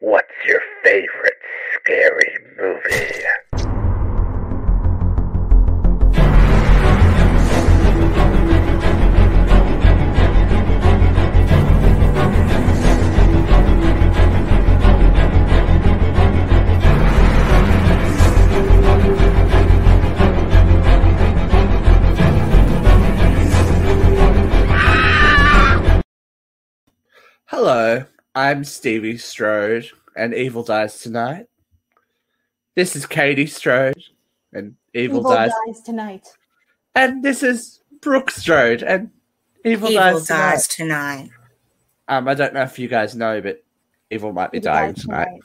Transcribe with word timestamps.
What's 0.00 0.32
your 0.46 0.60
favorite 0.84 1.38
scary 1.74 2.21
I'm 28.52 28.64
Stevie 28.64 29.16
Strode, 29.16 29.88
and 30.14 30.34
Evil 30.34 30.62
Dies 30.62 31.00
Tonight. 31.00 31.46
This 32.74 32.94
is 32.94 33.06
Katie 33.06 33.46
Strode, 33.46 33.96
and 34.52 34.74
Evil, 34.92 35.20
Evil 35.20 35.30
Dies. 35.30 35.52
dies 35.66 35.80
tonight. 35.80 36.28
And 36.94 37.22
this 37.22 37.42
is 37.42 37.80
Brooke 38.02 38.30
Strode, 38.30 38.82
and 38.82 39.08
Evil, 39.64 39.88
Evil 39.88 40.02
Dies, 40.02 40.26
dies, 40.26 40.68
Tonight. 40.68 41.16
tonight. 41.16 41.30
Um, 42.08 42.28
I 42.28 42.34
don't 42.34 42.52
know 42.52 42.60
if 42.60 42.78
you 42.78 42.88
guys 42.88 43.16
know, 43.16 43.40
but 43.40 43.64
Evil 44.10 44.34
might 44.34 44.52
be 44.52 44.58
Evil 44.58 44.70
dying 44.70 44.92
dies 44.92 45.02
tonight. 45.02 45.40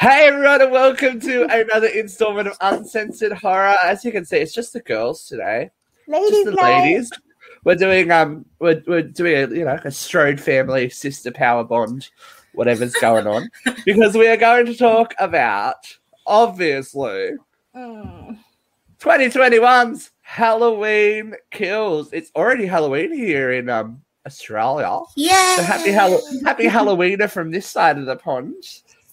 Hey 0.00 0.26
everyone, 0.26 0.60
and 0.60 0.72
welcome 0.72 1.20
to 1.20 1.44
another 1.44 1.86
installment 1.86 2.48
of 2.48 2.56
Uncensored 2.60 3.34
Horror. 3.34 3.76
As 3.84 4.04
you 4.04 4.10
can 4.10 4.24
see, 4.24 4.38
it's 4.38 4.52
just 4.52 4.72
the 4.72 4.80
girls 4.80 5.24
today. 5.24 5.70
Ladies, 6.08 6.30
just 6.30 6.44
the 6.46 6.50
night. 6.50 6.80
ladies. 6.80 7.12
We're 7.62 7.76
doing 7.76 8.10
um 8.10 8.44
we're, 8.58 8.82
we're 8.86 9.02
doing 9.02 9.34
a 9.36 9.54
you 9.54 9.64
know 9.64 9.78
a 9.84 9.90
Strode 9.90 10.40
family 10.40 10.88
sister 10.88 11.30
power 11.30 11.62
bond, 11.62 12.08
whatever's 12.54 12.92
going 12.94 13.26
on, 13.26 13.48
because 13.84 14.14
we 14.14 14.26
are 14.28 14.36
going 14.36 14.66
to 14.66 14.76
talk 14.76 15.14
about 15.18 15.76
obviously 16.26 17.32
Mm. 17.76 18.38
2021's 18.98 20.10
Halloween 20.22 21.34
kills. 21.50 22.12
It's 22.12 22.30
already 22.34 22.66
Halloween 22.66 23.12
here 23.12 23.52
in 23.52 23.68
um 23.68 24.02
Australia. 24.26 25.00
Yeah. 25.16 25.56
So 25.56 25.62
happy 25.62 25.92
Hall- 25.92 26.20
happy 26.44 26.64
Halloweener 26.64 27.30
from 27.30 27.50
this 27.50 27.66
side 27.66 27.96
of 27.98 28.06
the 28.06 28.16
pond. 28.16 28.54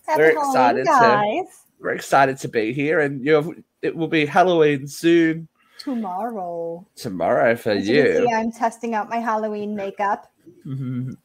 Happy 0.05 0.21
We're 0.21 0.33
Halloween, 0.33 0.80
excited 0.81 0.85
to- 0.85 1.45
We're 1.80 1.93
excited 1.93 2.38
to 2.39 2.47
be 2.47 2.73
here, 2.73 2.99
and 3.02 3.23
you 3.23 3.63
it 3.81 3.95
will 3.95 4.08
be 4.08 4.25
Halloween 4.25 4.88
soon 4.88 5.47
Tomorrow. 5.80 6.85
tomorrow 6.95 7.55
for 7.55 7.71
As 7.71 7.88
you 7.88 7.95
you. 8.03 8.17
see, 8.25 8.33
I'm 8.33 8.52
testing 8.52 8.95
out 8.95 9.08
my 9.09 9.17
Halloween 9.19 9.75
makeup. 9.75 10.31
Mhm. 10.65 11.15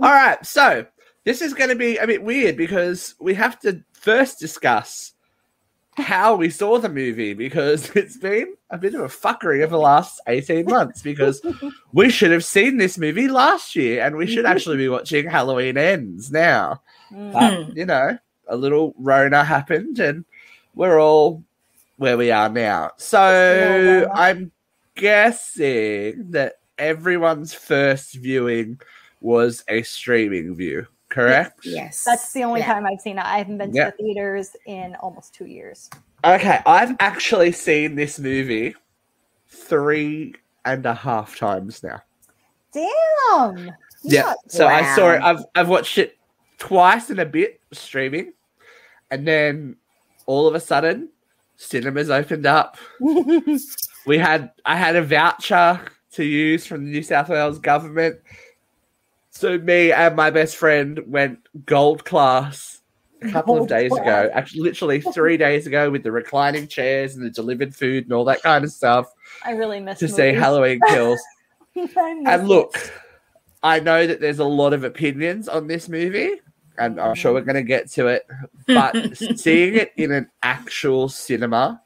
All 0.00 0.10
right, 0.10 0.44
so 0.44 0.86
this 1.24 1.42
is 1.42 1.54
going 1.54 1.70
to 1.70 1.76
be 1.76 1.96
a 1.96 2.06
bit 2.06 2.22
weird 2.22 2.56
because 2.56 3.14
we 3.20 3.34
have 3.34 3.58
to 3.60 3.82
first 3.92 4.38
discuss 4.38 5.12
how 5.96 6.34
we 6.34 6.48
saw 6.48 6.78
the 6.78 6.88
movie 6.88 7.34
because 7.34 7.90
it's 7.96 8.16
been 8.16 8.54
a 8.70 8.78
bit 8.78 8.94
of 8.94 9.00
a 9.00 9.08
fuckery 9.08 9.62
over 9.62 9.72
the 9.72 9.78
last 9.78 10.20
18 10.26 10.66
months 10.66 11.02
because 11.02 11.42
we 11.92 12.10
should 12.10 12.30
have 12.30 12.44
seen 12.44 12.76
this 12.76 12.96
movie 12.96 13.28
last 13.28 13.74
year 13.76 14.04
and 14.04 14.16
we 14.16 14.26
should 14.26 14.46
actually 14.46 14.76
be 14.76 14.88
watching 14.88 15.28
Halloween 15.28 15.76
Ends 15.76 16.30
now. 16.30 16.80
Mm. 17.12 17.32
But, 17.32 17.76
you 17.76 17.86
know, 17.86 18.18
a 18.48 18.56
little 18.56 18.94
Rona 18.98 19.44
happened 19.44 19.98
and 19.98 20.24
we're 20.74 21.00
all 21.00 21.42
where 21.96 22.16
we 22.16 22.30
are 22.30 22.48
now. 22.48 22.92
So 22.96 24.10
I'm 24.14 24.52
guessing 24.94 26.30
that 26.30 26.54
everyone's 26.78 27.52
first 27.52 28.14
viewing 28.14 28.80
was 29.20 29.64
a 29.68 29.82
streaming 29.82 30.54
view, 30.54 30.86
correct? 31.10 31.60
Yes. 31.64 32.02
That's 32.04 32.32
the 32.32 32.42
only 32.44 32.60
Yeah. 32.60 32.72
time 32.72 32.86
I've 32.86 33.00
seen 33.00 33.18
it. 33.18 33.24
I 33.24 33.38
haven't 33.38 33.58
been 33.58 33.72
to 33.72 33.92
the 33.96 34.02
theaters 34.02 34.56
in 34.66 34.94
almost 34.96 35.34
two 35.34 35.46
years. 35.46 35.90
Okay, 36.24 36.60
I've 36.66 36.96
actually 37.00 37.52
seen 37.52 37.94
this 37.94 38.18
movie 38.18 38.74
three 39.48 40.34
and 40.64 40.86
a 40.86 40.94
half 40.94 41.36
times 41.36 41.82
now. 41.82 42.02
Damn. 42.72 43.70
Yeah. 44.02 44.34
So 44.48 44.66
I 44.66 44.94
saw 44.94 45.10
it. 45.12 45.22
I've 45.22 45.44
I've 45.54 45.68
watched 45.68 45.98
it 45.98 46.16
twice 46.58 47.10
and 47.10 47.18
a 47.18 47.26
bit 47.26 47.60
streaming, 47.72 48.32
and 49.10 49.26
then 49.26 49.76
all 50.26 50.46
of 50.46 50.54
a 50.54 50.60
sudden, 50.60 51.10
cinemas 51.56 52.10
opened 52.10 52.46
up. 52.46 52.76
We 54.06 54.16
had 54.16 54.50
I 54.64 54.76
had 54.76 54.96
a 54.96 55.02
voucher 55.02 55.78
to 56.12 56.24
use 56.24 56.66
from 56.66 56.84
the 56.86 56.90
New 56.90 57.02
South 57.02 57.28
Wales 57.28 57.58
government. 57.58 58.18
So 59.40 59.56
me 59.56 59.90
and 59.90 60.14
my 60.16 60.28
best 60.28 60.56
friend 60.56 61.00
went 61.06 61.38
gold 61.64 62.04
class 62.04 62.82
a 63.22 63.30
couple 63.30 63.58
of 63.58 63.68
days 63.68 63.90
ago. 63.90 64.28
Actually, 64.34 64.60
literally 64.60 65.00
three 65.00 65.38
days 65.38 65.66
ago, 65.66 65.90
with 65.90 66.02
the 66.02 66.12
reclining 66.12 66.68
chairs 66.68 67.16
and 67.16 67.24
the 67.24 67.30
delivered 67.30 67.74
food 67.74 68.04
and 68.04 68.12
all 68.12 68.26
that 68.26 68.42
kind 68.42 68.66
of 68.66 68.70
stuff 68.70 69.10
I 69.42 69.52
really 69.52 69.80
miss 69.80 69.98
to 70.00 70.08
see. 70.08 70.34
Halloween 70.34 70.78
Kills. 70.88 71.22
And 71.74 72.26
it. 72.26 72.44
look, 72.44 72.92
I 73.62 73.80
know 73.80 74.06
that 74.06 74.20
there's 74.20 74.40
a 74.40 74.44
lot 74.44 74.74
of 74.74 74.84
opinions 74.84 75.48
on 75.48 75.68
this 75.68 75.88
movie, 75.88 76.32
and 76.76 77.00
I'm 77.00 77.14
sure 77.14 77.32
we're 77.32 77.40
going 77.40 77.54
to 77.54 77.62
get 77.62 77.90
to 77.92 78.08
it. 78.08 78.26
But 78.66 79.16
seeing 79.38 79.74
it 79.74 79.92
in 79.96 80.12
an 80.12 80.28
actual 80.42 81.08
cinema 81.08 81.80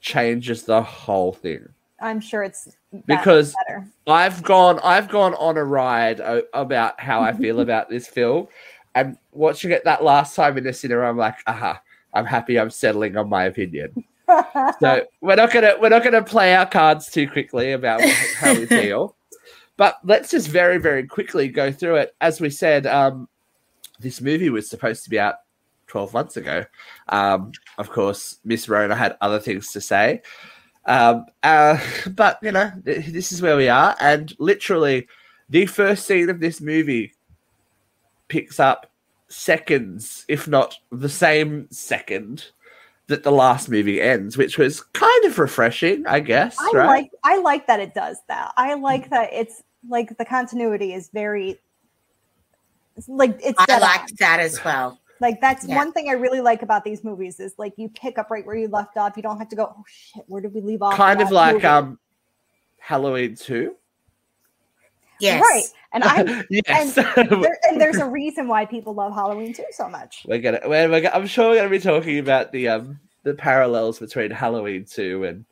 changes 0.00 0.62
the 0.62 0.84
whole 0.84 1.32
thing. 1.32 1.68
I'm 2.00 2.20
sure 2.20 2.42
it's 2.42 2.76
Because 3.06 3.54
better. 3.66 3.86
I've 4.06 4.42
gone, 4.42 4.80
I've 4.82 5.08
gone 5.08 5.34
on 5.34 5.56
a 5.56 5.64
ride 5.64 6.20
o- 6.20 6.44
about 6.54 6.98
how 6.98 7.20
I 7.20 7.32
feel 7.32 7.60
about 7.60 7.88
this 7.90 8.08
film, 8.08 8.48
and 8.94 9.16
watching 9.32 9.70
it 9.70 9.84
that 9.84 10.02
last 10.02 10.34
time 10.34 10.56
in 10.58 10.64
the 10.64 10.72
cinema, 10.72 11.02
I'm 11.02 11.16
like, 11.16 11.36
aha, 11.46 11.80
I'm 12.14 12.24
happy. 12.24 12.58
I'm 12.58 12.70
settling 12.70 13.16
on 13.16 13.28
my 13.28 13.44
opinion. 13.44 14.04
So 14.80 15.06
we're 15.20 15.36
not 15.36 15.52
gonna 15.52 15.74
we're 15.80 15.88
not 15.90 16.02
gonna 16.04 16.22
play 16.24 16.54
our 16.54 16.66
cards 16.66 17.10
too 17.10 17.28
quickly 17.28 17.72
about 17.72 18.00
how 18.02 18.54
we 18.54 18.66
feel, 18.66 19.14
but 19.76 19.98
let's 20.04 20.30
just 20.30 20.48
very 20.48 20.78
very 20.78 21.06
quickly 21.06 21.48
go 21.48 21.70
through 21.70 21.96
it. 21.96 22.14
As 22.20 22.40
we 22.40 22.50
said, 22.50 22.86
um, 22.86 23.28
this 23.98 24.20
movie 24.20 24.50
was 24.50 24.68
supposed 24.70 25.04
to 25.04 25.10
be 25.10 25.18
out 25.18 25.36
twelve 25.86 26.12
months 26.14 26.36
ago. 26.36 26.64
Um, 27.08 27.52
of 27.78 27.90
course, 27.90 28.38
Miss 28.44 28.68
Rona 28.68 28.94
had 28.94 29.16
other 29.20 29.38
things 29.38 29.72
to 29.72 29.80
say, 29.80 30.22
um, 30.86 31.26
uh, 31.42 31.78
but 32.10 32.38
you 32.42 32.52
know 32.52 32.72
th- 32.84 33.06
this 33.06 33.32
is 33.32 33.42
where 33.42 33.56
we 33.56 33.68
are, 33.68 33.96
and 34.00 34.34
literally, 34.38 35.08
the 35.48 35.66
first 35.66 36.06
scene 36.06 36.30
of 36.30 36.40
this 36.40 36.60
movie 36.60 37.14
picks 38.28 38.60
up 38.60 38.90
seconds, 39.28 40.24
if 40.28 40.46
not 40.48 40.78
the 40.90 41.08
same 41.08 41.68
second 41.70 42.46
that 43.06 43.24
the 43.24 43.30
last 43.32 43.68
movie 43.68 44.00
ends, 44.00 44.36
which 44.36 44.56
was 44.56 44.80
kind 44.80 45.24
of 45.24 45.38
refreshing, 45.38 46.06
I 46.06 46.20
guess. 46.20 46.56
I 46.58 46.70
right? 46.74 46.86
like 46.86 47.10
I 47.24 47.38
like 47.38 47.66
that 47.66 47.80
it 47.80 47.94
does 47.94 48.18
that. 48.28 48.52
I 48.56 48.74
like 48.74 49.10
that 49.10 49.30
it's 49.32 49.62
like 49.88 50.16
the 50.16 50.24
continuity 50.24 50.92
is 50.92 51.10
very 51.12 51.58
it's 52.96 53.08
like 53.08 53.38
it's 53.42 53.58
I 53.58 53.66
dead 53.66 53.82
liked 53.82 54.12
on. 54.12 54.16
that 54.20 54.40
as 54.40 54.64
well. 54.64 54.98
Like 55.20 55.40
that's 55.40 55.66
Yeah. 55.66 55.76
one 55.76 55.92
thing 55.92 56.08
I 56.08 56.12
really 56.12 56.40
like 56.40 56.62
about 56.62 56.82
these 56.84 57.04
movies 57.04 57.38
is 57.40 57.54
like 57.58 57.74
you 57.76 57.88
pick 57.90 58.18
up 58.18 58.30
right 58.30 58.44
where 58.44 58.56
you 58.56 58.68
left 58.68 58.96
off. 58.96 59.16
You 59.16 59.22
don't 59.22 59.38
have 59.38 59.48
to 59.50 59.56
go, 59.56 59.74
oh 59.76 59.84
shit, 59.86 60.24
where 60.26 60.40
did 60.40 60.54
we 60.54 60.60
leave 60.62 60.82
off? 60.82 60.94
kind 60.94 61.20
of 61.20 61.30
like 61.30 61.54
movie?" 61.56 61.66
um 61.66 61.98
Halloween 62.78 63.34
2. 63.36 63.76
Yes. 65.20 65.42
right. 65.42 65.64
And 65.92 66.02
I 66.04 66.44
yes. 66.50 66.94
there, 67.16 67.58
and 67.68 67.78
there's 67.80 67.96
a 67.98 68.08
reason 68.08 68.48
why 68.48 68.64
people 68.64 68.94
love 68.94 69.12
Halloween 69.14 69.52
2 69.52 69.62
so 69.72 69.88
much. 69.88 70.24
we're 70.26 70.38
gonna 70.38 70.60
we're, 70.64 70.88
we're, 70.88 71.00
go- 71.02 71.10
I'm 71.12 71.26
sure 71.26 71.50
we're 71.50 71.56
gonna 71.56 71.68
be 71.68 71.78
talking 71.78 72.18
about 72.18 72.52
the 72.52 72.68
um 72.68 72.98
the 73.22 73.34
parallels 73.34 73.98
between 73.98 74.30
Halloween 74.30 74.86
2 74.86 75.24
and 75.24 75.44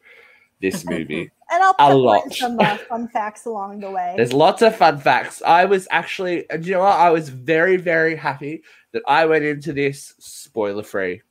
this 0.62 0.84
movie. 0.86 1.30
And 1.50 1.62
I'll 1.62 1.74
A 1.78 1.86
put 1.86 1.92
in 1.92 1.98
lot. 1.98 2.32
some 2.34 2.60
uh, 2.60 2.76
fun 2.88 3.08
facts 3.08 3.46
along 3.46 3.80
the 3.80 3.90
way. 3.90 4.14
There's 4.16 4.32
lots 4.34 4.60
of 4.62 4.76
fun 4.76 4.98
facts. 4.98 5.40
I 5.46 5.64
was 5.64 5.88
actually, 5.90 6.48
and 6.50 6.64
you 6.66 6.72
know 6.74 6.80
what? 6.80 6.96
I 6.98 7.10
was 7.10 7.30
very, 7.30 7.76
very 7.78 8.16
happy 8.16 8.62
that 8.92 9.02
I 9.08 9.24
went 9.26 9.44
into 9.44 9.72
this 9.72 10.14
spoiler 10.18 10.82
free. 10.82 11.22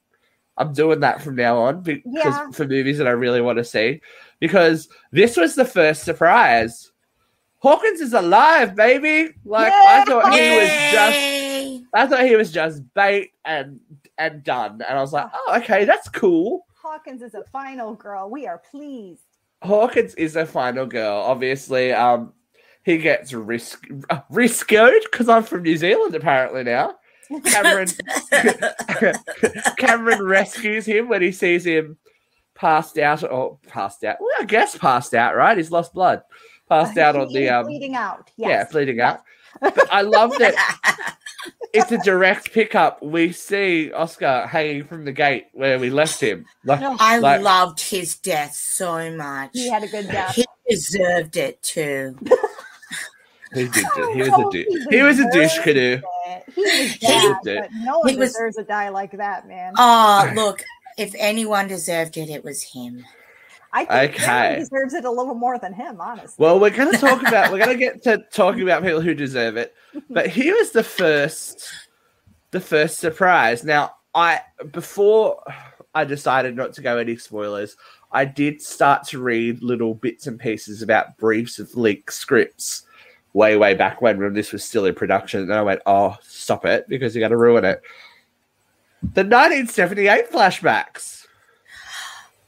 I'm 0.58 0.74
doing 0.74 1.02
that 1.02 1.22
from 1.22 1.36
now 1.36 1.58
on 1.60 1.82
because 1.82 2.02
Yeah. 2.16 2.50
for 2.52 2.66
movies 2.66 2.98
that 2.98 3.06
I 3.08 3.12
really 3.12 3.42
want 3.42 3.60
to 3.60 3.64
see, 3.64 4.02
because 4.40 4.90
this 5.12 5.38
was 5.38 5.54
the 5.54 5.66
first 5.66 6.04
surprise. 6.04 6.92
Hawkins 7.60 8.02
is 8.02 8.14
alive, 8.14 8.76
baby! 8.76 9.34
Like 9.46 9.72
I 9.74 10.04
thought 10.06 10.34
he 10.34 10.58
was 10.58 10.70
just, 10.92 11.16
Yay! 11.18 11.82
I 11.94 12.08
thought 12.08 12.26
he 12.26 12.36
was 12.36 12.52
just 12.52 12.82
bait 12.96 13.34
and 13.46 13.80
and 14.18 14.44
done, 14.44 14.82
and 14.88 14.98
I 14.98 15.02
was 15.02 15.14
like, 15.14 15.30
oh, 15.32 15.58
okay, 15.58 15.86
that's 15.86 16.10
cool. 16.10 16.66
Hawkins 16.82 17.22
is 17.22 17.36
a 17.36 17.44
final 17.52 17.94
girl. 17.94 18.30
We 18.30 18.48
are 18.48 18.58
pleased. 18.72 19.22
Hawkins 19.64 20.14
is 20.16 20.36
a 20.36 20.46
final 20.46 20.86
girl. 20.86 21.18
Obviously, 21.18 21.92
um, 21.94 22.34
he 22.84 22.98
gets 22.98 23.34
risk 23.34 23.86
uh, 24.10 24.22
riscoed 24.32 25.02
because 25.12 25.28
I'm 25.30 25.44
from 25.44 25.64
New 25.64 25.78
Zealand 25.78 26.16
apparently 26.16 26.64
now. 26.64 26.96
Cameron 27.44 27.88
Cameron 29.78 30.24
rescues 30.24 30.86
him 30.86 31.10
when 31.10 31.22
he 31.22 31.32
sees 31.32 31.66
him 31.66 31.98
passed 32.56 32.98
out 32.98 33.24
or 33.30 33.60
passed 33.68 34.04
out. 34.04 34.18
Well, 34.20 34.30
I 34.40 34.46
guess 34.46 34.78
passed 34.78 35.14
out, 35.14 35.36
right? 35.36 35.58
He's 35.58 35.72
lost 35.72 35.94
blood. 35.94 36.22
Passed 36.70 36.98
out 36.98 37.16
on 37.16 37.32
the 37.34 37.50
um 37.50 37.66
bleeding 37.66 37.96
out. 37.96 38.32
yeah, 38.38 38.48
Yes. 38.48 38.72
bleeding 38.72 39.00
out. 39.00 39.22
But 39.62 39.92
I 39.92 40.02
love 40.02 40.32
that 40.40 40.56
it's 41.74 41.92
a 41.92 41.98
direct 42.00 42.54
pickup. 42.54 43.02
We 43.02 43.32
see 43.32 43.92
Oscar 43.92 44.48
hanging 44.48 44.84
from 44.86 45.06
the 45.06 45.12
gate 45.12 45.46
where 45.54 45.80
we 45.80 45.90
left 45.90 46.20
him. 46.22 46.46
Like, 46.66 46.82
No. 46.82 46.96
I 47.00 47.18
Like- 47.20 47.42
loved 47.42 47.80
his 47.80 48.16
death 48.18 48.54
so 48.54 49.12
much. 49.16 49.52
he 49.54 49.70
had 49.70 49.84
a 49.84 49.88
good 49.88 50.08
death. 50.08 50.36
He 50.36 50.46
deserved 50.70 51.38
it 51.38 51.62
too. 51.64 52.18
he 53.54 53.68
did. 53.68 53.86
it. 53.98 54.14
He 54.16 54.22
was 54.22 54.30
a 54.40 54.50
douche. 54.52 54.66
he 54.90 54.98
He 54.98 55.02
was 55.04 55.20
a 55.20 55.32
douche 55.32 55.58
deserved 55.58 55.64
canoe. 55.64 56.02
He 56.56 56.62
was 56.62 56.92
He 57.44 57.56
but 57.60 57.70
no 57.74 58.00
one 58.00 58.10
He 58.10 58.18
was- 58.18 58.34
deserves 58.34 58.58
a 58.58 58.64
die 58.64 58.90
like 58.90 59.12
that, 59.18 59.48
man. 59.48 59.74
Oh, 59.78 60.32
look, 60.36 60.64
if 60.98 61.14
anyone 61.18 61.68
deserved 61.68 62.18
it, 62.18 62.30
it 62.30 62.44
was 62.44 62.64
him. 62.64 63.06
I 63.74 63.86
think 63.86 64.22
Okay. 64.22 64.56
Deserves 64.60 64.94
it 64.94 65.06
a 65.06 65.12
little 65.12 65.36
more 65.36 65.60
than 65.60 65.74
him, 65.74 66.00
honestly. 66.00 66.36
Well, 66.38 66.60
we're 66.60 66.70
going 66.70 66.92
to 66.92 66.98
talk 66.98 67.22
about. 67.22 67.52
We're 67.52 67.64
going 67.66 67.78
to 67.80 67.84
get 67.84 68.04
to 68.04 68.20
talking 68.32 68.64
about 68.64 68.84
people 68.84 69.02
who 69.02 69.14
deserve 69.14 69.58
it. 69.58 69.76
But 70.10 70.28
here 70.28 70.56
is 70.56 70.72
the 70.72 70.84
first, 70.84 71.70
the 72.52 72.60
first 72.60 72.98
surprise. 73.00 73.64
Now, 73.64 73.92
I 74.16 74.42
before 74.72 75.42
I 75.94 76.04
decided 76.06 76.56
not 76.56 76.74
to 76.74 76.82
go 76.82 76.98
any 76.98 77.18
spoilers, 77.18 77.76
I 78.12 78.26
did 78.26 78.62
start 78.62 79.04
to 79.10 79.20
read 79.20 79.62
little 79.62 79.94
bits 79.94 80.28
and 80.28 80.40
pieces 80.40 80.82
about 80.82 81.18
briefs 81.18 81.60
of 81.60 81.76
leaked 81.76 82.14
scripts 82.14 82.84
way, 83.34 83.58
way 83.58 83.74
back 83.74 84.02
when, 84.02 84.18
when 84.20 84.34
this 84.34 84.52
was 84.52 84.64
still 84.64 84.86
in 84.86 84.96
production. 84.96 85.42
And 85.42 85.54
I 85.54 85.62
went, 85.62 85.82
"Oh, 85.86 86.16
stop 86.22 86.66
it!" 86.66 86.88
Because 86.88 87.16
you're 87.16 87.22
going 87.22 87.32
to 87.32 87.38
ruin 87.38 87.66
it. 87.66 87.82
The 89.02 89.24
1978 89.24 90.32
flashbacks. 90.32 91.27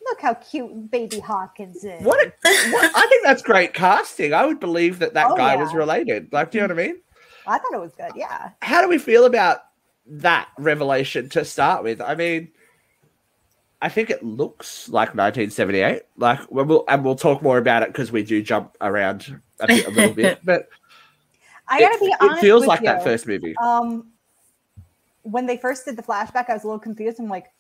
Look 0.10 0.22
how 0.22 0.34
cute 0.36 0.90
baby 0.92 1.20
Hawkins 1.20 1.84
is. 1.84 2.04
What, 2.04 2.20
a, 2.26 2.32
what? 2.72 2.92
I 2.96 3.08
think 3.08 3.24
that's 3.24 3.42
great 3.42 3.74
casting. 3.74 4.34
I 4.34 4.46
would 4.46 4.60
believe 4.60 5.00
that 5.00 5.14
that 5.14 5.28
Oh, 5.32 5.36
guy 5.36 5.54
yeah. 5.54 5.62
was 5.64 5.74
related. 5.74 6.34
Like, 6.34 6.52
do 6.52 6.58
you 6.58 6.68
know 6.68 6.74
what 6.74 6.84
I 6.84 6.88
mean? 6.88 6.98
I 7.48 7.58
thought 7.60 7.74
it 7.74 7.80
was 7.80 7.94
good. 7.96 8.12
Yeah. 8.16 8.50
How 8.62 8.82
do 8.82 8.88
we 8.90 8.98
feel 8.98 9.26
about 9.26 9.60
that 10.08 10.50
revelation 10.58 11.30
to 11.30 11.46
start 11.46 11.84
with? 11.84 12.02
I 12.02 12.16
mean, 12.16 12.50
I 13.82 13.90
think 13.90 14.10
it 14.10 14.24
looks 14.24 14.90
like 14.90 15.10
1978. 15.10 16.04
Like, 16.18 16.40
we'll, 16.50 16.84
and 16.88 17.06
we'll 17.06 17.16
talk 17.16 17.42
more 17.42 17.58
about 17.58 17.84
it 17.84 17.90
because 17.90 18.12
we 18.12 18.24
do 18.24 18.42
jump 18.42 18.76
around 18.82 19.40
a, 19.60 19.68
bit, 19.68 19.88
a 19.88 19.90
little 19.92 20.14
bit. 20.14 20.40
But 20.44 20.70
I 21.68 21.80
gotta 21.80 21.96
it, 21.96 22.20
be 22.20 22.26
it 22.26 22.40
feels 22.40 22.62
with 22.62 22.68
like 22.70 22.80
you. 22.82 22.88
that 22.88 23.04
first 23.04 23.28
movie. 23.28 23.56
Um, 23.58 24.08
when 25.22 25.46
they 25.46 25.58
first 25.58 25.86
did 25.86 25.96
the 25.98 26.04
flashback, 26.04 26.50
I 26.50 26.54
was 26.54 26.64
a 26.64 26.68
little 26.68 26.80
confused. 26.80 27.20
I'm 27.20 27.30
like, 27.30 27.52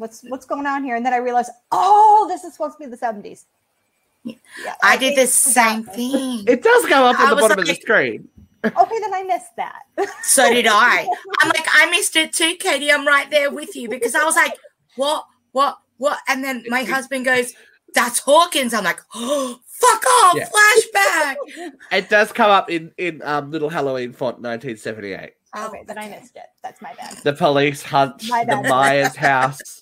"What's 0.00 0.22
what's 0.28 0.46
going 0.46 0.66
on 0.66 0.82
here?" 0.82 0.96
And 0.96 1.04
then 1.06 1.12
I 1.12 1.18
realized, 1.18 1.50
"Oh, 1.70 2.26
this 2.28 2.42
is 2.44 2.52
supposed 2.54 2.78
to 2.78 2.84
be 2.84 2.90
the 2.90 2.96
'70s." 2.96 3.44
Yeah. 4.24 4.34
Yeah, 4.64 4.74
I 4.82 4.96
did 4.96 5.16
the 5.16 5.26
same 5.26 5.84
thing. 5.84 6.44
It 6.46 6.62
does 6.62 6.84
go 6.86 7.06
up 7.06 7.18
I 7.20 7.24
on 7.24 7.28
the 7.30 7.36
was 7.36 7.42
bottom 7.42 7.58
of 7.60 7.66
the 7.66 7.74
screen. 7.74 8.28
Okay, 8.64 8.98
then 9.00 9.14
I 9.14 9.22
missed 9.22 9.56
that. 9.56 9.82
So 10.22 10.52
did 10.52 10.66
I. 10.66 11.06
I'm 11.40 11.48
like, 11.56 11.66
I 11.72 11.90
missed 11.90 12.16
it 12.16 12.32
too, 12.34 12.54
Katie. 12.56 12.92
I'm 12.92 13.06
right 13.06 13.30
there 13.30 13.50
with 13.50 13.74
you 13.74 13.88
because 13.88 14.14
I 14.14 14.22
was 14.24 14.36
like, 14.36 14.52
what, 14.96 15.24
what, 15.52 15.78
what? 15.96 16.18
And 16.28 16.44
then 16.44 16.64
my 16.68 16.82
husband 16.82 17.24
goes, 17.24 17.54
that's 17.94 18.18
Hawkins. 18.18 18.74
I'm 18.74 18.84
like, 18.84 19.00
oh, 19.14 19.58
fuck 19.66 20.04
off, 20.24 20.36
Yeah. 20.36 20.48
flashback. 20.50 21.36
It 21.92 22.10
does 22.10 22.30
come 22.32 22.50
up 22.50 22.68
in 22.70 22.92
in 22.98 23.22
um, 23.22 23.50
little 23.50 23.70
Halloween 23.70 24.12
font 24.12 24.40
1978. 24.42 25.32
okay, 25.56 25.84
then 25.86 25.96
I 25.98 26.08
missed 26.10 26.36
it. 26.36 26.44
That's 26.62 26.82
my 26.82 26.92
bad. 26.94 27.16
the 27.24 27.32
police 27.32 27.82
hunt 27.82 28.28
My 28.28 28.44
the 28.44 28.56
bad. 28.56 28.68
Myers 28.68 29.16
house. 29.16 29.79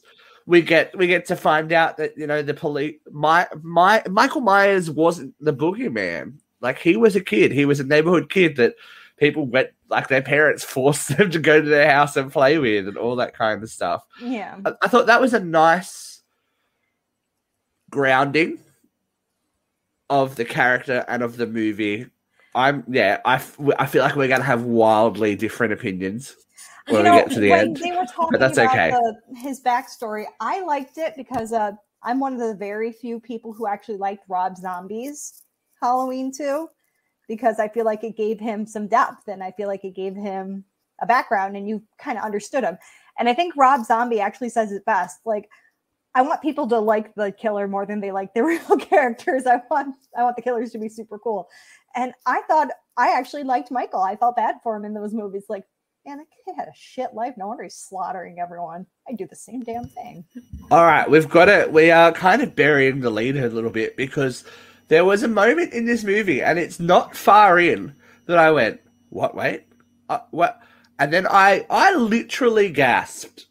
We 0.49 0.63
get 0.63 0.97
we 0.97 1.07
get 1.07 1.27
to 1.27 1.37
find 1.37 1.71
out 1.75 1.99
that 1.99 2.17
you 2.17 2.27
know 2.27 2.41
the 2.41 2.55
police. 2.55 2.97
My 3.13 3.47
my 3.61 4.03
Michael 4.09 4.41
Myers 4.41 4.91
wasn't 4.91 5.35
the 5.39 5.53
boogeyman. 5.53 6.39
Like 6.63 6.79
he 6.79 6.97
was 6.97 7.15
a 7.15 7.21
kid. 7.21 7.53
He 7.53 7.67
was 7.67 7.81
a 7.81 7.85
neighborhood 7.85 8.31
kid 8.31 8.57
that 8.57 8.75
people 9.19 9.45
went 9.45 9.69
like 9.91 10.09
their 10.09 10.23
parents 10.23 10.65
forced 10.77 11.17
them 11.17 11.31
to 11.31 11.39
go 11.39 11.61
to 11.61 11.69
their 11.69 11.91
house 11.91 12.17
and 12.17 12.33
play 12.33 12.57
with 12.57 12.89
and 12.89 12.97
all 12.97 13.17
that 13.17 13.35
kind 13.35 13.63
of 13.63 13.69
stuff. 13.69 14.03
Yeah. 14.23 14.59
I, 14.65 14.73
I 14.81 14.89
thought 14.89 15.07
that 15.07 15.21
was 15.21 15.35
a 15.35 15.41
nice 15.41 16.23
grounding 17.91 18.59
of 20.09 20.37
the 20.37 20.47
character 20.47 21.05
and 21.09 21.23
of 21.23 21.37
the 21.37 21.47
movie. 21.47 22.07
I'm 22.55 22.85
yeah. 22.89 23.21
I, 23.27 23.35
f- 23.35 23.61
I 23.79 23.85
feel 23.85 24.03
like 24.03 24.17
we're 24.17 24.29
gonna 24.29 24.45
have 24.45 24.63
wildly 24.63 25.37
different 25.37 25.75
opinions 25.75 26.35
when 26.89 27.05
You 27.05 27.11
we 27.11 27.17
know, 27.17 27.25
get 27.25 27.31
to 27.33 27.41
the 27.41 27.51
when 27.51 27.61
end. 27.61 27.77
They 27.77 27.91
were 27.93 28.07
talking 28.07 28.39
that's 28.39 28.59
about 28.59 28.73
okay. 28.73 28.91
the, 28.91 29.39
his 29.39 29.61
backstory. 29.61 30.25
I 30.41 30.63
liked 30.63 30.99
it 30.99 31.15
because 31.17 31.53
uh, 31.53 31.73
I'm 32.03 32.21
one 32.21 32.35
of 32.35 32.41
the 32.41 32.55
very 32.55 32.93
few 32.93 33.21
people 33.21 33.53
who 33.53 33.67
actually 33.67 33.99
liked 33.99 34.25
Rob 34.29 34.57
Zombie's 34.57 35.43
Halloween 35.81 36.33
2 36.33 36.69
because 37.29 37.59
I 37.59 37.69
feel 37.69 37.85
like 37.85 38.05
it 38.05 38.17
gave 38.17 38.41
him 38.41 38.67
some 38.67 38.89
depth 38.89 39.29
and 39.29 39.43
I 39.43 39.53
feel 39.53 39.69
like 39.69 39.85
it 39.85 39.95
gave 39.95 40.15
him 40.15 40.65
a 41.01 41.07
background 41.07 41.57
and 41.57 41.69
you 41.69 41.83
kind 41.99 42.19
of 42.19 42.25
understood 42.25 42.65
him. 42.65 42.79
And 43.19 43.29
I 43.29 43.35
think 43.35 43.55
Rob 43.57 43.85
Zombie 43.85 44.21
actually 44.21 44.49
says 44.49 44.73
it 44.73 44.85
best. 44.85 45.21
Like, 45.25 45.49
I 46.15 46.23
want 46.23 46.41
people 46.41 46.67
to 46.69 46.79
like 46.79 47.15
the 47.15 47.31
killer 47.31 47.69
more 47.69 47.85
than 47.85 48.01
they 48.01 48.13
like 48.13 48.33
the 48.35 48.43
real 48.45 48.77
characters. 48.79 49.47
I 49.47 49.61
want 49.71 49.95
I 50.17 50.23
want 50.23 50.37
the 50.37 50.43
killers 50.43 50.73
to 50.73 50.79
be 50.79 50.89
super 50.89 51.19
cool. 51.19 51.49
And 51.95 52.13
I 52.27 52.43
thought 52.49 52.71
I 52.97 53.17
actually 53.17 53.45
liked 53.45 53.71
Michael. 53.71 54.01
I 54.01 54.17
felt 54.17 54.37
bad 54.37 54.57
for 54.63 54.77
him 54.77 54.85
in 54.85 54.95
those 54.95 55.13
movies. 55.13 55.45
Like, 55.49 55.65
man, 56.09 56.19
that 56.19 56.27
kid 56.45 56.55
had 56.57 56.69
a 56.69 56.75
shit 56.75 57.13
life. 57.15 57.35
No 57.37 57.49
wonder 57.49 57.63
he's 57.65 57.75
slaughtering 57.75 58.39
everyone. 58.41 58.87
I 59.09 59.13
do 59.13 59.27
the 59.27 59.37
same 59.37 59.61
damn 59.61 59.85
thing. 59.85 60.25
All 60.71 60.85
right, 60.85 61.09
we've 61.09 61.29
got 61.29 61.49
it. 61.49 61.73
We 61.73 61.91
are 61.91 62.13
kind 62.13 62.43
of 62.43 62.57
burying 62.57 63.01
the 63.01 63.11
lead 63.11 63.37
a 63.37 63.49
little 63.49 63.71
bit 63.71 63.97
because 63.97 64.45
there 64.89 65.05
was 65.05 65.23
a 65.23 65.29
moment 65.29 65.73
in 65.73 65.85
this 65.87 66.05
movie, 66.05 66.43
and 66.43 66.59
it's 66.59 66.81
not 66.81 67.15
far 67.17 67.59
in 67.59 67.95
that 68.27 68.39
I 68.39 68.51
went, 68.51 68.81
"What? 69.11 69.35
Wait, 69.35 69.65
uh, 70.09 70.21
what?" 70.31 70.61
And 70.99 71.13
then 71.13 71.27
I, 71.29 71.67
I 71.71 71.95
literally 71.95 72.71
gasped 72.71 73.47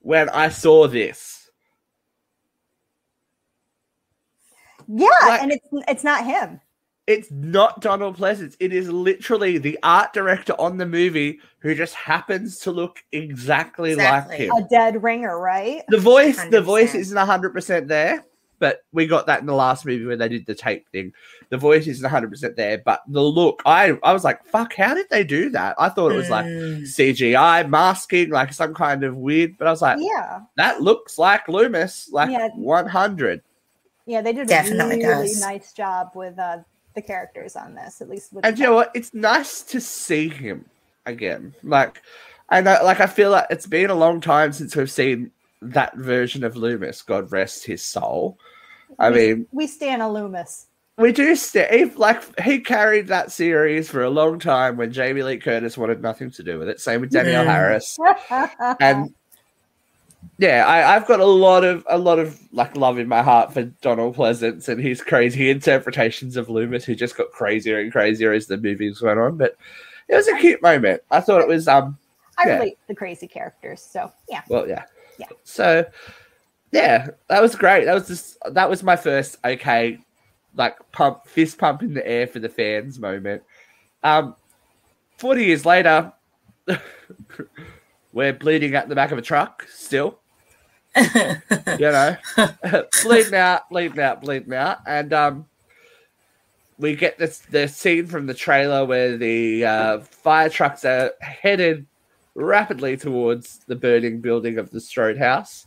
when 0.00 0.28
I 0.30 0.48
saw 0.48 0.88
this. 0.88 1.50
Yeah, 4.88 5.08
Like- 5.22 5.42
and 5.42 5.52
it's 5.52 5.66
it's 5.86 6.04
not 6.04 6.24
him. 6.24 6.60
It's 7.08 7.30
not 7.30 7.80
Donald 7.80 8.18
Pleasence. 8.18 8.54
It 8.60 8.70
is 8.74 8.90
literally 8.90 9.56
the 9.56 9.78
art 9.82 10.12
director 10.12 10.52
on 10.60 10.76
the 10.76 10.84
movie 10.84 11.40
who 11.60 11.74
just 11.74 11.94
happens 11.94 12.58
to 12.60 12.70
look 12.70 12.98
exactly, 13.12 13.92
Exactly. 13.92 14.48
like 14.48 14.58
him. 14.58 14.64
A 14.64 14.68
dead 14.68 15.02
ringer, 15.02 15.40
right? 15.40 15.82
The 15.88 15.96
voice, 15.98 16.36
the 16.50 16.58
100%. 16.60 16.62
voice 16.64 16.94
isn't 16.94 17.16
hundred 17.16 17.54
percent 17.54 17.88
there, 17.88 18.26
but 18.58 18.82
we 18.92 19.06
got 19.06 19.24
that 19.26 19.40
in 19.40 19.46
the 19.46 19.54
last 19.54 19.86
movie 19.86 20.04
when 20.04 20.18
they 20.18 20.28
did 20.28 20.44
the 20.44 20.54
tape 20.54 20.86
thing. 20.90 21.14
The 21.48 21.56
voice 21.56 21.86
isn't 21.86 22.06
hundred 22.10 22.28
percent 22.30 22.56
there, 22.56 22.76
but 22.84 23.00
the 23.08 23.22
look, 23.22 23.62
I, 23.64 23.98
I 24.02 24.12
was 24.12 24.22
like, 24.22 24.44
"Fuck! 24.44 24.74
How 24.74 24.92
did 24.92 25.08
they 25.08 25.24
do 25.24 25.48
that?" 25.50 25.76
I 25.78 25.88
thought 25.88 26.12
it 26.12 26.16
was 26.16 26.28
like 26.28 26.44
Mm. 26.44 26.82
CGI 26.82 27.66
masking, 27.70 28.28
like 28.28 28.52
some 28.52 28.74
kind 28.74 29.02
of 29.02 29.16
weird. 29.16 29.56
But 29.56 29.66
I 29.66 29.70
was 29.70 29.80
like, 29.80 29.96
Yeah, 29.98 30.40
"That 30.56 30.82
looks 30.82 31.16
like 31.16 31.48
Loomis, 31.48 32.10
like 32.12 32.30
Yeah. 32.30 32.48
one 32.54 32.86
hundred. 32.86 33.40
yeah, 34.04 34.20
they 34.20 34.34
did 34.34 34.50
a 34.50 34.62
really 34.74 34.98
does. 35.00 35.40
nice 35.40 35.72
job 35.72 36.10
with 36.14 36.38
uh, 36.38 36.58
the 36.98 37.06
characters 37.06 37.54
on 37.56 37.74
this. 37.74 38.00
At 38.00 38.08
least 38.08 38.32
with 38.32 38.44
And 38.44 38.58
you 38.58 38.64
know 38.64 38.74
what? 38.74 38.90
It's 38.94 39.14
nice 39.14 39.62
to 39.62 39.80
see 39.80 40.28
him 40.28 40.64
again. 41.06 41.54
Like, 41.62 42.02
I 42.48 42.60
know, 42.60 42.78
like 42.82 43.00
I 43.00 43.06
feel 43.06 43.30
like 43.30 43.46
it's 43.50 43.66
been 43.66 43.90
a 43.90 43.94
long 43.94 44.20
time 44.20 44.52
since 44.52 44.74
we've 44.74 44.90
seen 44.90 45.30
that 45.62 45.96
version 45.96 46.44
of 46.44 46.56
Loomis. 46.56 47.02
God 47.02 47.30
rest 47.30 47.64
his 47.64 47.82
soul. 47.84 48.38
I 48.98 49.10
we, 49.10 49.16
mean, 49.34 49.46
we 49.52 49.66
stand 49.66 50.02
a 50.02 50.08
Loomis. 50.08 50.66
We 50.96 51.12
do 51.12 51.36
Steve 51.36 51.96
like 51.96 52.40
he 52.40 52.58
carried 52.58 53.06
that 53.06 53.30
series 53.30 53.88
for 53.88 54.02
a 54.02 54.10
long 54.10 54.40
time 54.40 54.76
when 54.76 54.90
Jamie 54.90 55.22
Lee 55.22 55.36
Curtis 55.38 55.78
wanted 55.78 56.02
nothing 56.02 56.32
to 56.32 56.42
do 56.42 56.58
with 56.58 56.68
it. 56.68 56.80
Same 56.80 57.00
with 57.00 57.10
Danielle 57.10 57.44
Mm. 57.44 57.46
Harris. 57.46 57.96
And 58.80 59.14
yeah, 60.38 60.64
I, 60.66 60.94
I've 60.94 61.06
got 61.06 61.20
a 61.20 61.26
lot 61.26 61.64
of 61.64 61.84
a 61.88 61.98
lot 61.98 62.18
of 62.18 62.38
like 62.52 62.76
love 62.76 62.98
in 62.98 63.08
my 63.08 63.22
heart 63.22 63.52
for 63.52 63.64
Donald 63.64 64.16
Pleasence 64.16 64.68
and 64.68 64.80
his 64.80 65.02
crazy 65.02 65.50
interpretations 65.50 66.36
of 66.36 66.48
Loomis, 66.48 66.84
who 66.84 66.94
just 66.94 67.16
got 67.16 67.30
crazier 67.30 67.80
and 67.80 67.90
crazier 67.90 68.32
as 68.32 68.46
the 68.46 68.56
movies 68.56 69.02
went 69.02 69.18
on. 69.18 69.36
But 69.36 69.56
it 70.08 70.14
was 70.14 70.28
a 70.28 70.38
cute 70.38 70.62
moment. 70.62 71.02
I 71.10 71.20
thought 71.20 71.40
it 71.40 71.48
was 71.48 71.68
um 71.68 71.98
I 72.38 72.48
yeah. 72.48 72.54
relate 72.54 72.78
the 72.86 72.94
crazy 72.94 73.26
characters. 73.26 73.80
So 73.82 74.12
yeah, 74.28 74.42
well 74.48 74.68
yeah. 74.68 74.84
Yeah. 75.18 75.26
So 75.44 75.84
yeah, 76.70 77.08
that 77.28 77.42
was 77.42 77.56
great. 77.56 77.84
That 77.84 77.94
was 77.94 78.06
just 78.06 78.38
that 78.52 78.70
was 78.70 78.82
my 78.82 78.96
first 78.96 79.36
okay, 79.44 79.98
like 80.54 80.76
pump 80.92 81.26
fist 81.26 81.58
pump 81.58 81.82
in 81.82 81.94
the 81.94 82.06
air 82.06 82.26
for 82.26 82.38
the 82.38 82.48
fans 82.48 82.98
moment. 82.98 83.42
Um 84.02 84.36
forty 85.16 85.44
years 85.46 85.66
later 85.66 86.12
we're 88.18 88.32
bleeding 88.32 88.74
at 88.74 88.88
the 88.88 88.96
back 88.96 89.12
of 89.12 89.18
a 89.18 89.22
truck 89.22 89.64
still. 89.72 90.18
you 90.96 91.36
know, 91.78 92.16
bleeding 93.04 93.34
out, 93.34 93.68
bleeding 93.70 94.00
out, 94.00 94.20
bleeding 94.20 94.54
out, 94.54 94.78
and 94.88 95.12
um, 95.12 95.46
we 96.78 96.96
get 96.96 97.16
this 97.16 97.38
the 97.38 97.68
scene 97.68 98.08
from 98.08 98.26
the 98.26 98.34
trailer 98.34 98.84
where 98.84 99.16
the 99.16 99.64
uh, 99.64 100.00
fire 100.00 100.48
trucks 100.48 100.84
are 100.84 101.12
headed 101.20 101.86
rapidly 102.34 102.96
towards 102.96 103.58
the 103.68 103.76
burning 103.76 104.20
building 104.20 104.58
of 104.58 104.72
the 104.72 104.80
Strode 104.80 105.18
House. 105.18 105.66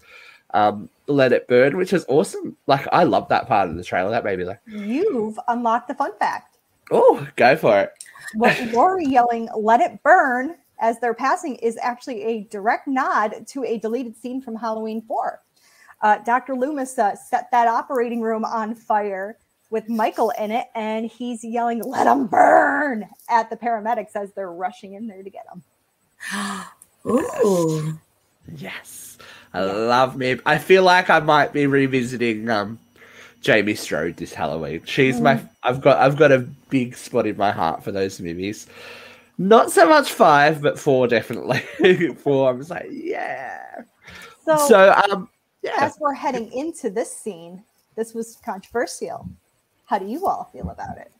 Um, 0.54 0.90
let 1.08 1.32
it 1.32 1.48
burn, 1.48 1.78
which 1.78 1.94
is 1.94 2.06
awesome. 2.10 2.58
Like 2.68 2.86
I 2.92 3.06
love 3.06 3.30
that 3.30 3.48
part 3.48 3.70
of 3.70 3.78
the 3.78 3.84
trailer. 3.84 4.12
That 4.12 4.26
made 4.26 4.40
me 4.40 4.44
like, 4.44 4.60
you've 4.68 5.40
unlocked 5.48 5.88
the 5.88 5.96
fun 5.96 6.12
fact. 6.20 6.58
Oh, 6.92 7.26
go 7.38 7.56
for 7.56 7.80
it. 7.80 7.94
What 8.34 8.60
Laurie 8.74 9.06
yelling 9.06 9.48
"Let 9.56 9.80
it 9.80 10.04
burn" 10.04 10.58
as 10.82 11.00
they're 11.00 11.14
passing 11.14 11.56
is 11.58 11.78
actually 11.82 12.24
a 12.24 12.44
direct 12.46 12.88
nod 12.88 13.48
to 13.48 13.64
a 13.64 13.78
deleted 13.78 14.18
scene 14.18 14.42
from 14.42 14.56
Halloween 14.56 15.02
Four. 15.02 15.42
Uh, 16.02 16.18
Dr. 16.26 16.56
Loomis 16.56 16.98
uh, 16.98 17.16
set 17.16 17.50
that 17.52 17.68
operating 17.68 18.22
room 18.22 18.44
on 18.44 18.74
fire 18.74 19.38
with 19.70 19.88
Michael 19.88 20.32
in 20.32 20.52
it, 20.52 20.68
and 20.76 21.06
he's 21.06 21.44
yelling 21.44 21.82
"Let 21.84 22.06
them 22.06 22.28
burn" 22.28 23.08
at 23.30 23.50
the 23.50 23.56
paramedics 23.56 24.16
as 24.16 24.34
they're 24.34 24.52
rushing 24.52 24.96
in 24.96 25.08
there 25.08 25.24
to 25.24 25.30
get 25.30 25.46
him. 25.52 25.64
Ooh. 27.12 28.00
Yes. 28.58 29.18
I 29.54 29.64
love 29.64 30.18
me. 30.18 30.40
I 30.46 30.58
feel 30.58 30.84
like 30.84 31.10
I 31.10 31.20
might 31.20 31.54
be 31.54 31.68
revisiting 31.68 32.50
um 32.50 32.80
Jamie 33.42 33.76
Strode 33.76 34.18
this 34.18 34.34
Halloween. 34.34 34.82
She's 34.86 35.20
my 35.20 35.42
I've 35.64 35.82
got 35.82 35.98
I've 35.98 36.18
got 36.18 36.32
a 36.32 36.40
big 36.70 36.96
spot 36.96 37.28
in 37.28 37.38
my 37.38 37.52
heart 37.52 37.84
for 37.84 37.92
those 37.92 38.20
movies. 38.20 38.68
Not 39.42 39.72
so 39.72 39.90
much 39.90 40.12
five, 40.12 40.62
but 40.62 40.78
four 40.78 41.08
definitely. 41.08 42.14
four, 42.16 42.50
I 42.50 42.52
was 42.52 42.70
like, 42.70 42.88
yeah. 42.92 43.82
So, 44.46 44.56
So 44.68 44.94
um 45.10 45.30
yeah. 45.64 45.74
as 45.80 45.98
we're 46.00 46.14
heading 46.14 46.52
into 46.54 46.92
this 46.92 47.12
scene, 47.12 47.64
this 47.96 48.14
was 48.14 48.38
controversial. 48.46 49.28
How 49.86 49.98
do 49.98 50.06
you 50.06 50.28
all 50.28 50.48
feel 50.54 50.70
about 50.70 51.00
it? 51.00 51.12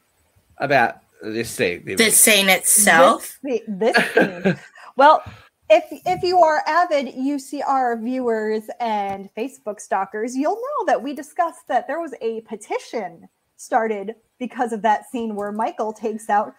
About 0.60 1.00
this 1.24 1.50
scene. 1.50 1.84
The 1.84 2.12
scene 2.12 2.48
itself. 2.48 3.40
This, 3.42 3.62
this 3.68 3.98
scene. 4.14 4.56
well, 4.98 5.24
if 5.72 5.86
if 6.06 6.22
you 6.22 6.38
are 6.42 6.62
avid 6.68 7.16
UCR 7.16 8.00
viewers 8.04 8.66
and 8.80 9.30
Facebook 9.36 9.80
stalkers, 9.80 10.36
you'll 10.36 10.62
know 10.62 10.86
that 10.86 11.02
we 11.02 11.14
discussed 11.14 11.68
that 11.70 11.88
there 11.88 12.00
was 12.00 12.14
a 12.22 12.42
petition 12.42 13.28
started 13.58 14.14
because 14.38 14.74
of 14.74 14.84
that 14.84 15.10
scene 15.10 15.34
where 15.34 15.52
Michael 15.52 15.92
takes 15.92 16.30
out 16.30 16.54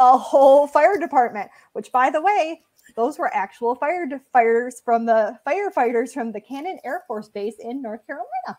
a 0.00 0.18
whole 0.18 0.66
fire 0.66 0.98
department. 0.98 1.50
Which, 1.74 1.92
by 1.92 2.10
the 2.10 2.20
way, 2.20 2.62
those 2.96 3.18
were 3.18 3.32
actual 3.32 3.76
fire 3.76 4.08
firefighters 4.34 4.82
from 4.84 5.06
the 5.06 5.38
firefighters 5.46 6.12
from 6.12 6.32
the 6.32 6.40
Cannon 6.40 6.80
Air 6.84 7.04
Force 7.06 7.28
Base 7.28 7.54
in 7.60 7.80
North 7.80 8.04
Carolina. 8.06 8.58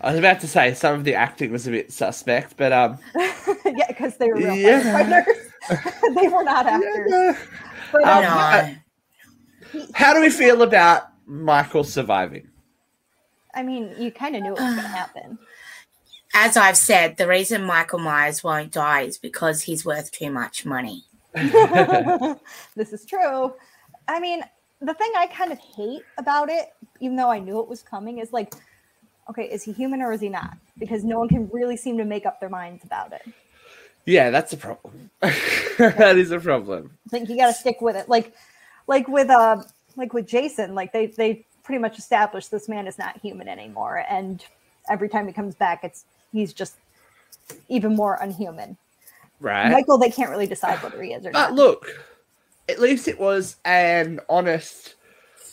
I 0.00 0.10
was 0.10 0.18
about 0.18 0.40
to 0.40 0.46
say 0.48 0.74
some 0.74 0.94
of 0.94 1.04
the 1.04 1.14
acting 1.14 1.50
was 1.50 1.66
a 1.66 1.70
bit 1.70 1.90
suspect, 1.92 2.56
but 2.56 2.72
um 2.72 2.98
yeah, 3.66 3.86
because 3.88 4.16
they 4.18 4.28
were 4.28 4.36
real 4.36 4.54
Yeah. 4.56 4.82
firefighters. 4.82 6.14
they 6.20 6.28
were 6.28 6.44
not 6.44 6.66
actors. 6.66 7.36
But, 7.92 8.04
Um, 8.04 8.24
uh, 8.24 8.28
uh, 8.28 8.74
how 9.94 10.12
do 10.12 10.20
we 10.20 10.30
feel 10.30 10.62
about 10.62 11.04
Michael 11.26 11.82
surviving? 11.82 12.48
I 13.54 13.62
mean, 13.62 13.94
you 13.98 14.12
kind 14.12 14.36
of 14.36 14.42
knew 14.42 14.52
it 14.52 14.58
was 14.60 14.74
going 14.74 14.82
to 14.82 14.96
happen. 14.96 15.38
As 16.38 16.54
I've 16.54 16.76
said, 16.76 17.16
the 17.16 17.26
reason 17.26 17.64
Michael 17.64 17.98
Myers 17.98 18.44
won't 18.44 18.70
die 18.70 19.00
is 19.00 19.16
because 19.16 19.62
he's 19.62 19.86
worth 19.86 20.12
too 20.12 20.30
much 20.30 20.66
money. 20.66 21.02
this 21.32 22.92
is 22.92 23.06
true. 23.06 23.54
I 24.06 24.20
mean, 24.20 24.42
the 24.82 24.92
thing 24.92 25.10
I 25.16 25.28
kind 25.28 25.50
of 25.50 25.58
hate 25.58 26.02
about 26.18 26.50
it, 26.50 26.74
even 27.00 27.16
though 27.16 27.30
I 27.30 27.38
knew 27.38 27.58
it 27.60 27.68
was 27.68 27.82
coming, 27.82 28.18
is 28.18 28.34
like, 28.34 28.52
okay, 29.30 29.44
is 29.44 29.62
he 29.62 29.72
human 29.72 30.02
or 30.02 30.12
is 30.12 30.20
he 30.20 30.28
not? 30.28 30.58
Because 30.78 31.04
no 31.04 31.18
one 31.18 31.28
can 31.28 31.48
really 31.54 31.74
seem 31.74 31.96
to 31.96 32.04
make 32.04 32.26
up 32.26 32.38
their 32.38 32.50
minds 32.50 32.84
about 32.84 33.14
it. 33.14 33.22
Yeah, 34.04 34.28
that's 34.28 34.52
a 34.52 34.58
problem. 34.58 35.08
that 35.20 36.18
is 36.18 36.32
a 36.32 36.38
problem. 36.38 36.90
I 37.06 37.08
think 37.08 37.30
you 37.30 37.36
got 37.38 37.46
to 37.46 37.54
stick 37.54 37.80
with 37.80 37.96
it. 37.96 38.10
Like, 38.10 38.34
like 38.86 39.08
with 39.08 39.30
uh, 39.30 39.62
like 39.96 40.12
with 40.12 40.26
Jason, 40.26 40.74
like 40.74 40.92
they 40.92 41.06
they 41.06 41.46
pretty 41.64 41.80
much 41.80 41.98
established 41.98 42.50
this 42.50 42.68
man 42.68 42.86
is 42.86 42.98
not 42.98 43.18
human 43.22 43.48
anymore, 43.48 44.04
and 44.10 44.44
every 44.90 45.08
time 45.08 45.26
he 45.26 45.32
comes 45.32 45.54
back, 45.54 45.82
it's 45.82 46.04
he's 46.36 46.52
just 46.52 46.74
even 47.68 47.94
more 47.96 48.18
unhuman. 48.20 48.76
Right. 49.40 49.70
Michael, 49.70 49.98
they 49.98 50.10
can't 50.10 50.30
really 50.30 50.46
decide 50.46 50.82
whether 50.82 51.00
he 51.02 51.12
is 51.12 51.26
or 51.26 51.30
But 51.32 51.48
not. 51.50 51.52
look, 51.54 51.86
at 52.68 52.80
least 52.80 53.06
it 53.08 53.18
was 53.18 53.56
an 53.64 54.20
honest, 54.28 54.94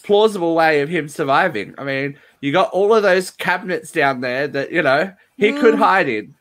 plausible 0.03 0.55
way 0.55 0.81
of 0.81 0.89
him 0.89 1.07
surviving. 1.09 1.75
I 1.77 1.83
mean, 1.83 2.17
you 2.41 2.51
got 2.51 2.71
all 2.71 2.93
of 2.93 3.03
those 3.03 3.29
cabinets 3.31 3.91
down 3.91 4.21
there 4.21 4.47
that 4.47 4.71
you 4.71 4.81
know 4.81 5.13
he 5.37 5.51
could 5.53 5.75
Mm. 5.75 5.79
hide 5.79 6.09
in. 6.09 6.35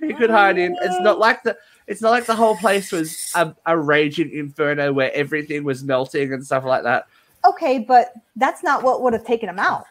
He 0.00 0.12
could 0.14 0.30
hide 0.30 0.58
in. 0.58 0.76
It's 0.82 1.00
not 1.00 1.18
like 1.18 1.42
the. 1.42 1.56
It's 1.88 2.00
not 2.00 2.10
like 2.10 2.26
the 2.26 2.34
whole 2.34 2.56
place 2.56 2.92
was 2.92 3.32
a, 3.34 3.54
a 3.66 3.76
raging 3.76 4.30
inferno 4.30 4.92
where 4.92 5.12
everything 5.14 5.64
was 5.64 5.82
melting 5.82 6.32
and 6.32 6.44
stuff 6.44 6.64
like 6.64 6.84
that. 6.84 7.06
Okay, 7.44 7.80
but 7.80 8.12
that's 8.36 8.62
not 8.62 8.82
what 8.84 9.02
would 9.02 9.12
have 9.12 9.26
taken 9.26 9.48
him 9.48 9.58
out. 9.58 9.84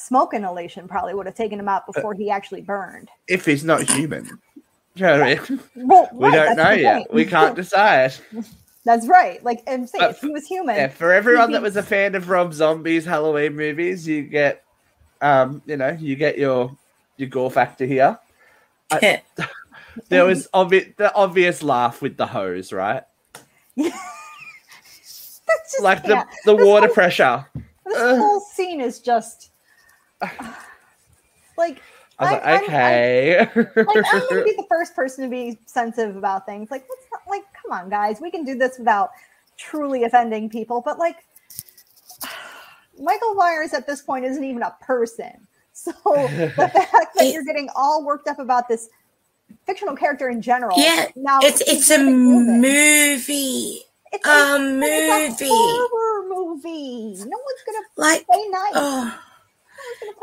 Smoke 0.00 0.34
inhalation 0.34 0.88
probably 0.88 1.14
would 1.14 1.26
have 1.26 1.34
taken 1.34 1.58
him 1.60 1.68
out 1.68 1.82
Uh, 1.88 1.92
before 1.92 2.14
he 2.14 2.30
actually 2.30 2.62
burned. 2.62 3.08
If 3.28 3.44
he's 3.44 3.64
not 3.64 3.88
human, 3.90 4.24
you 4.94 5.02
know 5.02 5.20
what 5.20 5.22
I 5.22 5.34
mean? 5.50 5.60
Well, 5.76 6.08
We 6.12 6.28
right, 6.28 6.34
don't 6.34 6.56
know 6.56 6.70
yet. 6.70 6.96
point. 6.98 7.14
We 7.14 7.24
can't 7.26 7.54
decide. 7.56 8.14
That's 8.84 9.06
right. 9.06 9.44
Like 9.44 9.62
I'm 9.68 9.86
saying, 9.86 10.00
But 10.02 10.10
if 10.12 10.20
he 10.20 10.30
was 10.30 10.46
human, 10.46 10.74
Yeah, 10.76 10.88
for 10.88 11.12
everyone 11.12 11.50
he'd 11.50 11.56
that 11.56 11.62
was 11.62 11.76
a 11.76 11.82
fan 11.82 12.14
of 12.14 12.28
Rob 12.30 12.54
Zombie's 12.54 13.04
Halloween 13.04 13.54
movies, 13.54 14.08
you 14.08 14.22
get, 14.22 14.64
um, 15.20 15.60
you 15.66 15.76
know, 15.76 15.90
you 16.00 16.16
get 16.16 16.38
your 16.38 16.76
your 17.18 17.28
gore 17.28 17.50
factor 17.50 17.84
here. 17.86 18.18
I- 18.90 19.22
There 20.08 20.24
was 20.24 20.48
obvi- 20.54 20.96
the 20.96 21.12
obvious 21.14 21.62
laugh 21.64 22.00
with 22.00 22.16
the 22.16 22.24
hose, 22.26 22.72
right? 22.72 23.02
That's 23.76 25.72
just 25.72 25.82
Like 25.82 26.02
the 26.02 26.14
can't. 26.14 26.28
the 26.44 26.56
This 26.56 26.66
water 26.66 26.86
whole- 26.86 26.94
pressure. 26.94 27.46
This 27.84 27.96
Ugh. 27.98 28.18
whole 28.18 28.40
scene 28.40 28.80
is 28.80 29.00
just 29.00 29.50
like 31.56 31.80
I 32.18 32.32
was 32.32 32.32
I'm- 32.32 32.32
like, 32.32 32.44
I'm- 32.44 32.64
okay. 32.64 33.38
like 33.76 34.04
I'm 34.12 34.22
gonna 34.28 34.44
be 34.44 34.52
the 34.56 34.66
first 34.68 34.94
person 34.94 35.24
to 35.24 35.30
be 35.30 35.58
sensitive 35.66 36.16
about 36.16 36.46
things. 36.46 36.70
Like, 36.70 36.84
let's 36.88 37.06
not 37.12 37.22
like, 37.28 37.44
come 37.60 37.72
on, 37.72 37.88
guys, 37.90 38.20
we 38.20 38.30
can 38.30 38.44
do 38.44 38.56
this 38.56 38.78
without 38.78 39.10
truly 39.56 40.04
offending 40.04 40.48
people. 40.50 40.80
But 40.82 40.98
like, 40.98 41.16
Michael 43.00 43.34
Myers 43.34 43.72
at 43.72 43.86
this 43.86 44.02
point 44.02 44.24
isn't 44.24 44.44
even 44.44 44.62
a 44.62 44.74
person. 44.80 45.46
So 45.72 45.92
the 46.04 46.50
fact 46.92 47.14
that 47.16 47.30
you're 47.32 47.44
getting 47.44 47.70
all 47.74 48.04
worked 48.04 48.28
up 48.28 48.38
about 48.38 48.68
this 48.68 48.90
fictional 49.64 49.96
character 49.96 50.28
in 50.28 50.42
general, 50.42 50.76
Yeah, 50.78 51.06
now 51.16 51.38
It's 51.42 51.62
it's 51.62 51.88
a 51.90 51.96
gonna 51.96 52.10
kill 52.10 52.16
it. 52.40 52.58
movie. 52.60 53.80
It's 54.12 54.26
a 54.26 54.28
but 54.28 55.22
it's 55.22 55.40
a 55.40 55.44
movie. 55.44 55.48
horror 55.48 56.28
movie. 56.28 57.14
No 57.24 57.38
one's 57.38 57.62
gonna 57.64 57.86
Like, 57.96 58.26
play 58.26 58.44
nice. 58.50 58.72
oh, 58.74 59.18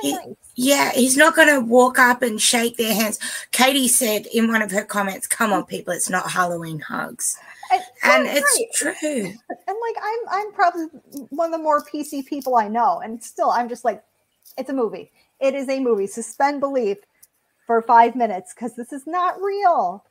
he- 0.02 0.18
yeah, 0.56 0.92
he's 0.92 1.16
not 1.18 1.36
going 1.36 1.48
to 1.48 1.60
walk 1.62 2.00
up 2.00 2.22
and 2.22 2.42
shake 2.42 2.78
their 2.78 2.94
hands. 2.94 3.20
Katie 3.52 3.88
said 3.88 4.26
in 4.34 4.48
one 4.48 4.62
of 4.62 4.72
her 4.72 4.84
comments, 4.84 5.28
"Come 5.28 5.54
on, 5.54 5.66
people, 5.66 5.94
it's 5.94 6.10
not 6.10 6.32
Halloween 6.32 6.80
hugs," 6.80 7.38
And, 7.72 7.84
and 8.04 8.28
it's 8.28 8.84
right. 8.84 8.96
true. 9.00 9.24
and 9.50 9.78
like 9.82 9.96
I'm 10.02 10.20
I'm 10.30 10.52
probably 10.54 10.86
one 11.30 11.54
of 11.54 11.60
the 11.60 11.64
more 11.64 11.84
PC 11.84 12.26
people 12.26 12.56
I 12.56 12.68
know, 12.68 13.00
and 13.00 13.24
still 13.24 13.52
I'm 13.52 13.70
just 13.70 13.86
like, 13.86 14.04
it's 14.58 14.70
a 14.70 14.74
movie. 14.74 15.12
It 15.40 15.54
is 15.54 15.70
a 15.70 15.80
movie. 15.80 16.08
Suspend 16.08 16.60
belief 16.60 16.98
for 17.66 17.82
five 17.82 18.16
minutes 18.16 18.54
because 18.54 18.76
this 18.76 18.92
is 18.94 19.06
not 19.06 19.42
real. 19.42 20.04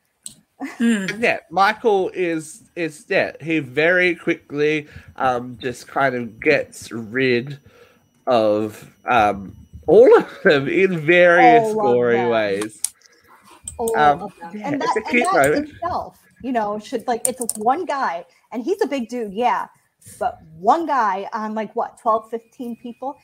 Hmm. 0.59 1.07
yeah, 1.19 1.41
Michael 1.51 2.11
is 2.15 2.71
is 2.77 3.05
yeah. 3.09 3.33
He 3.43 3.59
very 3.59 4.15
quickly 4.15 4.87
um 5.17 5.59
just 5.61 5.87
kind 5.87 6.15
of 6.15 6.41
gets 6.41 6.91
rid 6.91 7.59
of 8.27 8.91
um 9.07 9.55
all 9.87 10.17
of 10.19 10.43
them 10.43 10.69
in 10.69 10.99
various 11.01 11.73
gory 11.75 12.27
ways. 12.29 12.83
All 13.79 13.97
Um, 13.97 14.23
of 14.23 14.33
them. 14.41 14.57
yeah, 14.57 14.69
and 14.69 14.81
that, 14.81 14.97
and 14.97 15.21
that 15.23 15.33
moment. 15.33 15.71
itself, 15.71 16.19
you 16.43 16.53
know, 16.53 16.79
should 16.79 17.07
like 17.07 17.29
it's 17.29 17.41
one 17.59 17.85
guy, 17.85 18.25
and 18.53 18.63
he's 18.63 18.81
a 18.83 18.87
big 18.87 19.09
dude, 19.09 19.33
yeah, 19.35 19.67
but 20.19 20.39
one 20.59 20.87
guy 20.87 21.29
on 21.33 21.55
like 21.55 21.75
what 21.77 21.99
12, 22.01 22.31
15 22.31 22.77
people. 22.77 23.17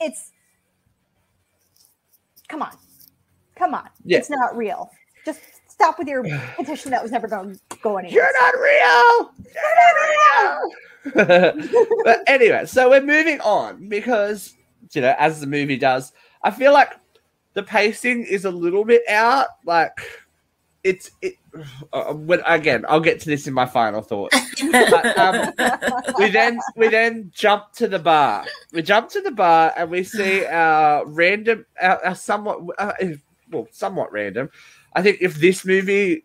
It's 0.00 0.32
come 2.48 2.62
on, 2.62 2.76
come 3.56 3.74
on. 3.74 3.88
Yeah. 4.04 4.18
It's 4.18 4.30
not 4.30 4.56
real. 4.56 4.90
Just 5.24 5.40
stop 5.68 5.98
with 5.98 6.06
your 6.06 6.22
petition 6.56 6.90
that 6.92 7.02
was 7.02 7.10
never 7.12 7.26
going 7.28 7.58
to 7.70 7.78
go 7.82 7.96
anywhere. 7.96 8.14
You're 8.14 8.40
not 8.40 8.54
real. 8.54 9.32
You're 9.54 9.76
not 9.76 10.62
real. 10.62 10.70
but 11.14 12.22
anyway, 12.26 12.64
so 12.66 12.90
we're 12.90 13.00
moving 13.00 13.40
on 13.40 13.88
because 13.88 14.54
you 14.92 15.00
know, 15.00 15.14
as 15.18 15.40
the 15.40 15.46
movie 15.46 15.76
does, 15.76 16.12
I 16.42 16.50
feel 16.50 16.72
like 16.72 16.92
the 17.54 17.62
pacing 17.62 18.24
is 18.24 18.44
a 18.44 18.50
little 18.50 18.84
bit 18.84 19.02
out. 19.08 19.46
Like 19.64 19.98
it's 20.82 21.10
it. 21.22 21.34
Uh, 21.92 22.12
when, 22.12 22.40
again, 22.46 22.84
I'll 22.88 23.00
get 23.00 23.20
to 23.20 23.26
this 23.26 23.46
in 23.46 23.54
my 23.54 23.66
final 23.66 24.02
thoughts. 24.02 24.36
But, 24.70 25.18
um, 25.18 25.52
we 26.18 26.30
then 26.30 26.58
we 26.76 26.88
then 26.88 27.30
jump 27.34 27.72
to 27.74 27.88
the 27.88 27.98
bar. 27.98 28.44
We 28.72 28.82
jump 28.82 29.08
to 29.10 29.20
the 29.20 29.30
bar 29.30 29.72
and 29.76 29.90
we 29.90 30.04
see 30.04 30.44
our 30.44 31.06
random, 31.06 31.64
our, 31.80 32.04
our 32.04 32.14
somewhat, 32.14 32.60
uh, 32.78 32.92
well, 33.50 33.68
somewhat 33.70 34.12
random. 34.12 34.50
I 34.94 35.02
think 35.02 35.18
if 35.20 35.36
this 35.36 35.64
movie 35.64 36.22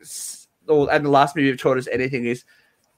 or 0.67 0.91
and 0.91 1.05
the 1.05 1.09
last 1.09 1.35
movie 1.35 1.49
have 1.49 1.59
taught 1.59 1.77
us 1.77 1.87
anything 1.87 2.25
is 2.25 2.43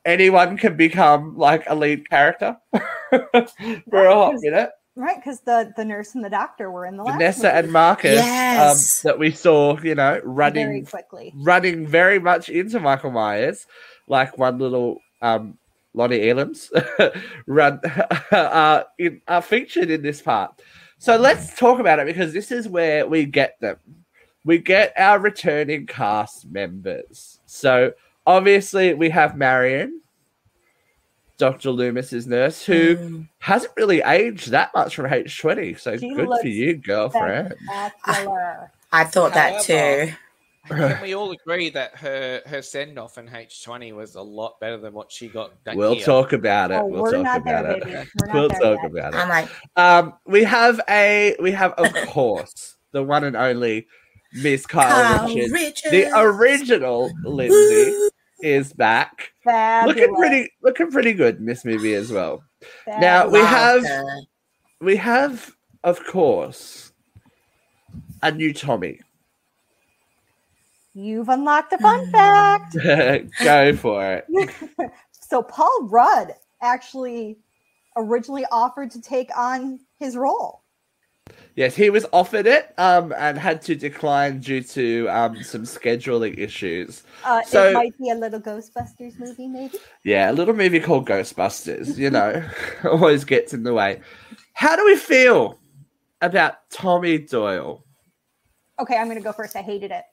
anyone 0.06 0.58
can 0.58 0.76
become 0.78 1.38
like 1.38 1.64
a 1.68 1.76
lead 1.76 2.10
character 2.10 2.58
for 2.72 4.06
a 4.06 4.14
hot 4.14 4.36
minute. 4.40 4.72
Right, 4.96 5.16
because 5.16 5.40
the 5.42 5.72
the 5.78 5.86
nurse 5.86 6.16
and 6.16 6.24
the 6.24 6.30
doctor 6.30 6.70
were 6.70 6.86
in 6.86 6.98
the 6.98 7.04
last 7.04 7.14
Vanessa 7.14 7.44
movie 7.48 7.58
and 7.60 7.72
Marcus 7.72 8.12
Yes. 8.16 9.06
um, 9.06 9.10
that 9.10 9.20
we 9.20 9.32
saw, 9.32 9.80
you 9.80 9.96
know, 9.96 10.20
running 10.24 10.54
very 10.54 10.68
running 10.68 10.86
quickly. 10.86 11.34
running 11.38 11.88
very 11.88 12.20
much 12.20 12.50
into 12.50 12.80
Michael 12.80 13.12
Myers, 13.12 13.68
like 14.08 14.38
one 14.38 14.58
little 14.60 15.00
um, 15.22 15.58
Lonnie 15.94 16.30
Elam's 16.30 16.72
run 17.48 17.80
uh, 18.32 18.84
in, 19.00 19.22
are 19.30 19.42
featured 19.42 19.90
in 19.90 20.02
this 20.02 20.22
part. 20.22 20.62
So 20.98 21.16
let's 21.18 21.56
talk 21.58 21.80
about 21.80 22.00
it 22.00 22.06
because 22.06 22.34
this 22.34 22.52
is 22.52 22.68
where 22.68 23.08
we 23.08 23.26
get 23.26 23.60
them. 23.62 23.78
We 24.44 24.58
get 24.58 24.94
our 24.98 25.20
returning 25.20 25.88
cast 25.88 26.50
members. 26.52 27.40
So 27.46 27.94
obviously 28.26 28.94
we 28.94 29.10
have 29.10 29.36
Marion, 29.38 30.02
Dr. 31.38 31.70
Loomis's 31.72 32.28
nurse, 32.28 32.64
who 32.64 32.96
Mm. 32.96 33.30
hasn't 33.40 33.74
really 33.76 34.02
aged 34.02 34.52
that 34.52 34.72
much 34.76 34.96
from 34.96 35.08
H20. 35.08 35.74
So 35.76 35.98
She 35.98 36.14
good 36.14 36.30
for 36.42 36.48
you, 36.48 36.76
girlfriend. 36.76 37.56
Spectacular. 37.66 38.72
I 38.92 39.04
thought 39.06 39.34
that 39.34 39.62
too. 39.64 40.14
Can 40.68 41.02
we 41.02 41.16
all 41.16 41.32
agree 41.32 41.72
that 41.72 41.96
her 41.96 42.42
her 42.46 42.62
send 42.62 43.00
off 43.00 43.18
in 43.18 43.28
H 43.34 43.64
twenty 43.64 43.94
was 43.94 44.14
a 44.14 44.22
lot 44.22 44.60
better 44.60 44.78
than 44.78 44.94
what 44.94 45.12
she 45.12 45.28
got? 45.28 45.52
That 45.64 45.76
We'll 45.76 45.96
year? 45.96 46.06
talk 46.06 46.34
about 46.34 46.70
it. 46.70 46.76
Oh, 46.76 46.86
we'll 46.86 47.12
talk 47.12 47.42
about 47.42 47.64
there, 47.64 47.78
it. 48.04 48.08
We're 48.20 48.28
not 48.28 48.34
We'll 48.36 48.50
talk 48.50 48.80
yet. 48.84 48.92
about 48.92 49.14
it. 49.16 49.18
I'm 49.18 49.30
like, 49.30 49.50
Um, 49.76 50.14
we 50.28 50.44
have 50.44 50.80
a 50.88 51.36
we 51.40 51.52
have 51.54 51.72
of 51.74 51.92
course 52.10 52.76
the 52.92 53.02
one 53.02 53.24
and 53.24 53.36
only 53.36 53.88
Miss 54.34 54.66
Kyle, 54.66 54.90
Kyle 55.18 55.28
Richards. 55.28 55.52
Richards. 55.52 55.92
The 55.92 56.12
original 56.20 57.12
Lindsay 57.24 57.94
is 58.42 58.74
back, 58.74 59.34
Fabulous. 59.44 59.96
looking 59.98 60.16
pretty 60.16 60.52
looking 60.64 60.92
pretty 60.92 61.14
good 61.14 61.38
in 61.38 61.46
this 61.46 61.64
movie 61.66 61.94
as 61.94 62.12
well. 62.12 62.44
Now, 62.88 63.28
we 63.28 63.40
have- 63.40 63.86
We 64.80 64.96
have, 64.98 65.52
of 65.84 66.04
course, 66.06 66.92
a 68.24 68.32
new 68.32 68.52
Tommy. 68.54 69.00
You've 70.94 71.30
unlocked 71.30 71.72
a 71.74 71.78
fun 71.78 72.10
fact. 72.12 72.76
Go 73.44 73.76
for 73.76 74.24
it. 74.28 74.52
So 75.32 75.42
Paul 75.42 75.84
Rudd 75.84 76.34
actually 76.62 77.38
originally 77.96 78.44
offered 78.52 78.92
to 78.92 79.02
take 79.02 79.30
on 79.38 79.80
his 79.98 80.18
role. 80.18 80.61
Yes, 81.56 81.76
he 81.76 81.90
was 81.90 82.06
offered 82.14 82.48
it 82.48 82.74
um, 82.78 83.14
and 83.18 83.38
had 83.38 83.62
to 83.64 83.76
decline 83.76 84.40
due 84.40 84.62
to 84.64 85.08
um, 85.10 85.44
some 85.44 85.64
scheduling 85.64 86.38
issues. 86.38 87.04
Uh, 87.26 87.42
So- 87.44 87.70
it 87.70 87.74
might 87.74 87.98
be 87.98 88.10
a 88.10 88.16
little 88.16 88.40
Ghostbusters 88.40 89.20
movie, 89.20 89.48
maybe. 89.48 89.78
Yeah, 90.04 90.32
a 90.32 90.34
little 90.34 90.54
movie 90.56 90.80
called 90.80 91.08
Ghostbusters, 91.08 91.98
you 91.98 92.10
know, 92.10 92.44
always 92.86 93.26
gets 93.26 93.54
in 93.54 93.64
the 93.64 93.74
way. 93.74 94.00
How 94.54 94.76
do 94.76 94.86
we 94.86 94.96
feel 94.96 95.60
about 96.22 96.70
Tommy 96.70 97.18
Doyle? 97.18 97.84
Okay, 98.80 98.96
I'm 98.96 99.08
gonna 99.08 99.22
go 99.22 99.34
first. 99.34 99.56
I 99.56 99.62
hated 99.62 99.92
it. 99.92 100.04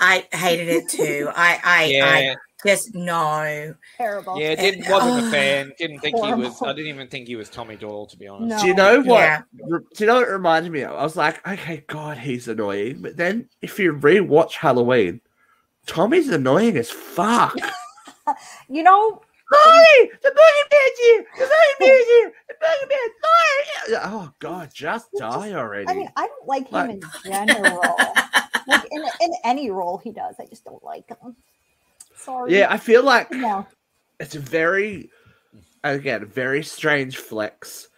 I 0.00 0.26
hated 0.32 0.68
it 0.68 0.88
too. 0.88 1.30
I, 1.34 1.60
I, 1.64 1.84
Yeah, 1.86 2.06
I 2.06 2.36
just 2.66 2.94
no. 2.94 3.74
Terrible. 3.96 4.40
yeah. 4.40 4.54
Didn't 4.54 4.88
wasn't 4.90 5.24
Oh, 5.24 5.28
a 5.28 5.30
fan. 5.30 5.72
Didn't 5.78 6.00
think 6.00 6.16
he 6.16 6.32
was. 6.34 6.60
I 6.62 6.72
didn't 6.72 6.88
even 6.88 7.08
think 7.08 7.28
he 7.28 7.36
was 7.36 7.48
Tommy 7.48 7.76
Doyle 7.76 8.06
to 8.06 8.16
be 8.16 8.26
honest. 8.28 8.48
No. 8.48 8.60
Do 8.60 8.66
you 8.66 8.74
know 8.74 9.00
what? 9.00 9.20
Yeah. 9.20 9.42
Do 9.56 9.80
you 9.98 10.06
know 10.06 10.14
what 10.16 10.28
it 10.28 10.32
reminded 10.32 10.72
me 10.72 10.82
of? 10.82 10.92
I 10.96 11.02
was 11.02 11.16
like, 11.16 11.46
okay, 11.46 11.84
God, 11.86 12.18
he's 12.18 12.48
annoying. 12.48 13.00
But 13.00 13.16
then 13.16 13.48
if 13.62 13.78
you 13.78 13.92
rewatch 13.92 14.54
Halloween, 14.54 15.20
Tommy's 15.86 16.28
annoying 16.28 16.76
as 16.76 16.90
fuck. 16.90 17.56
You 18.68 18.82
know, 18.82 19.22
Tommy, 19.54 20.10
the 20.22 20.28
boogeyman's 20.28 20.98
here. 21.00 21.24
The 21.38 21.44
boogeyman's 21.46 22.06
here. 22.06 22.32
The 22.46 22.54
boogeyman's 22.62 23.88
here. 23.88 24.00
Oh 24.04 24.30
God, 24.38 24.68
just 24.74 25.06
die 25.16 25.54
already. 25.54 25.88
I 25.88 25.94
mean, 25.94 26.10
I 26.14 26.26
don't 26.26 26.46
like 26.46 26.68
him 26.68 26.90
in 26.90 27.00
general. 27.24 27.80
like 28.66 28.86
in, 28.90 29.02
in 29.22 29.32
any 29.44 29.70
role 29.70 29.96
he 29.96 30.12
does, 30.12 30.34
I 30.38 30.44
just 30.44 30.62
don't 30.66 30.84
like 30.84 31.08
him. 31.08 31.36
Sorry. 32.18 32.56
yeah, 32.58 32.66
I 32.70 32.76
feel 32.76 33.02
like 33.02 33.30
No. 33.32 33.66
it's 34.20 34.34
a 34.34 34.40
very 34.40 35.10
again 35.84 36.26
very 36.26 36.62
strange 36.62 37.16
flex 37.16 37.88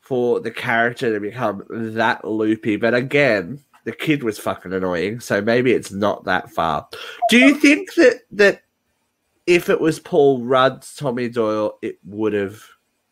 for 0.00 0.38
the 0.40 0.50
character 0.50 1.12
to 1.12 1.18
become 1.18 1.64
that 1.70 2.24
loopy 2.24 2.76
but 2.76 2.94
again 2.94 3.58
the 3.84 3.92
kid 3.92 4.22
was 4.22 4.38
fucking 4.38 4.72
annoying 4.72 5.18
so 5.18 5.40
maybe 5.40 5.72
it's 5.72 5.90
not 5.90 6.24
that 6.24 6.50
far 6.50 6.86
do 7.30 7.38
you 7.38 7.54
think 7.54 7.92
that 7.94 8.20
that 8.30 8.60
if 9.46 9.68
it 9.70 9.80
was 9.80 9.98
paul 9.98 10.42
rudd's 10.42 10.94
tommy 10.94 11.28
doyle 11.28 11.78
it 11.82 11.98
would 12.04 12.34
have 12.34 12.62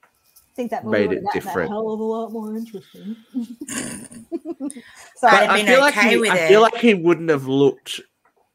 I 0.02 0.54
think 0.54 0.70
that 0.70 0.84
movie 0.84 1.08
Made 1.08 1.12
it 1.16 1.24
have 1.24 1.32
different. 1.32 1.70
a 1.70 1.72
hell 1.72 1.90
of 1.92 1.98
a 1.98 2.04
lot 2.04 2.30
more 2.30 2.56
interesting. 2.56 3.16
I'd 3.34 4.72
Sorry. 5.16 5.36
have 5.36 5.50
I 5.50 5.56
been 5.56 5.66
feel 5.66 5.80
like 5.80 5.94
he, 5.94 6.16
with 6.16 6.30
I 6.30 6.38
it. 6.38 6.48
feel 6.48 6.60
like 6.60 6.76
he 6.76 6.94
wouldn't 6.94 7.28
have 7.30 7.48
looked 7.48 8.00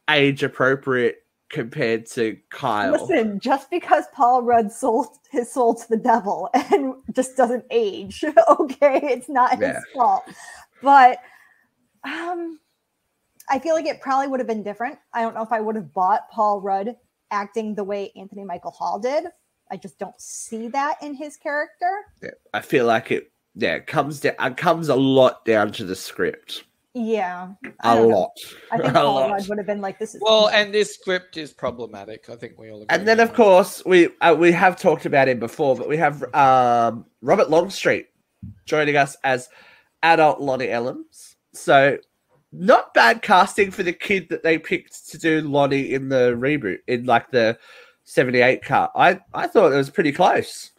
age 0.09 0.41
appropriate 0.41 1.25
compared 1.49 2.05
to 2.07 2.37
Kyle. 2.49 2.91
Listen, 2.91 3.39
just 3.39 3.69
because 3.69 4.05
Paul 4.13 4.43
Rudd 4.43 4.71
sold 4.71 5.07
his 5.31 5.51
soul 5.51 5.75
to 5.75 5.89
the 5.89 5.97
devil 5.97 6.49
and 6.53 6.93
just 7.13 7.35
doesn't 7.35 7.65
age, 7.71 8.23
okay, 8.49 8.99
it's 9.03 9.29
not 9.29 9.59
Yeah. 9.59 9.73
his 9.75 9.83
fault. 9.93 10.23
But 10.81 11.19
um, 12.03 12.59
I 13.49 13.59
feel 13.59 13.75
like 13.75 13.85
it 13.85 14.01
probably 14.01 14.27
would 14.27 14.39
have 14.39 14.47
been 14.47 14.63
different. 14.63 14.97
I 15.13 15.21
don't 15.21 15.35
know 15.35 15.41
if 15.43 15.51
I 15.51 15.59
would 15.59 15.75
have 15.75 15.93
bought 15.93 16.29
Paul 16.29 16.61
Rudd 16.61 16.95
acting 17.31 17.75
the 17.75 17.83
way 17.83 18.11
Anthony 18.15 18.43
Michael 18.43 18.71
Hall 18.71 18.99
did. 18.99 19.25
I 19.71 19.77
just 19.77 19.99
don't 19.99 20.19
see 20.19 20.67
that 20.69 20.95
in 21.01 21.13
his 21.13 21.37
character. 21.37 22.05
Yeah, 22.23 22.31
I 22.53 22.61
feel 22.61 22.85
like 22.85 23.11
it. 23.11 23.31
Yeah, 23.55 23.75
it 23.75 23.87
comes 23.87 24.19
down. 24.19 24.35
It 24.39 24.57
comes 24.57 24.89
a 24.89 24.95
lot 24.95 25.43
down 25.45 25.71
to 25.73 25.83
the 25.83 25.95
script. 25.95 26.63
Yeah, 27.07 27.53
a 27.83 27.95
don't 27.95 28.09
know. 28.09 28.17
lot. 28.19 28.31
I 28.71 28.77
think 28.79 28.93
A 28.95 28.99
Paul 28.99 29.15
lot. 29.15 29.31
Rudd 29.31 29.47
would 29.47 29.57
have 29.57 29.67
been 29.67 29.79
like, 29.81 29.99
"This 29.99 30.15
is 30.15 30.21
Well, 30.21 30.49
and 30.49 30.73
this 30.73 30.93
script 30.95 31.37
is 31.37 31.53
problematic. 31.53 32.29
I 32.29 32.35
think 32.35 32.57
we 32.57 32.69
all. 32.71 32.81
Agree 32.83 32.87
And 32.89 33.07
then, 33.07 33.19
of 33.19 33.29
that. 33.29 33.35
course, 33.35 33.83
we 33.85 34.09
uh, 34.21 34.35
we 34.37 34.51
have 34.51 34.79
talked 34.79 35.05
about 35.05 35.29
him 35.29 35.39
before, 35.39 35.75
but 35.75 35.87
we 35.87 35.97
have 35.97 36.23
um, 36.35 37.05
Robert 37.21 37.49
Longstreet 37.49 38.07
joining 38.65 38.97
us 38.97 39.15
as 39.23 39.47
adult 40.03 40.41
Lonnie 40.41 40.67
Elams. 40.67 41.35
So, 41.53 41.97
not 42.51 42.93
bad 42.93 43.21
casting 43.21 43.71
for 43.71 43.83
the 43.83 43.93
kid 43.93 44.27
that 44.29 44.43
they 44.43 44.57
picked 44.57 45.09
to 45.11 45.17
do 45.17 45.41
Lonnie 45.41 45.93
in 45.93 46.09
the 46.09 46.35
reboot 46.37 46.79
in 46.87 47.05
like 47.05 47.31
the 47.31 47.57
'78 48.03 48.61
cut. 48.61 48.91
I 48.95 49.19
I 49.33 49.47
thought 49.47 49.71
it 49.71 49.77
was 49.77 49.89
pretty 49.89 50.11
close. 50.11 50.71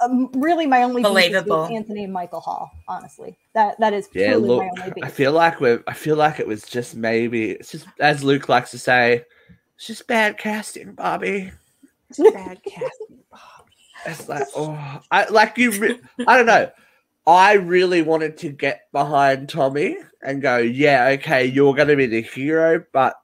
um, 0.00 0.28
really 0.34 0.66
my 0.66 0.82
only 0.82 1.02
beef 1.02 1.10
is 1.10 1.14
with 1.14 1.44
Believable. 1.46 1.64
Anthony 1.66 2.06
Michael 2.06 2.40
Hall. 2.40 2.70
Honestly, 2.88 3.36
that 3.54 3.78
that 3.80 3.92
is 3.92 4.08
Yeah, 4.12 4.32
truly 4.32 4.48
look, 4.48 4.62
my 4.62 4.70
only 4.82 4.92
beef. 4.94 5.04
I 5.04 5.08
feel 5.08 5.32
like 5.32 5.60
we're. 5.60 5.82
I 5.86 5.94
feel 5.94 6.16
like 6.16 6.40
it 6.40 6.46
was 6.46 6.62
just 6.64 6.94
maybe. 6.94 7.52
It's 7.52 7.70
just 7.72 7.86
as 8.00 8.22
Luke 8.22 8.48
likes 8.48 8.70
to 8.72 8.78
say, 8.78 9.24
it's 9.76 9.86
just 9.86 10.06
bad 10.06 10.38
casting, 10.38 10.92
Bobby. 10.92 11.50
It's 12.10 12.18
bad 12.18 12.62
casting. 12.64 13.18
Bobby. 13.30 13.72
It's 14.06 14.28
like, 14.28 14.46
oh, 14.56 15.00
I 15.10 15.28
like 15.28 15.56
you. 15.56 15.70
Re- 15.70 16.00
I 16.26 16.36
don't 16.36 16.46
know. 16.46 16.70
I 17.26 17.54
really 17.54 18.02
wanted 18.02 18.36
to 18.38 18.50
get 18.50 18.92
behind 18.92 19.48
Tommy 19.48 19.96
and 20.22 20.42
go, 20.42 20.58
yeah, 20.58 21.06
okay, 21.18 21.46
you're 21.46 21.74
going 21.74 21.88
to 21.88 21.96
be 21.96 22.06
the 22.06 22.20
hero, 22.20 22.84
but 22.92 23.14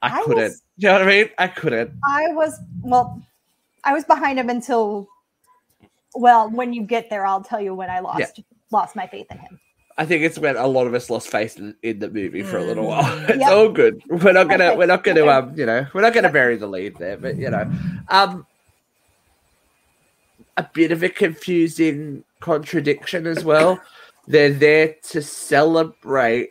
I, 0.00 0.20
I 0.20 0.22
couldn't. 0.22 0.42
was- 0.44 0.62
you 0.78 0.88
know 0.88 0.94
what 0.94 1.02
I 1.02 1.06
mean? 1.06 1.30
I 1.36 1.48
couldn't. 1.48 1.92
I 2.08 2.28
was 2.28 2.58
well, 2.80 3.20
I 3.84 3.92
was 3.92 4.04
behind 4.04 4.38
him 4.38 4.48
until 4.48 5.06
well, 6.14 6.48
when 6.48 6.72
you 6.72 6.82
get 6.82 7.10
there, 7.10 7.26
I'll 7.26 7.42
tell 7.42 7.60
you 7.60 7.74
when 7.74 7.90
I 7.90 8.00
lost 8.00 8.40
lost 8.70 8.96
my 8.96 9.06
faith 9.06 9.26
in 9.30 9.38
him. 9.38 9.58
I 9.98 10.06
think 10.06 10.22
it's 10.22 10.38
when 10.38 10.56
a 10.56 10.66
lot 10.66 10.86
of 10.86 10.94
us 10.94 11.10
lost 11.10 11.28
faith 11.28 11.58
in, 11.58 11.74
in 11.82 11.98
the 11.98 12.08
movie 12.10 12.42
for 12.42 12.56
a 12.58 12.62
little 12.64 12.84
Mm. 12.84 12.88
while. 12.88 13.18
It's 13.28 13.38
Yep. 13.40 13.52
all 13.52 13.68
good. 13.70 14.02
We're 14.08 14.32
not 14.32 14.48
gonna. 14.48 14.74
We're 14.74 14.86
not 14.86 15.04
gonna. 15.04 15.26
Um. 15.26 15.52
You 15.56 15.66
know. 15.66 15.86
We're 15.92 16.00
not 16.00 16.14
gonna 16.14 16.30
bury 16.32 16.56
the 16.56 16.66
lead 16.66 16.96
there. 16.96 17.16
But 17.18 17.36
you 17.36 17.50
know. 17.50 17.70
Um. 18.08 18.46
A 20.56 20.68
bit 20.72 20.92
of 20.92 21.02
a 21.02 21.08
confusing 21.08 22.24
contradiction 22.40 23.26
as 23.26 23.44
well. 23.44 23.80
They're 24.26 24.50
there 24.52 24.96
to 25.10 25.22
celebrate 25.22 26.50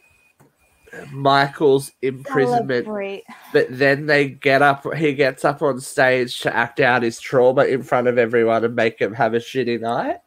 Michael's 1.12 1.92
imprisonment, 2.02 2.86
Celebrate. 2.86 3.24
but 3.54 3.68
then 3.70 4.08
they 4.08 4.30
get 4.30 4.62
up. 4.64 4.92
He 4.96 5.14
gets 5.14 5.46
up 5.46 5.62
on 5.62 5.80
stage 5.80 6.40
to 6.42 6.56
act 6.56 6.80
out 6.80 7.04
his 7.04 7.20
trauma 7.20 7.66
in 7.66 7.84
front 7.84 8.08
of 8.08 8.18
everyone 8.18 8.64
and 8.66 8.76
make 8.76 9.00
him 9.00 9.14
have 9.14 9.34
a 9.36 9.38
shitty 9.40 9.80
night. 9.80 10.18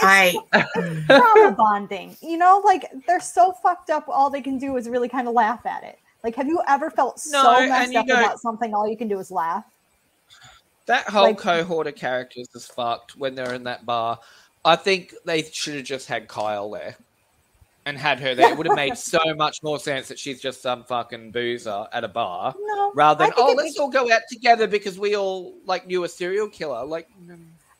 I 0.00 0.34
Trauma 1.06 1.52
bonding. 1.52 2.16
You 2.20 2.36
know, 2.38 2.62
like 2.64 2.90
they're 3.06 3.20
so 3.20 3.52
fucked 3.52 3.90
up. 3.90 4.04
All 4.08 4.30
they 4.30 4.40
can 4.42 4.58
do 4.58 4.76
is 4.76 4.88
really 4.88 5.08
kind 5.08 5.28
of 5.28 5.34
laugh 5.34 5.64
at 5.66 5.82
it. 5.84 5.98
Like, 6.24 6.34
have 6.36 6.46
you 6.48 6.60
ever 6.68 6.90
felt 6.90 7.20
No, 7.30 7.42
so 7.42 7.66
messed 7.68 7.94
up 7.94 8.06
don't- 8.06 8.18
about 8.18 8.40
something? 8.40 8.74
All 8.74 8.88
you 8.88 8.96
can 8.96 9.08
do 9.08 9.18
is 9.18 9.30
laugh. 9.30 9.64
That 10.86 11.08
whole 11.08 11.24
Like- 11.28 11.38
cohort 11.38 11.86
of 11.86 11.94
characters 11.96 12.48
is 12.54 12.66
fucked 12.66 13.16
when 13.16 13.34
they're 13.34 13.54
in 13.54 13.64
that 13.64 13.84
bar. 13.86 14.18
I 14.64 14.76
think 14.76 15.14
they 15.24 15.42
should 15.42 15.76
have 15.76 15.84
just 15.84 16.08
had 16.08 16.28
Kyle 16.28 16.70
there 16.70 16.96
and 17.86 17.96
had 17.96 18.18
her 18.20 18.34
there. 18.34 18.50
It 18.50 18.56
would 18.58 18.66
have 18.66 18.76
made 18.76 18.98
so 18.98 19.20
much 19.36 19.62
more 19.62 19.78
sense 19.78 20.08
that 20.08 20.18
she's 20.18 20.40
just 20.40 20.60
some 20.62 20.84
fucking 20.84 21.30
boozer 21.30 21.86
at 21.92 22.04
a 22.04 22.08
bar 22.08 22.54
No, 22.58 22.92
rather 22.94 23.24
than, 23.24 23.32
oh, 23.36 23.54
let's 23.56 23.78
all 23.78 23.88
go 23.88 24.10
out 24.12 24.22
together 24.30 24.66
because 24.66 24.98
we 24.98 25.14
all 25.14 25.54
like 25.64 25.86
knew 25.86 26.04
a 26.04 26.08
serial 26.08 26.48
killer. 26.48 26.84
Like, 26.84 27.08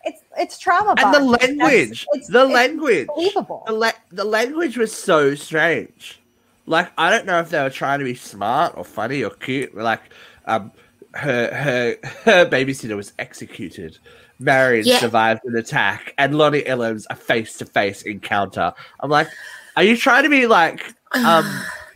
it's 0.09 0.23
it's 0.39 0.59
trauma. 0.59 0.95
and 0.99 1.15
the 1.15 1.21
language, 1.21 2.07
it's- 2.15 2.29
the 2.29 2.45
it's 2.45 2.53
language, 2.53 3.07
believable. 3.07 3.63
the, 3.67 3.73
la- 3.73 3.93
the 4.11 4.25
language 4.25 4.77
was 4.77 4.93
so 4.93 5.35
strange. 5.35 6.21
Like 6.67 6.91
I 6.99 7.11
don't 7.11 7.27
know 7.27 7.39
if 7.41 7.51
they 7.51 7.63
were 7.63 7.71
trying 7.71 7.99
to 8.01 8.05
be 8.05 8.15
smart 8.15 8.75
or 8.77 8.85
funny 8.85 9.23
or 9.25 9.31
cute. 9.31 9.75
Like 9.75 10.03
um, 10.47 10.71
her 11.15 11.53
her 11.55 11.97
her 12.25 12.47
babysitter 12.47 12.97
was 12.97 13.13
executed. 13.19 13.99
Marion 14.41 14.87
Yeah. 14.87 14.99
survived 14.99 15.41
an 15.47 15.57
attack, 15.57 16.15
and 16.19 16.37
Lonnie 16.39 16.65
Elam's 16.67 17.07
a 17.11 17.17
face 17.17 17.57
to 17.59 17.65
face 17.67 18.03
encounter. 18.03 18.73
I'm 19.01 19.11
like, 19.11 19.29
are 19.77 19.83
you 19.83 19.97
trying 19.97 20.23
to 20.25 20.29
be 20.31 20.47
like 20.47 20.95
um, 21.15 21.45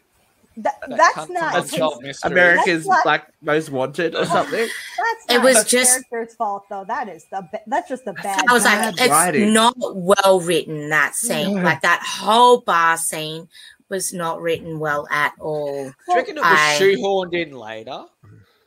That- 0.56 0.74
That 0.88 0.98
that's 0.98 1.30
not 1.78 2.02
his, 2.04 2.20
America's 2.24 2.84
That's 2.84 2.86
not- 2.86 3.06
like 3.06 3.24
most 3.40 3.70
wanted 3.70 4.14
or 4.14 4.24
something? 4.26 4.68
that's 4.68 5.34
It 5.34 5.42
was 5.42 5.64
just- 5.64 6.08
character's 6.10 6.34
fault 6.36 6.64
though. 6.68 6.84
That 6.86 7.08
is 7.08 7.24
the 7.30 7.46
ba- 7.50 7.62
that's 7.66 7.88
just 7.88 8.04
the 8.04 8.12
bad. 8.12 8.44
I 8.48 8.52
was 8.52 8.64
like, 8.64 8.78
bad 8.78 8.94
it's 8.98 9.08
writing. 9.08 9.52
not 9.54 9.74
well 9.78 10.40
written. 10.40 10.90
That 10.90 11.14
scene, 11.14 11.56
Yeah. 11.56 11.62
like 11.62 11.80
that 11.82 12.02
whole 12.04 12.60
bar 12.60 12.96
scene, 12.98 13.48
was 13.88 14.12
not 14.12 14.40
written 14.40 14.78
well 14.78 15.06
at 15.10 15.32
all. 15.40 15.84
Do 15.84 15.94
you 16.08 16.14
reckon 16.16 16.36
it 16.38 16.40
was 16.40 16.46
I- 16.58 16.78
shoehorned 16.80 17.34
in 17.34 17.52
later? 17.56 18.04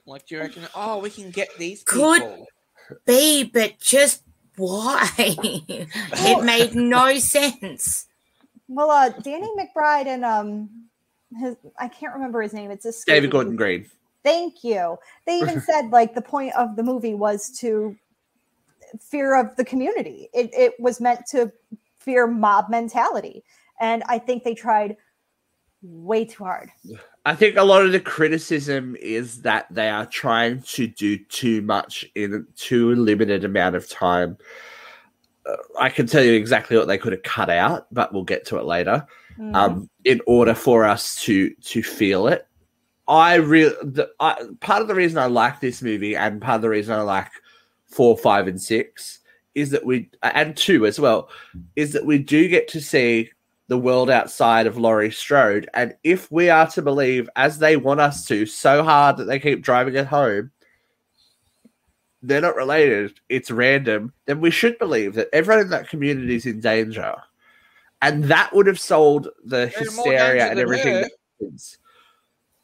Like, 0.08 0.28
do 0.28 0.36
you 0.36 0.42
reckon? 0.42 0.68
Oh, 0.76 1.00
we 1.00 1.10
can 1.10 1.32
get 1.32 1.50
these 1.58 1.84
Could- 1.84 2.22
people. 2.22 2.48
B, 3.06 3.44
but 3.44 3.80
just 3.80 4.22
why? 4.58 5.10
it 5.18 6.44
made 6.44 6.76
no 6.76 7.18
sense. 7.20 8.06
well, 8.68 8.90
uh, 8.92 9.10
Danny 9.10 9.48
McBride 9.58 10.06
and 10.08 10.24
um, 10.24 10.85
his 11.40 11.56
I 11.78 11.88
can't 11.88 12.14
remember 12.14 12.42
his 12.42 12.54
name. 12.54 12.72
It's 12.72 12.86
a 12.86 12.94
David 13.06 13.32
Gordon 13.32 13.56
Green. 13.56 13.90
Thank 14.24 14.64
you. 14.64 14.98
They 15.26 15.40
even 15.40 15.62
said 15.70 15.90
like 15.92 16.16
the 16.16 16.22
point 16.22 16.54
of 16.56 16.76
the 16.76 16.84
movie 16.84 17.14
was 17.14 17.50
to 17.60 17.96
fear 19.00 19.40
of 19.40 19.56
the 19.56 19.66
community. 19.66 20.30
It 20.34 20.50
it 20.54 20.74
was 20.80 21.00
meant 21.00 21.26
to 21.32 21.52
fear 22.00 22.28
mob 22.28 22.70
mentality, 22.70 23.44
and 23.80 24.04
I 24.08 24.20
think 24.20 24.44
they 24.44 24.54
tried 24.54 24.98
way 25.82 26.26
too 26.26 26.44
hard. 26.44 26.72
I 27.26 27.36
think 27.36 27.58
a 27.58 27.64
lot 27.64 27.86
of 27.86 27.92
the 27.92 28.00
criticism 28.00 28.96
is 29.00 29.42
that 29.42 29.68
they 29.72 29.90
are 29.90 30.06
trying 30.06 30.62
to 30.62 30.88
do 30.88 31.18
too 31.18 31.62
much 31.62 32.06
in 32.16 32.46
too 32.56 32.96
limited 32.96 33.44
amount 33.44 33.76
of 33.76 33.90
time. 33.90 34.38
Uh, 35.46 35.56
I 35.80 35.90
can 35.90 36.08
tell 36.08 36.24
you 36.24 36.34
exactly 36.34 36.78
what 36.78 36.88
they 36.88 36.98
could 36.98 37.14
have 37.14 37.24
cut 37.24 37.50
out, 37.50 37.88
but 37.92 38.14
we'll 38.14 38.24
get 38.24 38.46
to 38.48 38.58
it 38.58 38.66
later. 38.66 39.06
Mm. 39.40 39.56
Um, 39.56 39.90
in 40.06 40.22
order 40.28 40.54
for 40.54 40.86
us 40.86 41.22
to 41.24 41.54
to 41.54 41.84
feel 41.84 42.28
it, 42.28 42.48
I 43.08 43.36
really 43.36 43.76
part 44.18 44.82
of 44.82 44.88
the 44.88 44.96
reason 44.96 45.18
I 45.18 45.26
like 45.26 45.60
this 45.60 45.82
movie 45.82 46.16
and 46.16 46.42
part 46.42 46.58
of 46.58 46.62
the 46.62 46.70
reason 46.70 46.94
I 46.94 47.02
like 47.02 47.32
four, 47.86 48.18
five, 48.18 48.48
and 48.48 48.62
six 48.62 49.20
is 49.54 49.72
that 49.72 49.86
we 49.86 50.10
and 50.22 50.56
two 50.56 50.86
as 50.86 51.00
well 51.00 51.30
is 51.76 51.94
that 51.94 52.06
we 52.06 52.18
do 52.18 52.48
get 52.48 52.68
to 52.70 52.82
see 52.82 53.30
the 53.68 53.78
world 53.78 54.10
outside 54.10 54.68
of 54.68 54.78
Laurie 54.78 55.12
Strode. 55.12 55.70
And 55.74 55.96
if 56.04 56.32
we 56.32 56.50
are 56.50 56.68
to 56.72 56.82
believe, 56.82 57.30
as 57.36 57.58
they 57.58 57.78
want 57.78 58.00
us 58.00 58.26
to, 58.28 58.46
so 58.46 58.84
hard 58.84 59.18
that 59.18 59.26
they 59.26 59.40
keep 59.40 59.64
driving 59.64 59.96
it 59.96 60.06
home, 60.06 60.52
they're 62.22 62.42
not 62.42 62.56
related, 62.56 63.20
it's 63.30 63.52
random, 63.52 64.14
then 64.26 64.40
we 64.40 64.52
should 64.52 64.78
believe 64.78 65.14
that 65.16 65.30
everyone 65.34 65.64
in 65.64 65.70
that 65.70 65.90
community 65.90 66.36
is 66.36 66.46
in 66.46 66.60
danger. 66.60 67.16
And 68.06 68.26
that 68.26 68.54
would 68.54 68.68
have 68.68 68.80
sold 68.80 69.30
the 69.44 69.68
hysteria 69.68 70.48
and 70.50 70.60
everything 70.60 70.94
that 70.94 71.12
happens. 71.40 71.78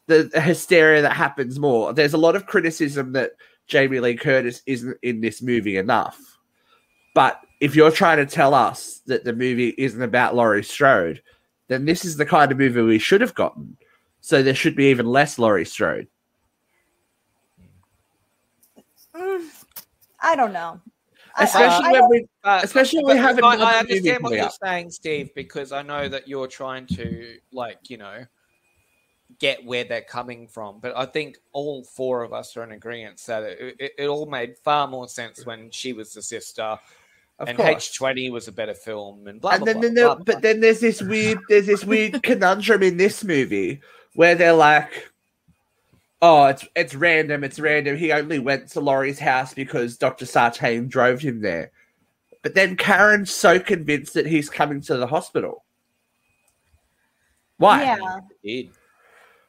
The, 0.06 0.30
the 0.32 0.40
hysteria 0.40 1.02
that 1.02 1.12
happens 1.14 1.58
more. 1.58 1.92
There's 1.92 2.14
a 2.14 2.18
lot 2.18 2.36
of 2.36 2.46
criticism 2.46 3.12
that 3.12 3.32
Jamie 3.66 4.00
Lee 4.00 4.16
Curtis 4.16 4.62
isn't 4.66 4.96
in 5.02 5.20
this 5.20 5.42
movie 5.42 5.76
enough. 5.76 6.38
But 7.14 7.40
if 7.60 7.74
you're 7.74 7.90
trying 7.90 8.18
to 8.18 8.26
tell 8.26 8.54
us 8.54 9.00
that 9.06 9.24
the 9.24 9.32
movie 9.32 9.74
isn't 9.78 10.02
about 10.02 10.34
Laurie 10.34 10.64
Strode, 10.64 11.22
then 11.68 11.84
this 11.84 12.04
is 12.04 12.16
the 12.16 12.26
kind 12.26 12.52
of 12.52 12.58
movie 12.58 12.82
we 12.82 12.98
should 12.98 13.20
have 13.20 13.34
gotten. 13.34 13.76
So 14.20 14.42
there 14.42 14.54
should 14.54 14.76
be 14.76 14.86
even 14.86 15.06
less 15.06 15.38
Laurie 15.38 15.64
Strode. 15.64 16.06
Mm, 19.14 19.48
I 20.20 20.36
don't 20.36 20.52
know. 20.52 20.80
I- 21.36 21.40
I- 21.40 21.44
Especially 21.44 21.84
I 21.84 21.98
uh, 21.98 22.02
when 22.02 22.10
we 22.10 22.26
But, 22.42 22.64
Especially 22.64 23.04
when 23.04 23.16
we 23.16 23.22
have 23.22 23.36
I, 23.42 23.54
another 23.54 23.64
I 23.64 23.82
movie 23.82 23.94
understand 23.98 24.22
what 24.22 24.32
you're 24.34 24.44
up. 24.44 24.54
saying, 24.62 24.90
Steve, 24.90 25.34
because 25.34 25.72
I 25.72 25.82
know 25.82 26.08
that 26.08 26.28
you're 26.28 26.46
trying 26.48 26.86
to, 26.88 27.36
like, 27.52 27.88
you 27.88 27.96
know, 27.98 28.24
get 29.38 29.64
where 29.64 29.84
they're 29.84 30.02
coming 30.02 30.46
from. 30.46 30.78
But 30.80 30.96
I 30.96 31.06
think 31.06 31.38
all 31.52 31.84
four 31.84 32.22
of 32.22 32.32
us 32.32 32.56
are 32.56 32.64
in 32.64 32.72
agreement 32.72 33.22
that 33.26 33.42
it, 33.44 33.76
it, 33.80 33.92
it 33.98 34.06
all 34.08 34.26
made 34.26 34.58
far 34.58 34.86
more 34.86 35.08
sense 35.08 35.46
when 35.46 35.70
she 35.70 35.92
was 35.92 36.12
the 36.12 36.22
sister, 36.22 36.78
of 37.38 37.48
and. 37.48 37.58
H 37.58 37.96
twenty 37.96 38.28
was 38.30 38.46
a 38.48 38.52
better 38.52 38.74
film, 38.74 39.26
and 39.26 39.40
blah 39.40 39.52
and 39.52 39.64
blah 39.64 39.72
then, 39.72 39.80
blah. 39.80 39.82
then 39.82 39.94
blah, 39.94 40.14
blah. 40.16 40.24
but 40.24 40.42
then 40.42 40.60
there's 40.60 40.80
this 40.80 41.00
weird 41.00 41.38
there's 41.48 41.66
this 41.66 41.82
weird 41.84 42.22
conundrum 42.24 42.82
in 42.82 42.98
this 42.98 43.24
movie 43.24 43.80
where 44.14 44.34
they're 44.34 44.52
like 44.52 45.10
oh 46.22 46.46
it's 46.46 46.66
it's 46.74 46.94
random 46.94 47.44
it's 47.44 47.60
random 47.60 47.96
he 47.96 48.12
only 48.12 48.38
went 48.38 48.68
to 48.68 48.80
Laurie's 48.80 49.18
house 49.18 49.52
because 49.52 49.98
Dr. 49.98 50.24
Sartain 50.24 50.88
drove 50.88 51.20
him 51.20 51.42
there 51.42 51.70
but 52.42 52.54
then 52.54 52.76
Karen's 52.76 53.32
so 53.32 53.60
convinced 53.60 54.14
that 54.14 54.26
he's 54.26 54.48
coming 54.48 54.80
to 54.82 54.96
the 54.96 55.06
hospital 55.06 55.64
why 57.58 57.82
Yeah. 57.82 58.20
Did. 58.42 58.70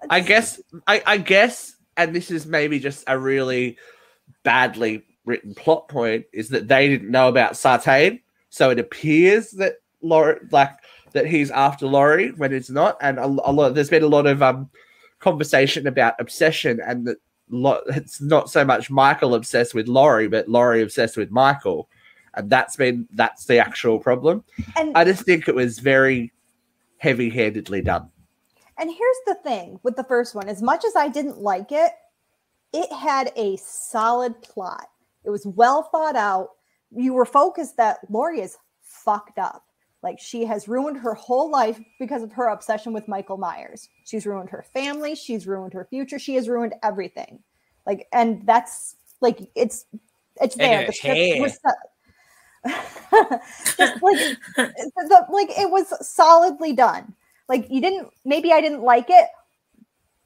I 0.10 0.20
guess 0.20 0.62
I, 0.88 1.02
I 1.06 1.18
guess, 1.18 1.76
and 1.98 2.16
this 2.16 2.30
is 2.30 2.46
maybe 2.46 2.80
just 2.80 3.04
a 3.08 3.18
really 3.18 3.78
badly 4.44 5.04
written 5.26 5.56
plot 5.56 5.88
point, 5.88 6.26
is 6.34 6.50
that 6.50 6.68
they 6.68 6.88
didn't 6.88 7.10
know 7.10 7.28
about 7.28 7.58
Sartain, 7.58 8.20
so 8.50 8.70
it 8.70 8.80
appears 8.80 9.52
that 9.52 9.78
Laurie, 10.02 10.40
like 10.52 10.72
that 11.14 11.26
he's 11.26 11.52
after 11.52 11.88
Laurie 11.88 12.32
when 12.32 12.54
it's 12.54 12.70
not, 12.70 12.98
and 13.02 13.18
a, 13.18 13.26
a 13.26 13.52
lot. 13.52 13.74
There's 13.74 13.90
been 13.90 14.04
a 14.04 14.08
lot 14.08 14.28
of 14.28 14.44
um 14.44 14.70
conversation 15.24 15.88
about 15.88 16.16
obsession, 16.20 16.80
and 16.86 17.08
that 17.08 17.18
lo- 17.50 17.82
it's 17.88 18.22
not 18.22 18.50
so 18.50 18.66
much 18.66 18.90
Michael 18.90 19.36
obsessed 19.36 19.74
with 19.74 19.88
Laurie, 19.88 20.28
but 20.28 20.50
Laurie 20.50 20.82
obsessed 20.82 21.18
with 21.18 21.32
Michael, 21.32 21.90
and 22.34 22.50
that's 22.50 22.76
been 22.76 23.08
that's 23.14 23.46
the 23.46 23.58
actual 23.58 24.00
problem. 24.00 24.44
And 24.76 24.96
I 24.96 25.06
just 25.06 25.24
think 25.24 25.48
it 25.48 25.56
was 25.56 25.80
very 25.80 26.32
heavy-handedly 26.98 27.82
done. 27.82 28.10
And 28.78 28.90
here's 28.90 29.22
the 29.28 29.36
thing 29.44 29.80
with 29.84 29.96
the 29.96 30.04
first 30.04 30.36
one 30.36 30.50
as 30.50 30.62
much 30.62 30.84
as 30.86 30.96
I 30.96 31.08
didn't 31.08 31.40
like 31.40 31.72
it, 31.72 31.92
it 32.74 32.92
had 32.92 33.32
a 33.36 33.58
solid 33.58 34.42
plot. 34.42 34.88
It 35.24 35.30
was 35.30 35.46
well 35.46 35.84
thought 35.84 36.16
out. 36.16 36.50
You 36.92 37.14
were 37.14 37.26
focused 37.26 37.78
that 37.78 38.00
Laurie 38.10 38.42
is 38.42 38.58
fucked 38.82 39.40
up. 39.40 39.64
Like 40.04 40.20
she 40.20 40.44
has 40.46 40.68
ruined 40.68 40.98
her 40.98 41.14
whole 41.14 41.50
life 41.50 41.80
because 41.98 42.22
of 42.22 42.32
her 42.34 42.50
obsession 42.50 42.92
with 42.92 43.08
Michael 43.08 43.38
Myers. 43.38 43.88
She's 44.04 44.26
ruined 44.26 44.50
her 44.50 44.66
family, 44.74 45.16
she's 45.16 45.48
ruined 45.48 45.74
her 45.74 45.86
future, 45.86 46.20
she 46.20 46.36
has 46.36 46.50
ruined 46.50 46.76
everything. 46.84 47.40
Like, 47.86 48.08
and 48.12 48.46
that's 48.46 48.98
like 49.22 49.50
it's 49.56 49.86
it's 50.42 50.56
there. 50.56 50.82
her 50.82 50.88
The 50.88 50.94
script 50.94 51.40
was 51.40 51.60
Just, 53.78 54.02
like 54.02 54.38
the, 55.10 55.26
like 55.32 55.50
it 55.52 55.72
was 55.72 55.94
solidly 56.06 56.74
done. 56.74 57.14
Like 57.48 57.68
you 57.70 57.80
didn't 57.80 58.10
maybe 58.26 58.52
I 58.52 58.60
didn't 58.60 58.82
like 58.82 59.10
it, 59.10 59.28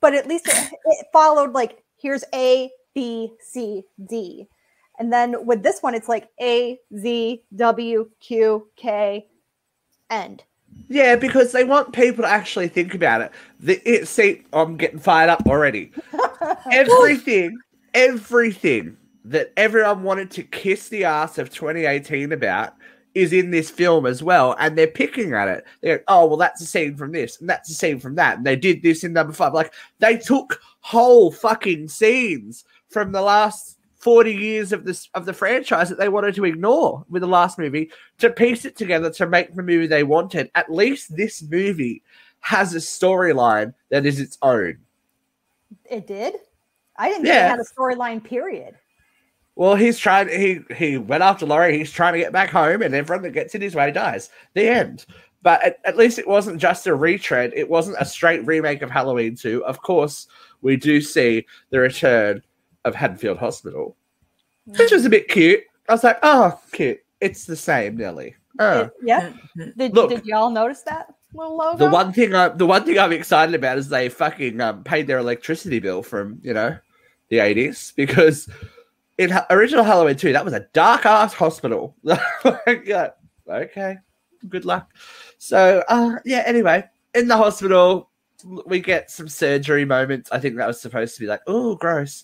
but 0.02 0.16
at 0.16 0.28
least 0.28 0.48
it, 0.48 0.74
it 0.86 1.08
followed 1.14 1.54
like 1.54 1.84
here's 1.98 2.24
A, 2.34 2.72
B, 2.96 3.32
C, 3.40 3.84
D. 4.10 4.48
And 5.00 5.14
then 5.14 5.46
with 5.46 5.62
this 5.62 5.82
one, 5.82 5.94
it's 5.94 6.10
like 6.10 6.30
A, 6.42 6.80
Z, 6.98 7.44
W, 7.56 8.10
Q, 8.20 8.68
K, 8.76 9.28
end. 10.10 10.44
Yeah, 10.90 11.16
because 11.16 11.52
they 11.52 11.64
want 11.64 11.94
people 11.94 12.24
to 12.24 12.30
actually 12.30 12.68
think 12.68 12.94
about 12.94 13.22
it. 13.22 13.32
The, 13.60 13.82
it 13.90 14.08
see, 14.08 14.44
I'm 14.54 14.78
getting 14.78 15.00
fired 15.00 15.30
up 15.30 15.46
already. 15.48 15.92
everything, 16.72 17.58
everything 17.94 18.98
that 19.26 19.52
everyone 19.58 20.04
wanted 20.04 20.32
to 20.32 20.44
kiss 20.44 20.88
the 20.90 21.04
ass 21.04 21.38
of 21.38 21.50
2018 21.50 22.32
about 22.32 22.74
is 23.14 23.34
in 23.34 23.52
this 23.52 23.70
film 23.70 24.06
as 24.06 24.22
well, 24.22 24.56
and 24.60 24.78
they're 24.78 24.88
picking 24.88 25.34
at 25.34 25.48
it. 25.48 25.66
They're 25.82 26.04
oh 26.08 26.28
well, 26.28 26.38
that's 26.38 26.62
a 26.62 26.66
scene 26.66 26.96
from 26.96 27.12
this, 27.12 27.40
and 27.40 27.50
that's 27.50 27.70
a 27.70 27.74
scene 27.74 28.00
from 28.00 28.16
that, 28.16 28.38
and 28.38 28.46
they 28.46 28.56
did 28.56 28.82
this 28.82 29.04
in 29.04 29.12
number 29.12 29.34
five. 29.34 29.54
Like 29.54 29.74
they 30.00 30.18
took 30.18 30.62
whole 30.82 31.32
fucking 31.32 31.90
scenes 31.90 32.64
from 32.90 33.12
the 33.12 33.22
last 33.22 33.77
40 34.08 34.34
years 34.34 34.72
of 34.72 34.86
this 34.86 35.10
of 35.16 35.26
the 35.26 35.34
franchise 35.34 35.90
that 35.90 36.00
they 36.00 36.08
wanted 36.08 36.34
to 36.36 36.46
ignore 36.46 37.04
with 37.10 37.20
the 37.24 37.28
last 37.28 37.60
movie 37.60 37.92
to 38.20 38.30
piece 38.30 38.64
it 38.64 38.78
together 38.78 39.10
to 39.10 39.28
make 39.28 39.54
the 39.54 39.62
movie 39.62 39.86
they 39.86 40.04
wanted. 40.04 40.50
At 40.56 40.72
least 40.72 41.18
this 41.18 41.44
movie 41.44 42.04
has 42.40 42.74
a 42.74 42.78
storyline 42.78 43.74
that 43.90 44.06
is 44.06 44.22
its 44.22 44.38
own. 44.42 44.78
It 45.92 46.08
did. 46.08 46.36
I 46.96 47.10
didn't 47.10 47.24
think 47.24 47.36
it 47.36 47.50
had 47.50 47.60
a 47.60 47.66
storyline, 47.66 48.24
period. 48.24 48.76
Well, 49.56 49.76
he's 49.76 50.00
trying. 50.00 50.30
He 50.30 50.62
he 50.74 50.98
went 50.98 51.22
after 51.22 51.46
Laurie. 51.46 51.78
He's 51.78 51.92
trying 51.92 52.14
to 52.14 52.20
get 52.20 52.32
back 52.32 52.50
home, 52.50 52.82
and 52.84 52.96
everyone 52.96 53.24
that 53.24 53.32
gets 53.32 53.56
in 53.56 53.62
his 53.62 53.76
way 53.76 53.92
dies. 53.92 54.30
The 54.54 54.70
end. 54.70 55.06
But 55.42 55.62
at, 55.66 55.80
at 55.84 55.98
least 55.98 56.18
it 56.18 56.30
wasn't 56.30 56.62
just 56.62 56.88
a 56.88 56.96
retread. 56.96 57.52
It 57.54 57.70
wasn't 57.70 57.98
a 58.00 58.06
straight 58.06 58.46
remake 58.48 58.84
of 58.84 58.90
Halloween 58.90 59.36
Two. 59.36 59.66
Of 59.66 59.82
course, 59.82 60.28
we 60.62 60.78
do 60.78 61.02
see 61.02 61.46
the 61.72 61.82
return 61.82 62.42
of 62.88 62.96
Haddonfield 62.96 63.38
Hospital, 63.38 63.96
which 64.66 64.92
was 64.92 65.06
a 65.06 65.10
bit 65.10 65.28
cute. 65.28 65.62
I 65.90 65.94
was 65.94 66.04
like, 66.04 66.20
oh, 66.24 66.60
cute. 66.72 67.00
It's 67.22 67.46
the 67.46 67.56
same, 67.56 67.98
Nelly. 67.98 68.36
Oh. 68.60 68.82
It- 68.82 68.92
yeah. 69.04 69.34
Mhm. 69.58 69.76
Did, 69.78 69.94
Look. 69.94 70.10
did 70.10 70.26
y'all 70.26 70.50
notice 70.50 70.82
that 70.84 71.14
little 71.34 71.56
logo? 71.58 71.78
The 71.78 71.90
one 71.92 72.12
thing 72.14 72.34
I, 72.34 72.50
the 72.50 72.66
one 72.66 72.84
thing 72.86 72.98
I'm 72.98 73.12
excited 73.14 73.54
about 73.56 73.78
is 73.78 73.90
they 73.90 74.10
fucking 74.10 74.60
um, 74.62 74.84
paid 74.84 75.08
their 75.08 75.20
electricity 75.20 75.80
bill 75.80 76.02
from 76.04 76.40
you 76.44 76.54
know 76.54 76.78
the 77.30 77.38
80s 77.38 77.94
because 77.96 78.50
in 79.18 79.30
Ha- 79.30 79.46
original 79.50 79.84
Halloween 79.84 80.16
2 80.16 80.32
that 80.34 80.46
was 80.46 80.54
a 80.54 80.68
dark 80.74 81.06
ass 81.06 81.34
hospital. 81.34 81.96
Like, 82.04 82.84
yeah, 82.86 83.10
okay, 83.50 83.98
good 84.50 84.66
luck. 84.66 84.92
So 85.38 85.84
uh, 85.88 86.16
yeah, 86.26 86.44
anyway, 86.46 86.84
in 87.14 87.28
the 87.28 87.38
hospital 87.38 88.10
we 88.66 88.80
get 88.80 89.10
some 89.12 89.28
surgery 89.28 89.84
moments. 89.86 90.32
I 90.32 90.40
think 90.40 90.56
that 90.58 90.68
was 90.68 90.80
supposed 90.82 91.16
to 91.16 91.22
be 91.22 91.28
like 91.28 91.42
oh 91.48 91.76
gross. 91.76 92.24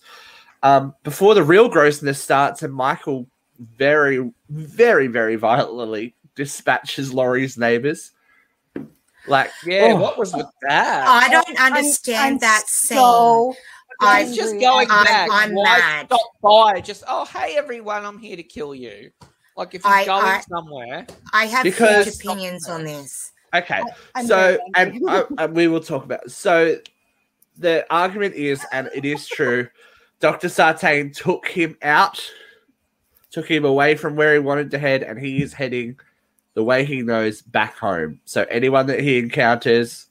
Um, 0.64 0.96
before 1.04 1.36
the 1.36 1.44
real 1.44 1.68
grossness 1.70 2.22
starts, 2.22 2.64
and 2.64 2.74
Michael 2.74 3.28
very, 3.60 4.32
very, 4.50 5.08
very 5.08 5.36
violently 5.36 6.16
dispatches 6.36 7.14
Laurie's 7.14 7.58
neighbors. 7.58 8.12
Like, 9.28 9.52
Yeah, 9.66 9.92
oh. 9.94 9.96
what 9.98 10.18
was 10.18 10.34
with 10.34 10.48
that? 10.64 11.08
I 11.08 11.30
don't 11.30 11.48
I'm- 11.60 11.74
understand 11.74 12.34
I'm 12.36 12.40
that 12.40 12.64
scene. 12.68 12.98
so 12.98 13.54
I'm 14.02 14.34
just 14.34 14.60
going 14.60 14.90
I'm- 14.92 15.06
back. 15.06 15.30
I'm 15.32 15.54
Why 15.54 15.64
mad. 15.64 16.06
stop 16.08 16.22
by? 16.42 16.82
Just 16.82 17.04
oh 17.08 17.24
hey 17.26 17.56
everyone, 17.58 18.04
I'm 18.06 18.18
here 18.20 18.36
to 18.36 18.44
kill 18.44 18.74
you. 18.76 19.12
Like 19.56 19.76
if 19.76 19.84
he's 19.84 19.92
I- 19.92 20.06
going 20.06 20.26
I- 20.26 20.42
somewhere, 20.42 21.08
I 21.32 21.46
have 21.46 21.64
Because- 21.64 22.06
huge 22.06 22.16
opinions 22.16 22.68
on 22.68 22.84
this. 22.84 23.32
Okay, 23.56 23.82
I'm 24.16 24.26
so 24.26 24.58
and, 24.76 24.94
angry. 24.94 25.08
uh, 25.14 25.24
and 25.38 25.56
we 25.56 25.68
will 25.68 25.80
talk 25.80 26.04
about. 26.04 26.30
So 26.32 26.78
the 27.58 27.86
argument 27.92 28.34
is, 28.36 28.66
and 28.72 28.90
it 28.96 29.06
is 29.06 29.28
true, 29.28 29.68
Doctor 30.24 30.48
Sartain 30.48 31.12
took 31.12 31.50
him 31.50 31.76
out, 31.82 32.18
took 33.30 33.46
him 33.46 33.66
away 33.66 33.96
from 33.96 34.16
where 34.16 34.32
he 34.32 34.40
wanted 34.40 34.72
to 34.72 34.80
head, 34.80 35.04
and 35.04 35.20
he 35.20 35.42
is 35.42 35.52
heading 35.52 36.00
the 36.54 36.64
way 36.64 36.86
he 36.86 37.02
knows 37.02 37.42
back 37.42 37.78
home. 37.78 38.22
So 38.24 38.46
anyone 38.50 38.86
that 38.88 39.02
he 39.02 39.20
encounters 39.20 40.08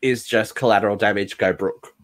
is 0.00 0.26
just 0.26 0.54
collateral 0.54 0.96
damage. 0.96 1.36
Go 1.36 1.52
Brooke. 1.52 1.94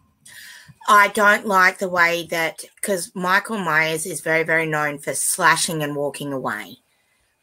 I 0.87 1.07
don't 1.07 1.47
like 1.47 1.79
the 1.79 1.89
way 1.89 2.27
that 2.29 2.63
because 2.75 3.11
Michael 3.15 3.57
Myers 3.57 4.05
is 4.05 4.21
very, 4.21 4.43
very 4.43 4.67
known 4.67 4.99
for 4.99 5.15
slashing 5.15 5.81
and 5.81 5.95
walking 5.95 6.31
away. 6.31 6.75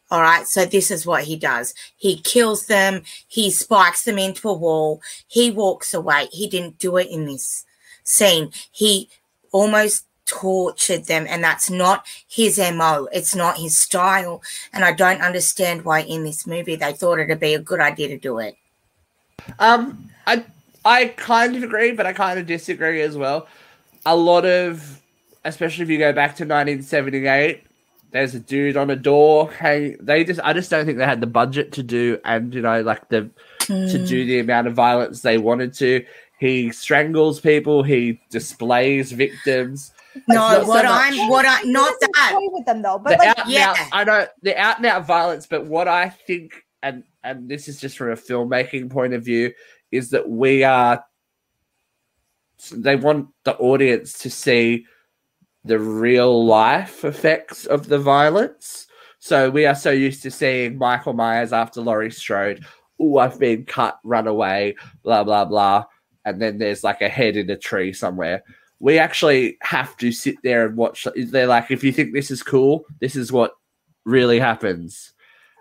All 0.08 0.22
right, 0.22 0.46
so 0.46 0.64
this 0.64 0.92
is 0.92 1.04
what 1.04 1.24
he 1.24 1.34
does. 1.34 1.74
He 1.96 2.20
kills 2.20 2.66
them, 2.66 3.02
he 3.26 3.50
spikes 3.50 4.04
them 4.04 4.18
into 4.18 4.48
a 4.48 4.54
wall, 4.54 5.02
he 5.26 5.50
walks 5.50 5.92
away. 5.92 6.28
He 6.30 6.48
didn't 6.48 6.78
do 6.78 6.96
it 6.96 7.08
in 7.10 7.24
this 7.24 7.64
scene. 8.04 8.52
He 8.70 9.10
almost 9.54 10.06
tortured 10.26 11.04
them, 11.04 11.26
and 11.28 11.42
that's 11.42 11.70
not 11.70 12.04
his 12.28 12.58
MO. 12.58 13.08
It's 13.12 13.34
not 13.34 13.56
his 13.56 13.78
style. 13.78 14.42
And 14.72 14.84
I 14.84 14.92
don't 14.92 15.22
understand 15.22 15.84
why 15.84 16.00
in 16.00 16.24
this 16.24 16.46
movie 16.46 16.76
they 16.76 16.92
thought 16.92 17.20
it'd 17.20 17.40
be 17.40 17.54
a 17.54 17.60
good 17.60 17.80
idea 17.80 18.08
to 18.08 18.18
do 18.18 18.38
it. 18.38 18.56
Um, 19.60 20.10
I 20.26 20.44
I 20.84 21.06
kind 21.16 21.56
of 21.56 21.62
agree, 21.62 21.92
but 21.92 22.04
I 22.04 22.12
kind 22.12 22.38
of 22.38 22.46
disagree 22.46 23.00
as 23.00 23.16
well. 23.16 23.46
A 24.04 24.16
lot 24.16 24.44
of, 24.44 25.00
especially 25.44 25.84
if 25.84 25.90
you 25.90 25.98
go 25.98 26.12
back 26.12 26.36
to 26.36 26.44
1978, 26.44 27.62
there's 28.10 28.34
a 28.34 28.40
dude 28.40 28.76
on 28.76 28.90
a 28.90 28.96
door. 28.96 29.52
Hey, 29.52 29.96
they 30.00 30.24
just 30.24 30.40
I 30.42 30.52
just 30.52 30.70
don't 30.70 30.84
think 30.84 30.98
they 30.98 31.04
had 31.04 31.20
the 31.20 31.26
budget 31.28 31.72
to 31.72 31.82
do, 31.82 32.18
and 32.24 32.52
you 32.52 32.60
know, 32.60 32.80
like 32.82 33.08
the 33.08 33.30
to 33.66 34.06
do 34.06 34.26
the 34.26 34.40
amount 34.40 34.66
of 34.66 34.74
violence 34.74 35.22
they 35.22 35.38
wanted 35.38 35.74
to. 35.74 36.04
He 36.44 36.70
strangles 36.72 37.40
people. 37.40 37.82
He 37.82 38.20
displays 38.28 39.12
victims. 39.12 39.92
No, 40.28 40.34
not 40.34 40.60
so 40.60 40.68
what 40.68 40.84
much- 40.84 41.14
I'm, 41.14 41.28
what 41.30 41.46
I, 41.46 41.60
He 41.60 41.72
not 41.72 41.94
that. 42.00 42.32
play 42.32 42.48
with 42.52 42.66
them 42.66 42.82
though, 42.82 42.98
but 42.98 43.12
the 43.12 43.16
like 43.24 43.38
out 43.38 43.48
yeah. 43.48 43.70
out, 43.70 43.78
I 43.92 44.04
know 44.04 44.26
the 44.42 44.54
out 44.60 44.76
and 44.76 44.84
out 44.84 45.06
violence, 45.06 45.46
but 45.46 45.64
what 45.64 45.88
I 45.88 46.10
think, 46.10 46.52
and 46.82 47.02
and 47.22 47.48
this 47.48 47.66
is 47.66 47.80
just 47.80 47.96
from 47.96 48.10
a 48.10 48.14
filmmaking 48.14 48.90
point 48.90 49.14
of 49.14 49.24
view, 49.24 49.54
is 49.90 50.10
that 50.10 50.28
we 50.28 50.64
are. 50.64 51.02
They 52.72 52.96
want 52.96 53.30
the 53.44 53.56
audience 53.56 54.18
to 54.18 54.28
see 54.28 54.84
the 55.64 55.78
real 55.78 56.44
life 56.44 57.06
effects 57.06 57.64
of 57.64 57.88
the 57.88 57.98
violence. 57.98 58.86
So 59.18 59.48
we 59.48 59.64
are 59.64 59.74
so 59.74 59.92
used 59.92 60.22
to 60.24 60.30
seeing 60.30 60.76
Michael 60.76 61.14
Myers 61.14 61.54
after 61.54 61.80
Laurie 61.80 62.10
Strode. 62.10 62.66
Oh, 63.00 63.16
I've 63.16 63.40
been 63.40 63.64
cut, 63.64 63.98
run 64.04 64.26
away, 64.26 64.76
blah 65.02 65.24
blah 65.24 65.46
blah, 65.46 65.86
and 66.24 66.40
then 66.40 66.58
there's 66.58 66.84
like 66.84 67.00
a 67.02 67.08
head 67.08 67.36
in 67.36 67.50
a 67.50 67.56
tree 67.56 67.92
somewhere 67.92 68.42
we 68.84 68.98
actually 68.98 69.56
have 69.62 69.96
to 69.96 70.12
sit 70.12 70.36
there 70.42 70.66
and 70.66 70.76
watch. 70.76 71.06
They're 71.16 71.46
like, 71.46 71.70
if 71.70 71.82
you 71.82 71.90
think 71.90 72.12
this 72.12 72.30
is 72.30 72.42
cool, 72.42 72.84
this 73.00 73.16
is 73.16 73.32
what 73.32 73.54
really 74.04 74.38
happens. 74.38 75.14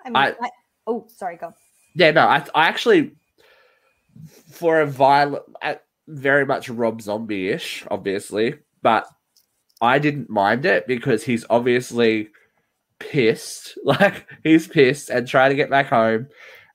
I 0.04 0.10
mean, 0.10 0.16
I- 0.18 0.36
I, 0.42 0.50
oh, 0.88 1.08
sorry, 1.08 1.38
go. 1.38 1.54
Yeah, 1.96 2.12
no, 2.12 2.22
I, 2.28 2.46
I 2.54 2.68
actually, 2.68 3.12
for 4.52 4.82
a 4.82 4.86
violent, 4.86 5.44
very 6.08 6.46
much 6.46 6.70
Rob 6.70 7.02
Zombie 7.02 7.50
ish, 7.50 7.86
obviously, 7.90 8.56
but 8.82 9.08
I 9.80 10.00
didn't 10.00 10.30
mind 10.30 10.66
it 10.66 10.86
because 10.86 11.24
he's 11.24 11.46
obviously 11.50 12.30
pissed. 13.00 13.78
Like, 13.86 14.28
he's 14.44 14.68
pissed 14.68 15.10
and 15.10 15.28
trying 15.28 15.52
to 15.52 15.56
get 15.56 15.70
back 15.70 15.88
home. 15.88 16.28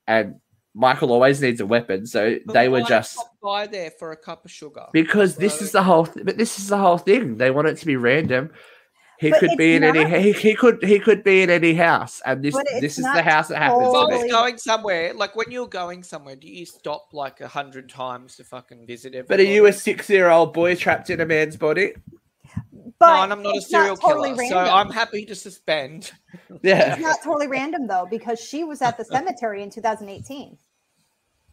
And 0.07 0.37
Michael 0.79 1.13
always 1.13 1.43
needs 1.43 1.61
a 1.61 1.67
weapon. 1.67 2.07
So 2.07 2.39
But 2.47 2.53
they 2.53 2.69
were 2.69 2.83
just. 2.83 3.15
stop 3.15 3.33
by 3.43 3.67
there 3.67 3.91
for 3.99 4.13
a 4.13 4.17
cup 4.17 4.45
of 4.45 4.51
sugar. 4.51 4.87
Because 4.93 5.35
this 5.37 5.61
is 5.61 5.73
the 5.73 5.83
whole, 5.83 6.07
th- 6.07 6.25
but 6.25 6.39
this 6.39 6.59
is 6.59 6.69
the 6.69 6.79
whole 6.79 6.99
thing. 6.99 7.37
They 7.37 7.51
want 7.51 7.67
it 7.67 7.79
to 7.79 7.87
be 7.87 7.97
random. 7.97 8.51
He 9.19 9.31
But 9.31 9.41
could 9.41 9.59
be 9.59 9.75
in 9.75 9.83
it's 9.83 9.99
any. 9.99 10.23
He, 10.23 10.33
he 10.33 10.55
could. 10.55 10.79
He 10.81 11.01
could 11.01 11.25
be 11.25 11.43
in 11.43 11.51
any 11.51 11.75
house, 11.75 12.23
and 12.25 12.41
this 12.45 12.55
this 12.79 12.99
is 12.99 13.05
the 13.05 13.23
house 13.23 13.49
that 13.49 13.59
happens. 13.59 13.89
If 13.89 13.95
I 13.97 14.11
To 14.11 14.17
was 14.17 14.31
going 14.31 14.59
somewhere, 14.59 15.13
like 15.13 15.35
when 15.35 15.51
you're 15.51 15.67
going 15.67 16.05
somewhere, 16.05 16.37
do 16.37 16.47
you 16.47 16.65
stop 16.65 17.09
like 17.13 17.41
a 17.41 17.49
hundred 17.49 17.89
times 17.89 18.37
to 18.37 18.45
fucking 18.45 18.87
visit 18.87 19.17
everybody? 19.17 19.27
But 19.27 19.41
are 19.41 19.53
you 19.53 19.67
a 19.67 19.73
six-year-old 19.73 20.53
boy 20.53 20.77
trapped 20.77 21.11
in 21.11 21.21
a 21.21 21.27
man's 21.27 21.57
body? 21.57 21.95
But 23.01 23.17
no, 23.17 23.23
and 23.25 23.33
I'm 23.33 23.43
not 23.43 23.55
a 23.55 23.59
it's 23.59 23.69
serial 23.71 23.97
totally 23.97 24.31
killer, 24.35 24.49
so. 24.51 24.59
I'm 24.59 24.91
happy 24.91 25.25
to 25.27 25.35
suspend. 25.35 26.13
Yeah. 26.63 26.93
It's 26.95 27.03
not 27.03 27.19
totally 27.25 27.49
random 27.49 27.89
though, 27.89 28.07
because 28.09 28.39
she 28.41 28.63
was 28.63 28.83
at 28.83 28.97
the 28.97 29.05
cemetery 29.05 29.65
in 29.65 29.71
2018. 29.71 30.57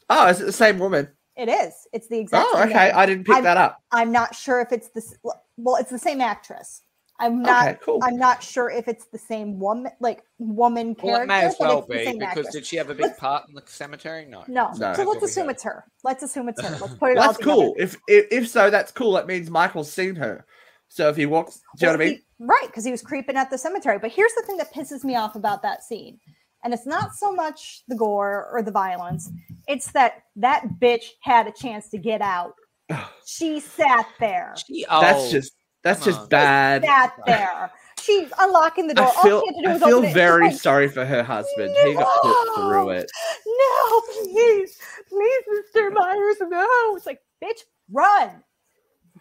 Oh, 0.09 0.27
is 0.27 0.41
it 0.41 0.45
the 0.45 0.51
same 0.51 0.79
woman? 0.79 1.09
It 1.35 1.49
is. 1.49 1.73
It's 1.93 2.07
the 2.07 2.19
exact. 2.19 2.47
Oh, 2.49 2.53
same 2.59 2.69
okay. 2.69 2.85
woman. 2.87 2.95
I 2.95 3.05
didn't 3.05 3.23
pick 3.25 3.35
I'm- 3.35 3.43
that 3.43 3.57
up. 3.57 3.81
I'm 3.91 4.11
not 4.11 4.35
sure 4.35 4.61
if 4.61 4.71
it's 4.71 4.89
this. 4.89 5.15
Well, 5.57 5.75
it's 5.77 5.89
the 5.91 5.99
same 5.99 6.21
actress. 6.21 6.81
I'm 7.17 7.41
not. 7.41 7.67
Okay, 7.69 7.79
cool. 7.81 7.99
I'm 8.03 8.17
not 8.17 8.43
sure 8.43 8.69
if 8.69 8.89
it's 8.89 9.05
the 9.05 9.17
same 9.17 9.57
woman, 9.57 9.89
like 10.01 10.21
woman 10.37 10.87
Well, 11.01 11.13
character. 11.15 11.23
it 11.23 11.27
may 11.27 11.45
as 11.45 11.55
well 11.59 11.81
be 11.81 11.97
because 11.99 12.21
actress. 12.21 12.51
did 12.51 12.65
she 12.65 12.75
have 12.75 12.89
a 12.89 12.93
big 12.93 13.15
part 13.15 13.47
in 13.47 13.55
the 13.55 13.63
cemetery? 13.67 14.25
No. 14.25 14.43
No. 14.49 14.71
No. 14.77 14.93
So 14.93 15.03
let's 15.03 15.23
assume 15.23 15.49
it's 15.49 15.63
her. 15.63 15.85
Let's 16.03 16.23
assume 16.23 16.49
it's 16.49 16.61
her. 16.61 16.69
Let's 16.81 16.93
put 16.95 17.11
it 17.11 17.17
all 17.17 17.27
That's 17.27 17.37
together. 17.37 17.55
cool. 17.55 17.75
If, 17.77 17.95
if 18.09 18.25
if 18.31 18.49
so, 18.49 18.69
that's 18.69 18.91
cool. 18.91 19.13
That 19.13 19.27
means 19.27 19.49
Michael's 19.49 19.89
seen 19.91 20.15
her. 20.15 20.45
So 20.89 21.07
if 21.07 21.15
he 21.15 21.25
walks, 21.25 21.61
do 21.77 21.85
you 21.85 21.87
know 21.87 21.93
what 21.97 22.01
I 22.01 22.05
mean? 22.05 22.13
he- 22.15 22.23
right, 22.45 22.67
because 22.67 22.83
he 22.83 22.91
was 22.91 23.01
creeping 23.01 23.37
at 23.37 23.49
the 23.49 23.57
cemetery. 23.57 23.97
But 23.97 24.11
here's 24.11 24.33
the 24.33 24.43
thing 24.45 24.57
that 24.57 24.73
pisses 24.73 25.05
me 25.05 25.15
off 25.15 25.35
about 25.37 25.61
that 25.61 25.83
scene. 25.85 26.19
And 26.65 26.73
it's 26.73 26.87
not 26.87 27.13
so 27.13 27.31
much 27.31 27.83
the 27.87 27.95
gore 27.95 28.49
or 28.51 28.63
the 28.63 28.71
violence, 28.71 29.29
it's 29.67 29.91
that 29.91 30.23
that 30.35 30.63
bitch 30.81 31.05
had 31.21 31.45
a 31.47 31.51
chance 31.51 31.87
to 31.89 31.97
get 31.97 32.21
out. 32.21 32.53
She 33.27 33.59
sat 33.59 34.05
there. 34.19 34.53
She, 34.67 34.85
That's 34.87 35.23
oh, 35.23 35.31
just 35.31 35.53
that's 35.83 36.05
just 36.05 36.19
on. 36.21 36.29
bad. 36.29 36.83
Sat 36.83 37.13
there. 37.25 37.71
She's 37.99 38.31
unlocking 38.39 38.87
the 38.87 38.93
door. 38.93 39.05
I 39.05 39.09
All 39.09 39.23
feel 39.23 39.41
she 39.41 39.47
had 39.47 39.55
to 39.55 39.61
do 39.61 39.69
I 39.85 39.89
feel 39.89 39.97
open 39.99 40.13
very 40.13 40.47
like, 40.49 40.55
sorry 40.55 40.87
for 40.89 41.03
her 41.05 41.23
husband. 41.23 41.75
He 41.83 41.93
got 41.95 42.07
put 42.21 42.55
through 42.55 42.89
it. 42.91 43.11
No, 43.47 44.01
please, 44.23 44.77
please, 45.09 45.43
Mr. 45.75 45.91
Myers, 45.91 46.35
no. 46.41 46.95
It's 46.95 47.05
like, 47.07 47.19
bitch, 47.43 47.61
run. 47.91 48.43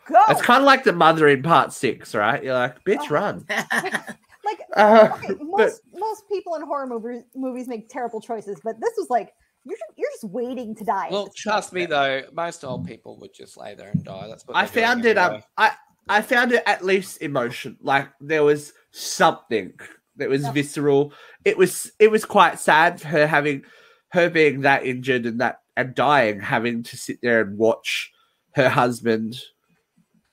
Go. 0.06 0.22
It's 0.28 0.42
kind 0.42 0.60
of 0.62 0.66
like 0.66 0.84
the 0.84 0.92
mother 0.92 1.28
in 1.28 1.42
part 1.42 1.72
six, 1.72 2.14
right? 2.14 2.44
You're 2.44 2.54
like, 2.54 2.84
bitch, 2.84 3.06
Oh. 3.10 3.14
run. 3.14 3.46
like 4.44 4.60
Uh, 4.76 5.08
okay, 5.14 5.28
but 5.34 5.40
most 5.42 5.80
most 5.94 6.22
people 6.28 6.54
in 6.56 6.62
horror 6.62 6.86
movies 6.86 7.22
movies 7.34 7.68
make 7.68 7.88
terrible 7.88 8.20
choices, 8.20 8.60
but 8.64 8.80
this 8.80 8.92
was 8.96 9.08
like 9.10 9.32
you're 9.64 9.76
ju- 9.76 9.94
you're 9.96 10.10
just 10.10 10.24
waiting 10.32 10.74
to 10.76 10.84
die. 10.84 11.08
Well, 11.10 11.30
trust 11.34 11.72
me 11.72 11.86
though, 11.86 12.22
most 12.32 12.64
old 12.64 12.86
people 12.86 13.18
would 13.20 13.32
just 13.34 13.56
lay 13.56 13.74
there 13.74 13.90
and 13.90 14.04
die. 14.04 14.26
That's 14.28 14.46
what 14.46 14.56
I 14.56 14.66
found 14.66 15.04
it. 15.06 15.16
Um. 15.18 15.42
I 15.56 15.72
I 16.08 16.20
found 16.22 16.52
it 16.52 16.62
at 16.66 16.84
least 16.84 17.22
emotion. 17.22 17.78
Like 17.80 18.08
there 18.20 18.44
was 18.44 18.72
something 18.90 19.72
that 20.16 20.28
was 20.28 20.42
Yeah. 20.42 20.52
visceral. 20.52 21.12
It 21.44 21.56
was 21.56 21.90
it 21.98 22.10
was 22.10 22.24
quite 22.24 22.58
sad 22.60 23.00
for 23.00 23.08
her 23.08 23.26
having 23.26 23.64
her 24.10 24.28
being 24.30 24.60
that 24.62 24.84
injured 24.84 25.24
and 25.26 25.40
that 25.40 25.60
and 25.76 25.94
dying, 25.94 26.40
having 26.40 26.82
to 26.84 26.96
sit 26.96 27.18
there 27.22 27.40
and 27.40 27.56
watch 27.58 28.12
her 28.54 28.68
husband, 28.68 29.34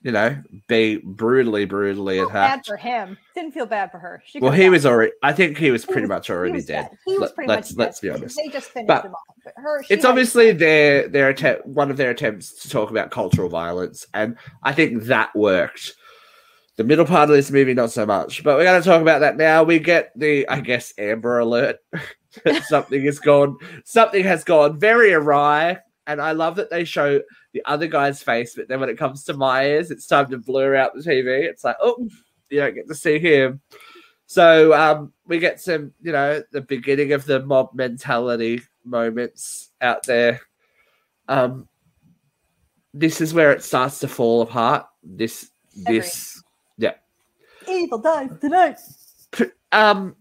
you 0.04 0.12
know, 0.12 0.42
be 0.68 0.98
brutally 1.04 1.66
brutally 1.66 2.18
Felt 2.18 2.34
bad 2.34 2.62
for 2.66 2.76
him. 2.78 3.18
Didn't 3.36 3.52
feel 3.54 3.66
bad 3.68 3.92
for 3.92 4.00
her. 4.00 4.22
She 4.26 4.40
Well, 4.40 4.52
he 4.52 4.70
was 4.70 4.86
already. 4.86 5.12
I 5.22 5.32
think 5.34 5.58
he 5.58 5.70
was 5.72 5.84
He 5.86 5.92
pretty 5.92 6.02
was- 6.08 6.10
much 6.10 6.28
he 6.28 6.34
already 6.34 6.54
was 6.54 6.66
dead. 6.66 6.90
He 7.06 7.14
was 7.14 7.22
Let- 7.22 7.36
pretty 7.36 7.48
let's 7.50 7.76
much 7.76 7.86
let's 7.88 8.00
dead. 8.00 8.08
be 8.08 8.14
honest. 8.16 8.38
They 8.38 8.48
just 8.50 8.70
finished 8.72 8.88
But 8.88 9.06
him 9.06 9.14
off. 9.14 9.36
But 9.44 9.54
her, 9.58 9.84
it's 9.90 10.06
obviously 10.06 10.52
their 10.52 11.08
their 11.08 11.30
attempt 11.30 11.66
one 11.66 11.92
of 11.92 11.98
their 11.98 12.10
attempts 12.12 12.62
to 12.64 12.70
talk 12.70 12.90
about 12.92 13.10
cultural 13.12 13.50
violence 13.50 14.06
and 14.14 14.38
i 14.62 14.72
think 14.72 15.04
that 15.06 15.36
worked 15.36 15.94
The 16.78 16.84
middle 16.84 17.06
part 17.06 17.30
of 17.30 17.36
this 17.36 17.52
movie, 17.52 17.74
not 17.74 17.92
so 17.92 18.06
much, 18.06 18.44
but 18.44 18.58
we're 18.58 18.64
going 18.64 18.82
to 18.82 18.88
talk 18.88 19.02
about 19.02 19.20
that 19.20 19.36
now. 19.38 19.62
We 19.64 19.78
get 19.78 20.12
the, 20.16 20.48
I 20.48 20.62
guess, 20.62 20.94
Amber 20.98 21.40
Alert. 21.40 21.78
that 22.46 22.64
something 22.70 23.04
has 23.06 23.20
gone, 23.20 23.58
something 23.84 24.24
has 24.24 24.44
gone 24.44 24.80
very 24.80 25.14
awry, 25.14 25.78
and 26.08 26.22
I 26.22 26.32
love 26.32 26.56
that 26.56 26.70
they 26.70 26.84
show 26.84 27.22
the 27.54 27.62
other 27.66 27.88
guy's 27.88 28.24
face, 28.24 28.56
but 28.56 28.68
then 28.68 28.80
when 28.80 28.90
it 28.90 28.98
comes 28.98 29.24
to 29.26 29.34
Myers, 29.34 29.92
it's 29.92 30.08
time 30.08 30.30
to 30.32 30.38
blur 30.38 30.76
out 30.76 30.94
the 30.94 31.02
TV. 31.02 31.44
It's 31.44 31.64
like, 31.64 31.78
oh, 31.82 32.08
you 32.50 32.60
don't 32.60 32.76
get 32.76 32.88
to 32.88 32.96
see 32.96 33.20
him. 33.20 33.62
So 34.26 34.74
um, 34.74 35.14
we 35.26 35.40
get 35.40 35.60
some, 35.60 35.94
you 36.02 36.12
know, 36.12 36.42
the 36.52 36.62
beginning 36.62 37.12
of 37.14 37.26
the 37.26 37.46
mob 37.46 37.72
mentality 37.74 38.62
moments 38.86 39.72
out 39.82 40.04
there. 40.06 40.42
Um, 41.28 41.68
this 42.94 43.22
is 43.22 43.34
where 43.34 43.52
it 43.52 43.64
starts 43.64 44.00
to 44.00 44.08
fall 44.08 44.42
apart. 44.42 44.86
This, 45.04 45.52
this, 45.76 46.42
yeah. 46.78 46.94
Evil 47.70 48.00
dies 48.00 48.30
tonight. 48.40 48.78
Um, 49.74 50.16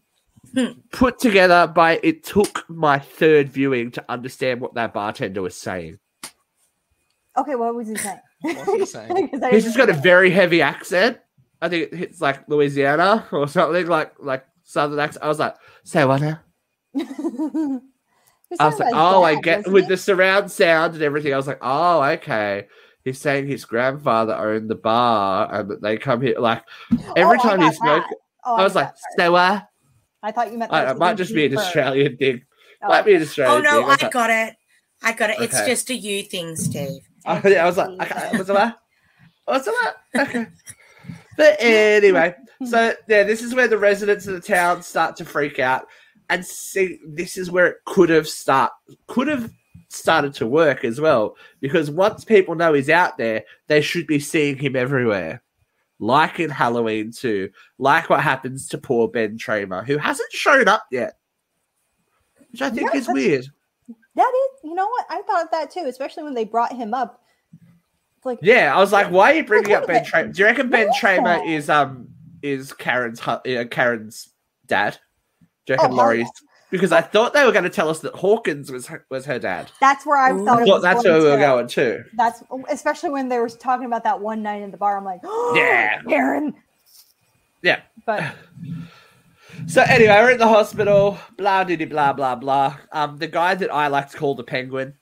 put 0.92 1.18
together 1.18 1.66
by 1.66 2.00
it 2.02 2.24
took 2.24 2.64
my 2.68 2.98
third 2.98 3.48
viewing 3.48 3.90
to 3.92 4.04
understand 4.08 4.60
what 4.60 4.74
that 4.74 4.92
bartender 4.92 5.42
was 5.42 5.56
saying. 5.56 5.98
Okay, 7.36 7.54
what 7.54 7.74
was 7.74 7.88
he 7.88 7.96
saying? 7.96 8.20
What's 8.40 8.72
he 8.72 8.86
saying? 8.86 9.28
'Cause 9.30 9.42
I 9.42 9.50
He's 9.52 9.64
just 9.64 9.76
got 9.76 9.90
a 9.90 9.94
very 9.94 10.30
heavy 10.30 10.62
accent. 10.62 11.18
I 11.62 11.68
think 11.68 11.90
it's 11.92 12.20
like 12.20 12.48
Louisiana 12.48 13.26
or 13.32 13.46
something 13.48 13.86
like 13.86 14.14
like 14.18 14.44
southern 14.64 14.98
accent. 14.98 15.24
I 15.24 15.28
was 15.28 15.38
like, 15.38 15.56
say 15.84 16.04
what 16.04 16.20
now? 16.22 16.40
I 18.58 18.66
was 18.66 18.78
like, 18.80 18.88
about 18.88 19.10
his 19.10 19.14
oh, 19.16 19.22
I 19.22 19.34
get 19.40 19.66
with 19.70 19.84
he? 19.84 19.90
the 19.90 19.96
surround 19.96 20.50
sound 20.50 20.94
and 20.94 21.02
everything. 21.02 21.32
I 21.32 21.36
was 21.36 21.46
like, 21.46 21.58
oh, 21.62 22.02
okay. 22.02 22.66
He's 23.04 23.18
saying 23.20 23.46
his 23.46 23.64
grandfather 23.64 24.34
owned 24.34 24.68
the 24.68 24.74
bar 24.74 25.52
and 25.54 25.70
that 25.70 25.80
they 25.82 25.96
come 25.96 26.20
here. 26.20 26.38
Like 26.38 26.64
oh, 26.92 27.12
every 27.16 27.38
Oh, 27.38 27.42
time 27.42 27.60
he 27.60 27.72
spoke. 27.72 28.04
Oh, 28.44 28.56
I 28.56 28.64
was 28.64 28.74
like, 28.74 28.88
that 28.88 28.98
say 29.16 29.28
what? 29.28 29.66
I 30.22 30.32
thought 30.32 30.52
you 30.52 30.58
meant. 30.58 30.72
I, 30.72 30.84
that 30.84 30.96
it 30.96 30.98
might 30.98 31.16
just 31.16 31.34
be 31.34 31.44
an 31.44 31.50
deeper. 31.52 31.62
Australian 31.62 32.16
thing. 32.16 32.42
Oh. 32.82 32.88
Might 32.88 33.04
be 33.04 33.14
an 33.14 33.22
Australian. 33.22 33.54
Oh 33.54 33.58
Australian 33.58 33.82
no, 33.82 33.88
thing. 33.88 33.88
was 33.88 34.02
I 34.02 34.10
got 34.10 34.30
it. 34.30 34.56
I 35.02 35.12
got 35.12 35.30
it. 35.30 35.40
It's 35.40 35.66
just 35.66 35.90
a 35.90 35.94
you 35.94 36.22
thing, 36.22 36.56
Steve. 36.56 37.00
I, 37.24 37.40
oh, 37.44 37.48
yeah, 37.48 37.62
I 37.62 37.66
was 37.66 37.76
like, 37.76 37.88
okay, 38.00 38.28
what's 38.32 38.46
the 38.46 38.54
matter? 38.54 38.76
What's 39.44 39.64
the 39.64 39.74
matter? 40.14 40.30
Okay. 40.30 40.46
But 41.36 41.56
anyway, 41.60 42.34
so 42.64 42.94
yeah, 43.08 43.22
this 43.22 43.42
is 43.42 43.54
where 43.54 43.68
the 43.68 43.78
residents 43.78 44.26
of 44.26 44.34
the 44.34 44.40
town 44.40 44.82
start 44.82 45.16
to 45.16 45.24
freak 45.24 45.58
out 45.58 45.86
and 46.28 46.44
see. 46.44 46.98
This 47.06 47.36
is 47.36 47.50
where 47.50 47.66
it 47.66 47.76
could 47.86 48.10
have 48.10 48.28
start 48.28 48.72
could 49.06 49.28
have 49.28 49.50
started 49.88 50.32
to 50.34 50.46
work 50.46 50.84
as 50.84 51.00
well 51.00 51.36
because 51.60 51.90
once 51.90 52.24
people 52.24 52.54
know 52.54 52.72
he's 52.72 52.90
out 52.90 53.18
there, 53.18 53.44
they 53.66 53.80
should 53.80 54.06
be 54.06 54.20
seeing 54.20 54.56
him 54.56 54.76
everywhere, 54.76 55.42
like 56.00 56.40
in 56.40 56.50
Halloween 56.50 57.12
too, 57.12 57.50
like 57.78 58.10
what 58.10 58.20
happens 58.20 58.68
to 58.68 58.78
poor 58.78 59.06
Ben 59.06 59.38
Tramer 59.38 59.86
who 59.86 59.98
hasn't 59.98 60.32
shown 60.32 60.66
up 60.66 60.84
yet, 60.90 61.18
which 62.50 62.62
I 62.62 62.70
think 62.70 62.90
Yeah, 62.92 62.98
is 62.98 63.08
weird. 63.08 63.46
That 64.16 64.32
is, 64.34 64.60
you 64.64 64.74
know 64.74 64.88
what? 64.88 65.06
I 65.08 65.22
thought 65.22 65.44
of 65.44 65.50
that 65.52 65.70
too, 65.70 65.84
especially 65.86 66.24
when 66.24 66.34
they 66.34 66.44
brought 66.44 66.72
him 66.72 66.94
up. 66.94 67.22
Like, 68.24 68.38
Yeah, 68.42 68.74
I 68.74 68.80
was 68.80 68.92
like, 68.92 69.10
why 69.10 69.32
are 69.32 69.34
you 69.36 69.44
bringing 69.44 69.72
up 69.72 69.86
Ben. 69.86 70.04
Tramer? 70.04 70.34
Do 70.34 70.40
you 70.40 70.46
reckon 70.46 70.68
Ben 70.70 70.90
Tramer 71.00 71.46
is 71.46 71.70
um 71.70 72.08
is 72.42 72.72
Karen's 72.72 73.20
uh, 73.26 73.40
Karen's 73.70 74.30
dad? 74.66 74.98
Do 75.66 75.74
you 75.74 75.76
reckon 75.76 75.92
Oh, 75.92 75.96
Laurie's? 75.96 76.30
Because 76.70 76.92
I 76.92 77.00
thought 77.00 77.34
they 77.34 77.44
were 77.44 77.52
going 77.52 77.64
to 77.64 77.70
tell 77.70 77.88
us 77.88 77.98
that 78.00 78.14
Hawkins 78.14 78.70
was 78.70 78.86
her, 78.86 79.04
was 79.10 79.26
her 79.26 79.38
dad. 79.38 79.70
that's 79.80 80.06
where 80.06 80.16
I 80.18 80.32
Ooh. 80.32 80.44
thought 80.44 80.62
I 80.62 80.64
thought 80.64 80.74
was 80.74 80.82
that's 80.82 81.02
going 81.02 81.14
where 81.14 81.22
we 81.22 81.28
were 81.30 81.36
to. 81.36 81.40
going 81.42 81.66
too. 81.68 82.04
That's 82.14 82.42
especially 82.70 83.10
when 83.10 83.28
they 83.28 83.38
were 83.38 83.48
talking 83.48 83.86
about 83.86 84.04
that 84.04 84.20
one 84.20 84.42
night 84.42 84.62
in 84.62 84.70
the 84.70 84.76
bar. 84.76 84.96
I'm 84.96 85.04
like, 85.04 85.20
oh, 85.24 85.52
Yeah. 85.56 86.00
Karen. 86.08 86.54
Yeah. 87.62 87.80
But 88.06 88.34
So 89.66 89.82
anyway, 89.82 90.14
we're 90.14 90.30
at 90.30 90.38
the 90.38 90.48
hospital. 90.48 91.18
Blah 91.36 91.64
diddy 91.64 91.84
blah 91.84 92.12
blah 92.12 92.34
blah. 92.36 92.76
Um, 92.92 93.18
the 93.18 93.26
guy 93.26 93.54
that 93.56 93.72
I 93.72 93.88
like 93.88 94.10
to 94.10 94.16
call 94.16 94.34
the 94.34 94.44
Penguin 94.44 94.94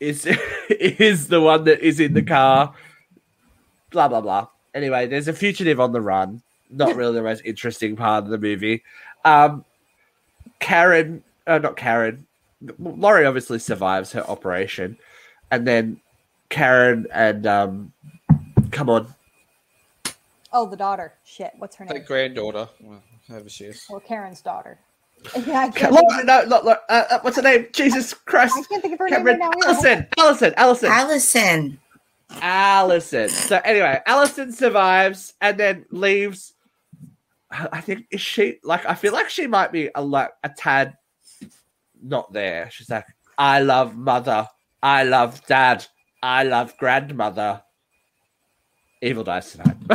is 0.00 0.26
is 0.70 1.28
the 1.28 1.40
one 1.40 1.64
that 1.64 1.80
is 1.80 2.00
in 2.00 2.12
the 2.12 2.22
car. 2.22 2.74
Blah 3.90 4.08
blah 4.08 4.20
blah. 4.20 4.48
Anyway, 4.74 5.06
there's 5.06 5.28
a 5.28 5.32
fugitive 5.32 5.80
on 5.80 5.92
the 5.92 6.00
run. 6.00 6.42
Not 6.68 6.96
really 6.96 7.14
the 7.14 7.22
most 7.22 7.42
interesting 7.44 7.96
part 7.96 8.24
of 8.24 8.30
the 8.30 8.38
movie. 8.38 8.82
Um, 9.24 9.64
Karen, 10.60 11.22
uh, 11.46 11.58
not 11.58 11.76
Karen. 11.76 12.26
Laurie 12.78 13.26
obviously 13.26 13.58
survives 13.58 14.12
her 14.12 14.28
operation, 14.28 14.96
and 15.50 15.66
then 15.66 16.00
Karen 16.48 17.06
and 17.12 17.46
um, 17.46 17.92
come 18.70 18.88
on, 18.88 19.14
oh, 20.52 20.66
the 20.68 20.76
daughter. 20.76 21.14
Shit, 21.24 21.52
what's 21.58 21.76
her 21.76 21.84
name? 21.84 21.94
The 21.94 22.00
granddaughter, 22.00 22.68
well, 22.80 23.02
whoever 23.28 23.48
she 23.48 23.64
is. 23.66 23.84
Well, 23.90 24.00
Karen's 24.00 24.40
daughter. 24.40 24.78
Yeah, 25.46 25.60
I 25.60 25.68
Ka- 25.68 25.72
can't, 25.72 25.92
Laura, 25.92 26.24
no, 26.24 26.44
no, 26.44 26.62
no, 26.62 26.70
uh, 26.88 27.04
uh, 27.10 27.18
what's 27.22 27.36
her 27.36 27.42
name? 27.42 27.66
Jesus 27.72 28.12
Christ, 28.14 28.54
I 28.56 28.62
can't 28.68 28.82
think 28.82 28.94
of 28.94 29.00
her 29.00 29.08
Cameron, 29.08 29.38
name 29.38 29.48
right 29.48 29.58
now. 29.60 29.68
Allison, 29.72 30.06
Allison, 30.18 30.54
Allison, 30.56 30.88
Allison. 30.90 31.78
Allison. 32.42 33.28
So 33.28 33.60
anyway, 33.64 34.00
Allison 34.06 34.52
survives 34.52 35.34
and 35.40 35.58
then 35.58 35.86
leaves. 35.90 36.52
I 37.50 37.80
think 37.80 38.06
is 38.10 38.20
she 38.20 38.58
like 38.64 38.84
I 38.86 38.94
feel 38.94 39.12
like 39.12 39.30
she 39.30 39.46
might 39.46 39.70
be 39.70 39.90
a 39.94 40.02
like 40.02 40.30
a 40.42 40.48
tad 40.48 40.96
not 42.02 42.32
there. 42.32 42.68
She's 42.70 42.90
like, 42.90 43.06
I 43.38 43.60
love 43.60 43.96
mother, 43.96 44.48
I 44.82 45.04
love 45.04 45.46
dad, 45.46 45.86
I 46.22 46.42
love 46.42 46.76
grandmother. 46.76 47.62
Evil 49.02 49.24
dies 49.24 49.52
tonight. 49.52 49.76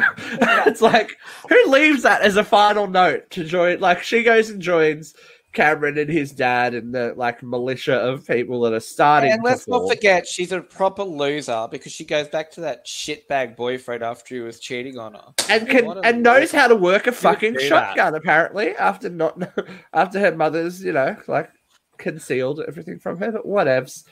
it's 0.68 0.82
like 0.82 1.18
who 1.50 1.66
leaves 1.68 2.04
that 2.04 2.22
as 2.22 2.38
a 2.38 2.44
final 2.44 2.88
note 2.88 3.30
to 3.32 3.44
join? 3.44 3.80
Like 3.80 4.04
she 4.04 4.24
goes 4.24 4.50
and 4.50 4.62
joins 4.62 5.14
Cameron 5.54 5.98
and 5.98 6.10
his 6.10 6.32
dad 6.32 6.74
and 6.74 6.94
the 6.96 7.14
like 7.18 7.44
militia 7.44 7.96
of 7.96 8.26
people 8.26 8.62
that 8.62 8.74
are 8.74 8.80
starting. 8.80 9.32
And 9.32 9.44
let's 9.44 9.66
to 9.66 9.72
not 9.72 9.80
form. 9.80 9.90
forget, 9.90 10.26
she's 10.28 10.52
a 10.52 10.62
proper 10.62 11.04
loser 11.04 11.68
because 11.70 11.92
she 11.92 12.06
goes 12.06 12.28
back 12.30 12.52
to 12.52 12.62
that 12.62 12.86
shitbag 12.86 13.56
boyfriend 13.58 14.02
after 14.04 14.36
he 14.36 14.42
was 14.42 14.60
cheating 14.60 14.98
on 14.98 15.14
her. 15.14 15.34
and 15.50 15.68
can 15.68 15.86
What 15.86 15.98
a 15.98 16.06
and 16.06 16.24
knows 16.24 16.52
how 16.52 16.68
to 16.68 16.76
work 16.76 17.08
a 17.08 17.12
fucking 17.12 17.54
do 17.54 17.60
that? 17.60 17.68
shotgun 17.68 18.16
apparently 18.16 18.76
after 18.78 19.10
not 19.10 19.42
after 19.94 20.20
her 20.20 20.36
mother's 20.36 20.84
you 20.84 20.94
know 20.94 21.16
like 21.28 21.50
concealed 21.98 22.62
everything 22.68 22.98
from 23.00 23.18
her 23.20 23.32
but 23.32 23.46
whatevs 23.46 24.06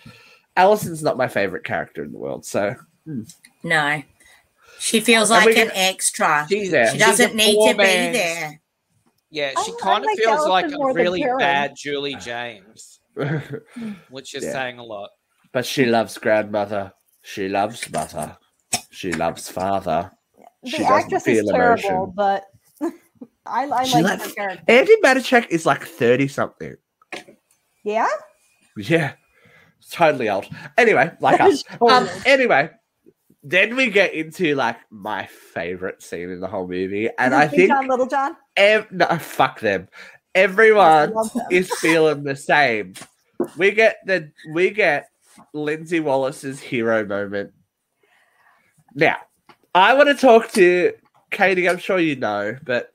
allison's 0.58 1.02
not 1.02 1.18
my 1.18 1.28
favorite 1.28 1.64
character 1.64 2.04
in 2.04 2.12
the 2.12 2.18
world 2.18 2.46
so 2.46 2.76
hmm. 3.06 3.22
No. 3.64 4.04
She 4.80 5.02
feels 5.02 5.30
like 5.30 5.58
an 5.58 5.72
extra. 5.74 6.46
She's, 6.50 6.72
Yeah. 6.72 6.92
She 6.94 6.98
doesn't 6.98 7.32
a 7.32 7.36
need 7.36 7.72
to 7.72 7.78
be 7.78 7.84
there. 7.84 8.62
Yeah, 9.32 9.50
she 9.64 9.72
I- 9.72 9.76
I 9.76 9.80
kind 9.82 10.04
of 10.04 10.08
like 10.08 10.18
feels 10.18 10.48
like 10.48 10.66
Allison 10.66 10.82
a 10.90 10.94
really 10.94 11.24
bad 11.38 11.74
Julie 11.78 12.16
James, 12.20 13.00
which 14.10 14.34
is 14.36 14.44
Yeah. 14.44 14.52
saying 14.52 14.80
a 14.80 14.84
lot. 14.84 15.10
But 15.52 15.66
she 15.66 15.86
loves 15.86 16.18
grandmother 16.18 16.94
she 17.22 17.50
loves 17.50 17.90
mother 17.92 18.38
she 18.92 19.12
loves 19.12 19.50
father 19.50 20.12
The 20.64 20.70
she 20.70 20.78
doesn't 20.78 20.94
actress 20.94 21.28
is 21.28 21.50
terrible, 21.50 21.84
emotion. 21.84 22.14
but 22.16 22.46
I, 23.46 23.64
I 23.64 23.66
like 23.66 23.94
like- 23.94 24.22
her 24.22 24.30
character. 24.32 24.64
andi 24.68 24.96
Matichak 25.04 25.48
is 25.50 25.66
like 25.66 25.84
30 25.86 26.28
something 26.30 26.76
Yeah. 27.84 28.08
yeah 28.78 29.14
totally 29.92 30.30
old 30.30 30.48
anyway 30.78 31.12
like 31.20 31.42
us 31.50 31.64
um 31.82 32.08
anyway 32.26 32.70
then 33.44 33.76
we 33.76 33.90
get 33.90 34.14
into 34.14 34.54
like 34.56 34.78
my 34.92 35.26
favorite 35.26 36.02
scene 36.04 36.30
in 36.30 36.40
the 36.42 36.48
whole 36.48 36.68
movie 36.68 37.10
and 37.18 37.34
i 37.34 37.48
think 37.48 37.70
John 37.70 37.88
Little 37.88 38.06
John. 38.08 38.36
ev- 38.58 38.92
no, 38.92 39.06
fuck 39.18 39.60
them 39.62 39.88
everyone 40.36 41.14
them. 41.14 41.46
is 41.52 41.72
feeling 41.80 42.24
the 42.24 42.36
same 42.36 42.94
we 43.58 43.72
get 43.72 43.98
the 44.06 44.32
we 44.54 44.70
get 44.72 45.10
lindsey 45.54 46.00
wallace's 46.02 46.60
hero 46.60 47.06
moment 47.06 47.54
now 48.94 49.16
i 49.74 49.94
want 49.94 50.10
to 50.10 50.16
talk 50.16 50.52
to 50.52 50.92
katie 51.32 51.70
i'm 51.70 51.78
sure 51.78 52.00
you 52.00 52.16
know 52.18 52.58
but 52.64 52.92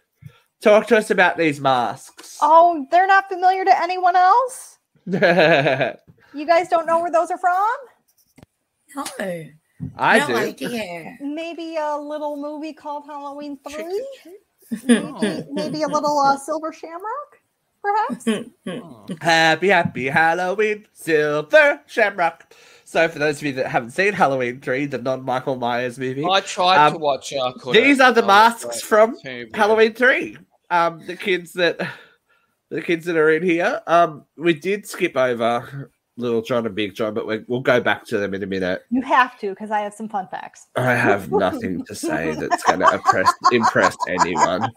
talk 0.61 0.87
to 0.89 0.97
us 0.97 1.11
about 1.11 1.37
these 1.39 1.61
masks 1.61 2.39
Oh, 2.43 2.87
they're 2.91 3.07
not 3.07 3.29
familiar 3.29 3.65
to 3.65 3.83
anyone 3.83 4.17
else. 4.17 4.79
You 6.37 6.47
guys 6.47 6.69
don't 6.69 6.85
know 6.85 6.99
where 7.01 7.13
those 7.13 7.31
are 7.31 7.39
from? 7.39 7.77
No. 8.97 9.05
I 9.97 10.19
no 10.21 10.27
do 10.29 10.37
idea. 10.37 11.17
Maybe 11.21 11.77
a 11.77 11.97
little 11.97 12.37
movie 12.37 12.73
called 12.73 13.05
Halloween 13.07 13.59
Three. 13.69 14.07
Maybe, 14.87 15.45
maybe 15.51 15.83
a 15.83 15.89
little 15.89 16.19
uh, 16.19 16.37
Silver 16.39 16.73
Shamrock, 16.73 17.39
perhaps. 17.83 18.27
Oh. 18.67 19.07
Happy, 19.21 19.69
happy 19.69 20.07
Halloween, 20.07 20.87
Silver 20.93 21.81
Shamrock. 21.87 22.55
So, 22.85 23.09
for 23.09 23.19
those 23.19 23.39
of 23.39 23.43
you 23.43 23.53
that 23.55 23.67
haven't 23.67 23.91
seen 23.91 24.13
Halloween 24.13 24.61
3, 24.61 24.87
the 24.87 24.99
non 24.99 25.23
Michael 25.25 25.57
Myers 25.57 25.99
movie, 25.99 26.25
I 26.25 26.41
tried 26.41 26.87
Um, 26.87 26.93
to 26.95 26.99
watch. 26.99 27.33
Uh, 27.33 27.53
couldn't. 27.59 27.83
these 27.83 28.01
are 28.01 28.13
the 28.13 28.23
I 28.23 28.27
was 28.27 28.29
masks 28.29 28.65
like, 28.77 28.85
from 28.85 29.13
too 29.17 29.19
weird. 29.25 29.57
Halloween 29.57 29.93
3. 29.95 30.37
Um, 30.71 31.07
the 31.07 31.17
kids 31.17 31.53
that 31.55 31.79
the 32.71 32.81
kids 32.83 33.05
that 33.07 33.17
are 33.17 33.31
in 33.31 33.43
here. 33.43 33.81
Um, 33.87 34.25
we 34.37 34.55
did 34.55 34.87
skip 34.87 35.17
over 35.17 35.91
Little 36.17 36.43
John 36.43 36.65
and 36.65 36.75
Big 36.75 36.95
John, 36.95 37.13
but 37.13 37.27
we, 37.27 37.45
we'll 37.49 37.61
go 37.61 37.81
back 37.81 38.05
to 38.07 38.19
them 38.19 38.35
in 38.35 38.43
a 38.43 38.47
minute. 38.47 38.85
You 38.91 39.03
have 39.03 39.39
to 39.41 39.51
because 39.51 39.71
I 39.71 39.81
have 39.81 39.95
some 39.95 40.09
fun 40.09 40.29
facts. 40.29 40.69
I 40.77 40.95
have 40.95 41.33
nothing 41.33 41.85
to 41.87 41.95
say 41.95 42.35
that's 42.35 42.63
going 42.63 42.81
to 42.81 42.95
impress 42.95 43.33
impress 43.51 43.97
anyone. 44.09 44.71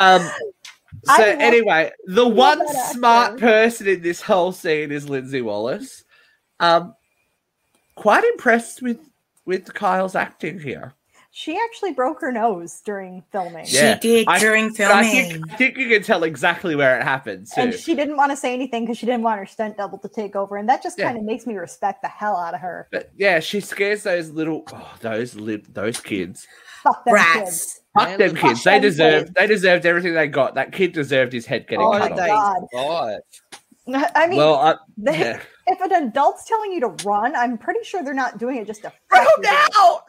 Um, 0.00 0.28
so 1.04 1.22
anyway, 1.22 1.92
the 2.06 2.26
one 2.26 2.66
smart 2.90 3.38
person 3.38 3.86
in 3.86 4.02
this 4.02 4.20
whole 4.20 4.52
scene 4.52 4.90
is 4.90 5.08
Lindsey 5.08 5.40
Wallace. 5.40 6.02
Um, 6.58 6.94
quite 7.94 8.24
impressed 8.24 8.82
with 8.82 8.98
with 9.44 9.72
Kyle's 9.72 10.16
acting 10.16 10.58
here. 10.58 10.94
She 11.38 11.54
actually 11.54 11.92
broke 11.92 12.22
her 12.22 12.32
nose 12.32 12.80
during 12.82 13.22
filming. 13.30 13.66
Yeah. 13.68 13.92
She 13.96 14.00
did 14.00 14.26
I- 14.26 14.38
during 14.38 14.68
But 14.70 14.80
I 14.80 15.02
filming. 15.02 15.30
think, 15.42 15.52
I 15.52 15.56
think 15.56 15.76
you 15.76 15.86
can 15.86 16.02
tell 16.02 16.22
exactly 16.24 16.74
where 16.74 16.98
it 16.98 17.02
happened 17.02 17.46
too. 17.54 17.60
And 17.60 17.74
she 17.74 17.94
didn't 17.94 18.16
want 18.16 18.30
to 18.32 18.38
say 18.38 18.54
anything 18.54 18.84
because 18.86 18.96
she 18.96 19.04
didn't 19.04 19.22
want 19.22 19.38
her 19.40 19.44
stunt 19.44 19.76
double 19.76 19.98
to 19.98 20.08
take 20.08 20.34
over. 20.34 20.56
And 20.56 20.66
that 20.70 20.82
just 20.82 20.98
Yeah. 20.98 21.04
kind 21.08 21.18
of 21.18 21.24
makes 21.24 21.46
me 21.46 21.54
respect 21.56 22.00
the 22.00 22.08
hell 22.08 22.38
out 22.38 22.54
of 22.54 22.60
her. 22.60 22.88
but 22.90 23.10
yeah, 23.18 23.38
she 23.40 23.60
scares 23.60 24.02
those 24.04 24.30
little 24.30 24.64
oh, 24.72 24.94
those 25.00 25.34
li- 25.36 25.62
those 25.74 26.00
kids. 26.00 26.46
Fuck 26.82 27.04
them 27.04 27.16
kids. 27.34 27.80
Fuck 27.98 28.16
them 28.16 28.30
look- 28.30 28.38
kids. 28.38 28.64
They 28.64 28.70
them 28.72 28.80
deserved. 28.82 29.26
kids. 29.26 29.34
They 29.36 29.46
deserved 29.46 29.84
everything 29.84 30.14
they 30.14 30.28
got. 30.28 30.54
That 30.54 30.72
kid 30.72 30.92
deserved 30.92 31.34
his 31.34 31.44
head 31.44 31.66
getting 31.68 31.84
Oh 31.84 31.90
Why 31.90 31.98
my 31.98 32.08
cut 32.08 32.16
did 32.16 32.30
off. 32.30 32.56
they 32.72 32.78
God. 32.78 33.20
Oh 33.92 34.00
I 34.16 34.26
mean, 34.26 34.38
Well, 34.38 34.54
I, 34.54 34.76
they, 34.96 35.18
yeah. 35.18 35.40
if 35.66 35.80
an 35.82 35.92
adult's 35.92 36.46
telling 36.48 36.72
you 36.72 36.80
to 36.80 36.88
run, 37.04 37.36
I'm 37.36 37.58
pretty 37.58 37.84
sure 37.84 38.02
they're 38.02 38.14
not 38.14 38.38
doing 38.38 38.56
it 38.56 38.66
just 38.66 38.80
to 38.82 38.92
Oh 39.12 39.24
fuck 39.42 39.44
you. 39.44 39.68
no! 39.74 39.96
I'm 39.96 40.00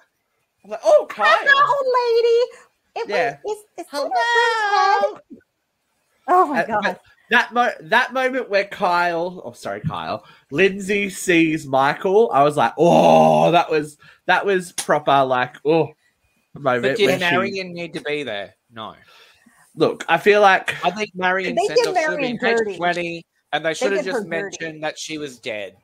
like, 0.67 0.79
oh, 0.83 1.05
Kyle. 1.09 1.25
Hello, 1.29 1.91
lady. 2.15 2.51
It 2.95 3.09
Yeah. 3.09 3.37
was, 3.43 3.57
it's, 3.77 3.89
it's 3.89 3.93
on 3.93 4.09
your 4.09 5.11
friend's 5.11 5.21
head. 5.31 5.39
Oh 6.29 6.47
my 6.47 6.63
Uh, 6.63 6.65
god. 6.67 6.83
but 6.83 7.01
that 7.29 7.53
mo- 7.53 7.87
that 7.89 8.13
moment 8.13 8.49
where 8.49 8.65
Kyle, 8.65 9.41
oh 9.45 9.51
sorry, 9.53 9.81
Kyle, 9.81 10.25
Lindsey 10.51 11.09
sees 11.09 11.65
Michael, 11.67 12.29
I 12.33 12.43
was 12.43 12.57
like, 12.57 12.73
oh, 12.77 13.51
that 13.51 13.69
was 13.69 13.97
that 14.25 14.45
was 14.45 14.71
proper 14.73 15.23
like 15.23 15.55
oh 15.65 15.89
moment. 16.53 16.83
But 16.83 16.97
did 16.97 17.05
when 17.07 17.19
she- 17.19 17.25
Marion 17.25 17.73
need 17.73 17.93
to 17.93 18.01
be 18.01 18.23
there? 18.23 18.55
No. 18.71 18.95
Look, 19.75 20.03
I 20.09 20.17
feel 20.17 20.41
like 20.41 20.73
I 20.83 20.89
think 20.91 21.11
Marion 21.15 21.55
They 21.55 21.61
Sendoff 21.61 21.67
did 21.67 21.77
should 21.77 21.85
have 21.97 22.09
Marion 22.17 22.37
been 22.41 22.75
20, 22.77 23.25
and 23.53 23.63
they 23.65 23.73
should 23.75 23.91
have 23.93 24.03
did 24.03 24.11
her 24.13 24.19
just 24.19 24.29
dirty. 24.29 24.41
mentioned 24.41 24.83
that 24.83 24.97
she 24.97 25.17
was 25.19 25.37
dead. 25.37 25.75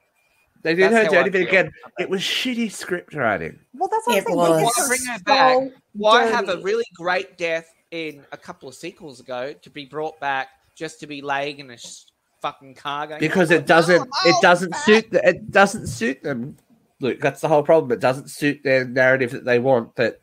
They 0.63 0.75
did 0.75 0.91
That's 0.91 0.93
her 1.09 1.15
how 1.15 1.19
I 1.21 1.23
dirty, 1.23 1.29
but 1.29 1.39
feel. 1.39 1.47
again, 1.47 1.71
it 1.99 2.09
was 2.09 2.21
shitty 2.21 2.71
script 2.71 3.13
writing. 3.13 3.59
well, 3.73 3.89
that's 3.89 4.07
what 4.07 4.17
It 4.17 4.23
I'm 4.27 4.33
saying. 4.33 4.37
was. 4.37 4.49
They 4.57 4.63
did 4.63 4.65
Why 4.65 4.87
bring 4.87 5.05
her 5.05 5.17
so 5.17 5.23
back? 5.25 5.81
Why 5.93 6.23
have 6.25 6.49
a 6.49 6.57
really 6.61 6.85
great 6.95 7.37
death 7.37 7.67
in 7.91 8.25
a 8.31 8.37
couple 8.37 8.67
of 8.69 8.75
sequels 8.75 9.19
ago 9.19 9.53
to 9.61 9.69
be 9.69 9.85
brought 9.85 10.19
back 10.19 10.47
just 10.75 10.99
to 11.01 11.07
be 11.07 11.21
laying 11.21 11.59
in 11.59 11.69
a 11.71 11.77
sh- 11.77 12.05
fucking 12.41 12.75
car 12.75 13.07
going? 13.07 13.19
because 13.19 13.51
"Oh, 13.51 13.55
it 13.55 13.67
doesn't 13.67 13.99
Mom, 13.99 14.07
it 14.25 14.35
oh, 14.37 14.41
doesn't 14.41 14.71
back." 14.71 14.83
suit 14.85 15.11
the, 15.11 15.27
it 15.27 15.51
doesn't 15.51 15.87
suit 15.87 16.23
them. 16.23 16.57
Look, 16.99 17.19
that's 17.19 17.41
the 17.41 17.47
whole 17.49 17.63
problem. 17.63 17.91
It 17.91 17.99
doesn't 17.99 18.29
suit 18.29 18.61
their 18.63 18.85
narrative 18.85 19.31
that 19.31 19.45
they 19.45 19.59
want. 19.59 19.95
That 19.97 20.21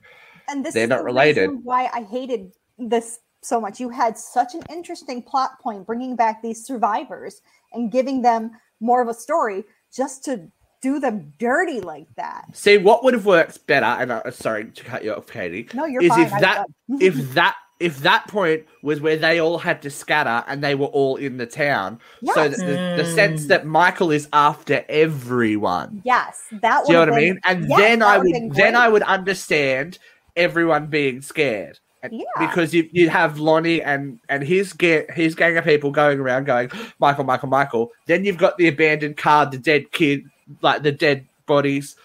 and 0.49 0.64
this 0.64 0.74
They're 0.74 0.84
is 0.84 0.88
not 0.88 0.99
the 1.01 1.05
related. 1.05 1.51
Why 1.62 1.88
I 1.93 2.03
hated 2.03 2.53
this 2.78 3.18
so 3.43 3.61
much. 3.61 3.78
You 3.80 3.88
had 3.91 4.18
such 4.18 4.55
an 4.55 4.62
interesting 4.70 5.22
plot 5.22 5.53
point 5.62 5.86
bringing 5.86 6.16
back 6.16 6.43
these 6.43 6.66
survivors 6.66 7.41
and 7.72 7.93
giving 7.93 8.22
them 8.22 8.51
more 8.80 9.01
of 9.03 9.09
a 9.09 9.14
story 9.14 9.64
just 9.95 10.24
to 10.24 10.51
do 10.82 10.99
them 10.99 11.32
dirty 11.38 11.80
like 11.80 12.07
that. 12.16 12.45
see 12.55 12.78
what 12.78 13.05
would 13.05 13.12
have 13.14 13.26
worked 13.26 13.66
better. 13.66 13.84
And 13.84 14.11
uh, 14.11 14.30
sorry 14.30 14.64
to 14.66 14.84
cut 14.84 15.05
you 15.05 15.12
off, 15.14 15.26
Katie. 15.26 15.68
No, 15.74 15.84
you're 15.84 16.03
Is 16.03 16.09
fine. 16.09 16.22
if 16.22 16.30
that- 16.41 16.66
if 17.01 17.34
that 17.34 17.57
if 17.80 18.01
that 18.01 18.26
point 18.28 18.66
was 18.82 19.01
where 19.01 19.16
they 19.16 19.41
all 19.41 19.57
had 19.57 19.80
to 19.82 19.88
scatter 19.91 20.45
and 20.47 20.62
they 20.62 20.74
were 20.74 20.86
all 20.88 21.16
in 21.16 21.38
the 21.38 21.47
town, 21.47 21.99
so 22.24 22.45
Yes. 22.45 22.57
that 22.59 22.66
the, 22.66 23.03
the 23.03 23.11
sense 23.11 23.47
that 23.47 23.64
Michael 23.66 24.11
is 24.11 24.28
after 24.34 24.84
everyone. 24.88 26.03
yes, 26.05 26.43
that. 26.61 26.84
Do 26.86 26.93
you 26.93 26.99
know 26.99 27.07
what 27.07 27.14
I 27.14 27.16
mean? 27.20 27.41
And 27.47 27.68
yes, 27.68 27.78
then 27.78 28.03
I 28.03 28.18
would 28.18 28.32
been 28.32 28.49
then 28.51 28.76
I 28.76 28.88
would 28.88 29.03
understand 29.03 29.99
everyone 30.36 30.86
being 30.88 31.22
scared. 31.22 31.78
And- 32.03 32.12
Yeah. 32.14 32.24
Because 32.48 32.72
you 32.72 32.88
you 32.92 33.09
have 33.11 33.38
Lonnie 33.38 33.82
and 33.82 34.18
and 34.28 34.42
his 34.42 34.72
gang 34.72 35.05
his 35.12 35.34
gang 35.34 35.57
of 35.57 35.64
people 35.64 35.90
going 35.90 36.18
around 36.18 36.44
going 36.46 36.70
Michael 36.98 37.24
Michael 37.24 37.48
Michael. 37.48 37.90
Then 38.07 38.24
you've 38.24 38.38
got 38.38 38.57
the 38.59 38.68
abandoned 38.68 39.16
car, 39.16 39.46
the 39.46 39.59
dead 39.59 39.92
kid, 39.92 40.24
like 40.62 40.82
the 40.82 40.92
dead 40.92 41.26
bodies. 41.46 41.96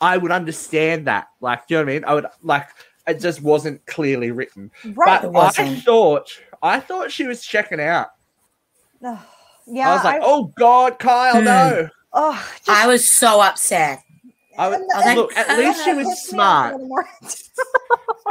I 0.00 0.16
would 0.16 0.30
understand 0.30 1.06
that. 1.08 1.28
Like, 1.40 1.66
do 1.66 1.74
you 1.74 1.80
know 1.80 1.84
what 1.84 1.90
I 1.90 1.94
mean? 1.94 2.04
I 2.04 2.14
would 2.14 2.26
like 2.42 2.68
it 3.06 3.18
just 3.20 3.42
wasn't 3.42 3.84
clearly 3.86 4.30
written. 4.30 4.70
right. 4.84 5.20
But 5.20 5.24
It 5.24 5.26
I 5.28 5.30
wasn't. 5.30 5.82
thought 5.82 6.38
I 6.62 6.78
thought 6.80 7.10
she 7.10 7.26
was 7.26 7.42
checking 7.42 7.80
out. 7.80 8.08
Yeah, 9.02 9.18
I 9.90 9.94
was 9.94 10.04
like, 10.04 10.20
I- 10.22 10.24
oh 10.24 10.52
God, 10.58 10.98
Kyle, 10.98 11.42
no. 11.42 11.88
oh, 12.12 12.48
just- 12.56 12.68
I 12.68 12.86
was 12.86 13.10
so 13.10 13.40
upset. 13.40 14.00
I 14.60 14.78
I 14.94 15.14
look, 15.14 15.36
at 15.36 15.58
least 15.58 15.84
she 15.84 15.92
was 15.94 16.06
pissed 16.06 16.32
me 16.32 16.38
off 16.38 16.74
a 16.74 16.78
smart. 16.78 17.42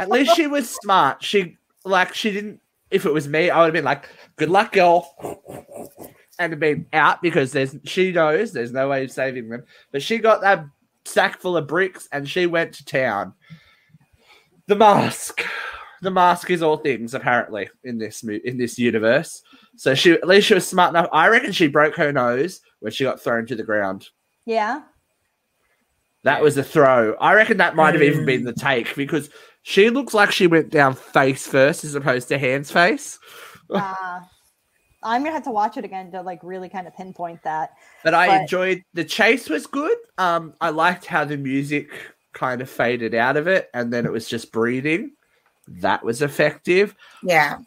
At 0.00 0.08
least 0.08 0.34
she 0.36 0.46
was 0.46 0.70
smart. 0.70 1.22
She 1.22 1.58
like 1.84 2.14
she 2.14 2.30
didn't. 2.30 2.60
If 2.90 3.04
it 3.04 3.12
was 3.12 3.28
me, 3.28 3.50
I 3.50 3.58
would 3.58 3.66
have 3.66 3.72
been 3.74 3.84
like, 3.84 4.08
"Good 4.36 4.48
luck, 4.48 4.72
girl," 4.72 5.12
and 6.38 6.58
been 6.58 6.86
out 6.92 7.20
because 7.20 7.52
there's 7.52 7.76
she 7.84 8.12
knows 8.12 8.52
there's 8.52 8.72
no 8.72 8.88
way 8.88 9.04
of 9.04 9.10
saving 9.10 9.48
them. 9.48 9.64
But 9.92 10.02
she 10.02 10.18
got 10.18 10.40
that 10.40 10.64
sack 11.04 11.40
full 11.40 11.56
of 11.56 11.66
bricks 11.66 12.08
and 12.12 12.28
she 12.28 12.46
went 12.46 12.74
to 12.74 12.84
town. 12.84 13.34
The 14.68 14.76
mask, 14.76 15.44
the 16.00 16.10
mask 16.10 16.50
is 16.50 16.62
all 16.62 16.76
things 16.78 17.12
apparently 17.14 17.68
in 17.84 17.98
this 17.98 18.22
mo- 18.24 18.38
in 18.44 18.56
this 18.56 18.78
universe. 18.78 19.42
So 19.76 19.94
she 19.94 20.12
at 20.12 20.26
least 20.26 20.46
she 20.46 20.54
was 20.54 20.66
smart 20.66 20.90
enough. 20.90 21.08
I 21.12 21.28
reckon 21.28 21.52
she 21.52 21.66
broke 21.68 21.96
her 21.96 22.12
nose 22.12 22.60
when 22.80 22.92
she 22.92 23.04
got 23.04 23.20
thrown 23.20 23.46
to 23.46 23.56
the 23.56 23.62
ground. 23.64 24.08
yeah, 24.46 24.82
That 26.22 26.42
was 26.42 26.56
a 26.56 26.62
throw. 26.62 27.14
I 27.14 27.34
reckon 27.34 27.56
that 27.58 27.76
might 27.76 27.94
have 27.94 28.02
even 28.02 28.26
been 28.26 28.44
the 28.44 28.52
take 28.52 28.94
because 28.94 29.30
she 29.62 29.90
looks 29.90 30.12
like 30.12 30.32
she 30.32 30.46
went 30.46 30.70
down 30.70 30.94
face 30.94 31.46
first 31.46 31.84
as 31.84 31.94
opposed 31.94 32.28
to 32.28 32.38
hands 32.38 32.70
face. 32.70 33.18
uh, 33.70 34.20
I'm 35.02 35.22
gonna 35.22 35.32
have 35.32 35.44
to 35.44 35.50
watch 35.50 35.76
it 35.76 35.84
again 35.84 36.10
to 36.12 36.20
like 36.20 36.40
really 36.42 36.68
kind 36.68 36.86
of 36.86 36.94
pinpoint 36.94 37.42
that. 37.44 37.70
But 38.04 38.14
I 38.14 38.26
But- 38.26 38.40
enjoyed 38.42 38.84
the 38.92 39.04
chase 39.04 39.48
was 39.48 39.66
good. 39.66 39.96
Um, 40.18 40.54
I 40.60 40.70
liked 40.70 41.06
how 41.06 41.24
the 41.24 41.36
music 41.36 41.90
kind 42.32 42.60
of 42.60 42.70
faded 42.70 43.14
out 43.14 43.36
of 43.36 43.48
it 43.48 43.70
and 43.74 43.92
then 43.92 44.04
it 44.04 44.12
was 44.12 44.28
just 44.28 44.52
breathing. 44.52 45.12
That 45.68 46.04
was 46.04 46.22
effective. 46.22 46.94
Yeah. 47.22 47.58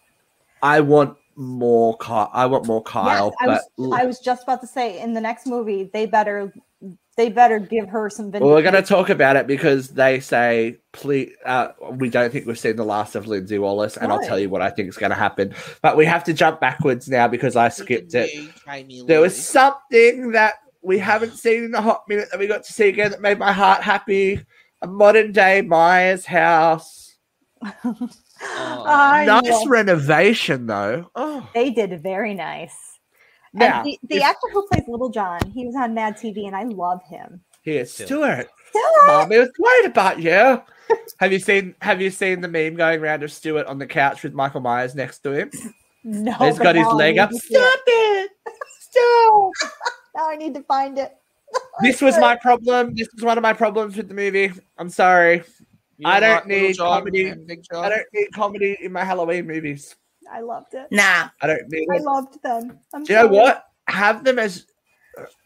I 0.61 0.81
want 0.81 1.17
more 1.35 1.97
Kyle. 1.97 2.29
I 2.33 2.45
want 2.45 2.67
more 2.67 2.83
Kyle. 2.83 3.33
yes, 3.41 3.49
I 3.77 3.81
was, 3.81 3.99
I 4.01 4.05
was 4.05 4.19
just 4.19 4.43
about 4.43 4.61
to 4.61 4.67
say 4.67 4.99
in 4.99 5.13
the 5.13 5.21
next 5.21 5.47
movie 5.47 5.89
they 5.91 6.05
better 6.05 6.53
they 7.15 7.29
better 7.29 7.59
give 7.59 7.89
her 7.89 8.09
some. 8.09 8.31
well, 8.31 8.41
we're 8.49 8.61
going 8.61 8.73
to 8.73 8.81
talk 8.81 9.09
about 9.09 9.35
it 9.35 9.45
because 9.45 9.89
they 9.89 10.19
say, 10.19 10.77
please, 10.91 11.31
uh, 11.45 11.69
we 11.91 12.09
don't 12.09 12.31
think 12.31 12.47
we've 12.47 12.57
seen 12.57 12.75
the 12.75 12.85
last 12.85 13.15
of 13.15 13.27
Lindsey 13.27 13.59
Wallace, 13.59 13.97
and 13.97 14.11
I'll 14.11 14.21
tell 14.23 14.39
you 14.39 14.49
what 14.49 14.61
I 14.61 14.69
think 14.69 14.89
is 14.89 14.97
going 14.97 15.11
to 15.11 15.15
happen. 15.15 15.53
But 15.81 15.95
we 15.95 16.05
have 16.05 16.23
to 16.25 16.33
jump 16.33 16.59
backwards 16.59 17.07
now 17.07 17.27
because 17.27 17.55
I 17.55 17.69
skipped 17.69 18.13
it. 18.15 18.29
There 19.07 19.21
was 19.21 19.35
something 19.35 20.31
that 20.31 20.55
we 20.81 20.97
haven't 20.99 21.33
seen 21.33 21.63
in 21.65 21.75
a 21.75 21.81
hot 21.81 22.03
minute 22.09 22.29
that 22.31 22.39
we 22.39 22.47
got 22.47 22.63
to 22.63 22.73
see 22.73 22.89
again 22.89 23.11
that 23.11 23.21
made 23.21 23.39
my 23.39 23.51
heart 23.51 23.81
happy. 23.81 24.43
A 24.81 24.87
modern 24.87 25.31
day 25.31 25.61
Myers 25.61 26.25
house. 26.25 27.15
Oh. 28.45 29.23
Nice 29.25 29.67
renovation 29.67 30.65
though. 30.65 31.09
Oh, 31.15 31.47
They 31.53 31.69
did 31.69 32.03
very 32.03 32.33
nice. 32.33 32.75
Now 33.53 33.81
and 33.81 33.85
the, 33.85 33.99
the 34.07 34.21
actor 34.21 34.47
who 34.51 34.67
plays 34.67 34.83
Little 34.87 35.09
John, 35.09 35.39
he 35.53 35.65
was 35.65 35.75
on 35.75 35.93
Mad 35.93 36.15
TV, 36.17 36.47
and 36.47 36.55
I 36.55 36.63
love 36.63 37.01
him. 37.03 37.41
here, 37.61 37.85
Still. 37.85 38.07
Stuart. 38.07 38.49
Stuart! 38.69 39.07
Mommy 39.07 39.37
was 39.37 39.49
worried 39.59 39.85
about 39.91 40.19
you. 40.19 40.61
have 41.19 41.31
you 41.31 41.39
seen 41.39 41.75
Have 41.81 42.01
you 42.01 42.09
seen 42.09 42.41
the 42.41 42.47
meme 42.47 42.75
going 42.75 42.99
around 42.99 43.23
of 43.23 43.31
Stuart 43.31 43.67
on 43.67 43.77
the 43.79 43.87
couch 43.87 44.23
with 44.23 44.33
Michael 44.33 44.61
Myers 44.61 44.95
next 44.95 45.19
to 45.19 45.31
him? 45.31 45.51
No, 46.03 46.31
He's 46.33 46.57
but 46.57 46.63
got 46.63 46.75
his 46.75 46.87
leg 46.87 47.17
up. 47.17 47.29
to 47.29 47.37
see 47.37 47.55
it. 47.55 47.59
Stop 47.61 47.79
it! 47.87 48.31
Stop! 48.79 49.51
Now 50.15 50.29
I 50.29 50.35
need 50.35 50.53
to 50.53 50.61
find 50.63 50.97
it. 50.99 51.15
This 51.81 52.01
was 52.01 52.17
my 52.19 52.35
problem. 52.35 52.93
This 52.95 53.07
was 53.15 53.23
one 53.23 53.37
of 53.37 53.41
my 53.41 53.53
problems 53.53 53.95
with 53.95 54.07
the 54.07 54.13
movie. 54.13 54.51
I'm 54.77 54.89
sorry. 54.89 55.43
You 55.97 56.07
I 56.09 56.19
don't 56.19 56.45
need 56.47 56.77
comedy. 56.77 57.29
and 57.29 57.45
Big 57.47 57.63
John? 57.71 57.85
I 57.85 57.89
don't 57.89 58.05
need 58.13 58.27
comedy 58.33 58.77
in 58.81 58.91
my 58.91 59.03
Halloween 59.03 59.47
movies. 59.47 59.95
I 60.31 60.41
loved 60.41 60.73
it. 60.73 60.87
Nah. 60.91 61.29
I 61.41 61.47
don't 61.47 61.69
need 61.69 61.87
I 61.91 61.97
loved 61.97 62.41
them. 62.43 62.79
I'm 62.93 63.03
Do 63.03 63.13
you 63.13 63.19
know 63.19 63.27
what? 63.27 63.65
Have 63.87 64.23
them 64.23 64.39
as 64.39 64.65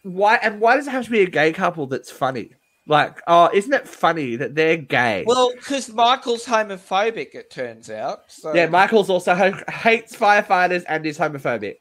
why 0.03 0.36
and 0.38 0.61
why 0.61 0.78
does 0.78 0.88
it 0.88 0.91
have 0.91 1.05
to 1.05 1.11
be 1.11 1.21
a 1.21 1.30
gay 1.30 1.51
couple 1.53 1.88
that's 1.88 2.11
funny? 2.11 2.51
Like, 2.88 3.21
oh, 3.28 3.49
isn't 3.53 3.73
it 3.73 3.86
funny 3.86 4.38
that 4.38 4.55
they're 4.55 4.78
gay? 4.78 5.25
Well, 5.28 5.51
because 5.53 5.89
Michael's 5.91 6.45
homophobic, 6.45 7.36
it 7.36 7.51
turns 7.51 7.89
out. 7.89 8.23
So 8.28 8.53
yeah, 8.53 8.67
Michael's 8.67 9.09
also 9.09 9.36
ho- 9.36 9.59
hates 9.69 10.15
firefighters 10.15 10.86
and 10.88 11.05
is 11.05 11.17
homophobic. 11.17 11.75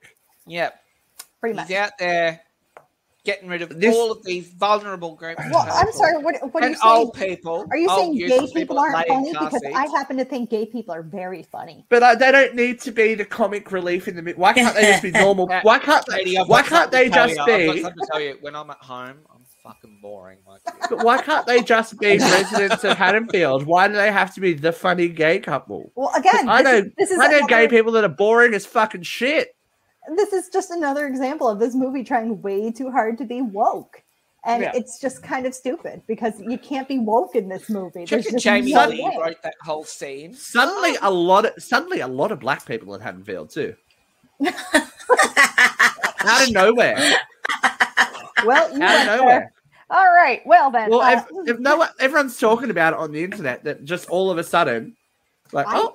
Yep. 0.47 0.74
Pretty 1.40 1.55
much. 1.55 1.68
he's 1.68 1.76
out 1.76 1.92
there 1.99 2.40
getting 3.26 3.48
rid 3.48 3.60
of 3.60 3.68
This- 3.78 3.94
all 3.94 4.10
of 4.12 4.22
these 4.24 4.48
vulnerable 4.48 5.14
groups. 5.16 5.42
Well, 5.50 5.66
I'm 5.70 5.92
sorry. 5.92 6.16
What, 6.22 6.36
what 6.54 6.62
are 6.62 6.68
you 6.68 6.72
and 6.72 6.78
saying? 6.78 6.96
old 6.96 7.12
people. 7.14 7.66
Are 7.70 7.76
you 7.76 7.88
saying 7.90 8.16
gay 8.16 8.46
people 8.54 8.76
that 8.76 8.94
aren't 8.94 9.08
funny? 9.08 9.32
Because 9.32 9.60
seats. 9.60 9.74
I 9.76 9.86
happen 9.88 10.16
to 10.16 10.24
think 10.24 10.48
gay 10.48 10.64
people 10.66 10.94
are 10.94 11.02
very 11.02 11.42
funny. 11.42 11.84
But 11.90 12.02
uh, 12.02 12.14
they 12.14 12.32
don't 12.32 12.54
need 12.54 12.80
to 12.82 12.92
be 12.92 13.14
the 13.14 13.24
comic 13.26 13.70
relief 13.72 14.08
in 14.08 14.16
the 14.16 14.22
middle. 14.22 14.40
Why 14.40 14.52
can't 14.54 14.74
they 14.74 14.82
just 14.82 15.02
be 15.02 15.10
normal? 15.24 15.48
Why 15.62 15.78
can't 15.78 16.06
they? 16.06 16.24
Katie, 16.24 16.38
Why 16.46 16.62
can't 16.62 16.90
they 16.90 17.10
just 17.10 17.34
you. 17.34 17.42
I've 17.42 17.46
got 17.46 17.58
be? 17.74 17.82
something 17.82 18.00
to 18.00 18.06
tell 18.10 18.20
you. 18.20 18.38
When 18.40 18.54
I'm 18.56 18.70
at 18.70 18.78
home, 18.78 19.18
I'm 19.34 19.44
fucking 19.64 19.98
boring. 20.00 20.38
Like. 20.46 20.60
But 20.88 21.04
why 21.04 21.20
can't 21.20 21.46
they 21.46 21.62
just 21.62 21.98
be 21.98 22.18
residents 22.18 22.84
of 22.84 22.96
Haddonfield? 22.96 23.66
Why 23.66 23.88
do 23.88 23.94
they 23.94 24.12
have 24.12 24.32
to 24.34 24.40
be 24.40 24.52
the 24.54 24.72
funny 24.72 25.08
gay 25.08 25.40
couple? 25.40 25.90
Well, 25.96 26.12
again, 26.16 26.48
I 26.48 26.62
know, 26.62 26.76
is, 26.76 26.84
this 26.96 27.10
is 27.10 27.18
I 27.18 27.26
know 27.26 27.46
gay 27.48 27.64
another- 27.64 27.68
people 27.68 27.92
that 27.92 28.04
are 28.04 28.08
boring 28.08 28.54
as 28.54 28.64
fucking 28.66 29.02
shit. 29.02 29.48
This 30.14 30.32
is 30.32 30.48
just 30.50 30.70
another 30.70 31.07
example 31.07 31.48
of 31.48 31.59
this 31.59 31.74
movie 31.74 32.04
trying 32.04 32.40
way 32.42 32.70
too 32.70 32.90
hard 32.90 33.18
to 33.18 33.24
be 33.24 33.42
woke. 33.42 34.02
And 34.44 34.62
Yeah. 34.62 34.72
it's 34.74 35.00
just 35.00 35.22
kind 35.24 35.44
of 35.46 35.54
stupid 35.54 36.02
because 36.07 36.40
you 36.40 36.57
can't 36.59 36.86
be 36.86 37.00
woke 37.00 37.34
in 37.34 37.48
this 37.48 37.68
movie. 37.68 37.90
Do 37.94 38.00
you 38.00 38.07
There's 38.07 38.24
reckon 38.26 38.32
just 38.34 38.44
Jamie 38.44 38.72
no 38.72 38.86
Lee 38.86 39.02
way. 39.02 39.16
wrote 39.20 39.42
that 39.42 39.54
whole 39.62 39.82
scene? 39.84 40.34
Suddenly, 40.34 40.96
a 41.02 41.11
lot 41.11 41.46
of 41.46 41.61
suddenly 41.61 41.98
a 42.00 42.07
lot 42.07 42.30
of 42.30 42.38
black 42.38 42.64
people 42.64 42.94
in 42.94 43.00
Haddonfield 43.00 43.50
too, 43.50 43.74
out 44.44 44.54
of 46.46 46.50
nowhere, 46.52 46.96
Well, 48.44 48.76
you 48.76 48.80
out 48.80 48.80
went 48.80 49.00
of 49.00 49.07
there. 49.07 49.16
nowhere. 49.16 49.52
All 49.90 50.12
right. 50.12 50.42
Well 50.46 50.70
then. 50.70 50.90
Well, 50.90 51.00
uh, 51.00 51.22
if, 51.44 51.48
if 51.48 51.59
no 51.59 51.76
one, 51.78 51.88
everyone's 52.00 52.38
talking 52.38 52.70
about 52.70 52.92
it 52.92 52.98
on 52.98 53.12
the 53.12 53.22
internet, 53.24 53.64
that 53.64 53.84
just 53.84 54.09
all 54.09 54.30
of 54.30 54.38
a 54.38 54.44
sudden, 54.44 54.96
like, 55.52 55.66
I- 55.68 55.88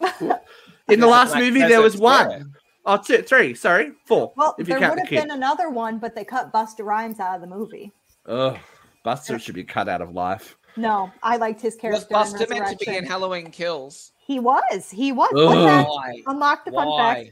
oh, 0.00 0.40
in 0.88 1.00
the 1.00 1.06
last 1.06 1.32
Like 1.32 1.42
movie 1.44 1.60
there 1.60 1.80
was 1.82 1.94
Desert 1.94 2.02
one, 2.04 2.53
oh, 2.86 2.96
two, 2.96 3.22
three, 3.22 3.54
sorry, 3.54 3.92
four. 4.06 4.32
well, 4.36 4.54
if 4.58 4.68
you 4.68 4.78
there 4.78 4.88
would 4.90 4.98
have 4.98 5.08
kid. 5.08 5.22
been 5.22 5.30
another 5.30 5.70
one, 5.70 5.98
but 5.98 6.14
they 6.14 6.24
cut 6.24 6.52
Busta 6.52 6.84
Rhymes 6.84 7.20
out 7.20 7.34
of 7.36 7.40
the 7.40 7.46
movie. 7.46 7.92
Ugh, 8.26 8.58
Busta 9.04 9.40
should 9.40 9.54
be 9.54 9.64
cut 9.64 9.88
out 9.88 10.00
of 10.00 10.12
life. 10.12 10.56
No, 10.76 11.12
I 11.22 11.36
liked 11.36 11.60
his 11.60 11.76
character. 11.76 12.06
Was 12.14 12.32
Busta 12.32 12.48
meant 12.50 12.66
to 12.78 12.84
be 12.84 12.96
in 12.96 13.04
Halloween 13.04 13.50
Kills? 13.50 14.12
He 14.26 14.40
was. 14.40 14.90
He 14.90 15.12
was. 15.12 15.28
Fact, 15.30 15.88
Why? 15.88 16.22
unlock 16.26 16.64
the 16.64 16.72
fun 16.72 16.88
Why? 16.88 17.14
fact 17.14 17.30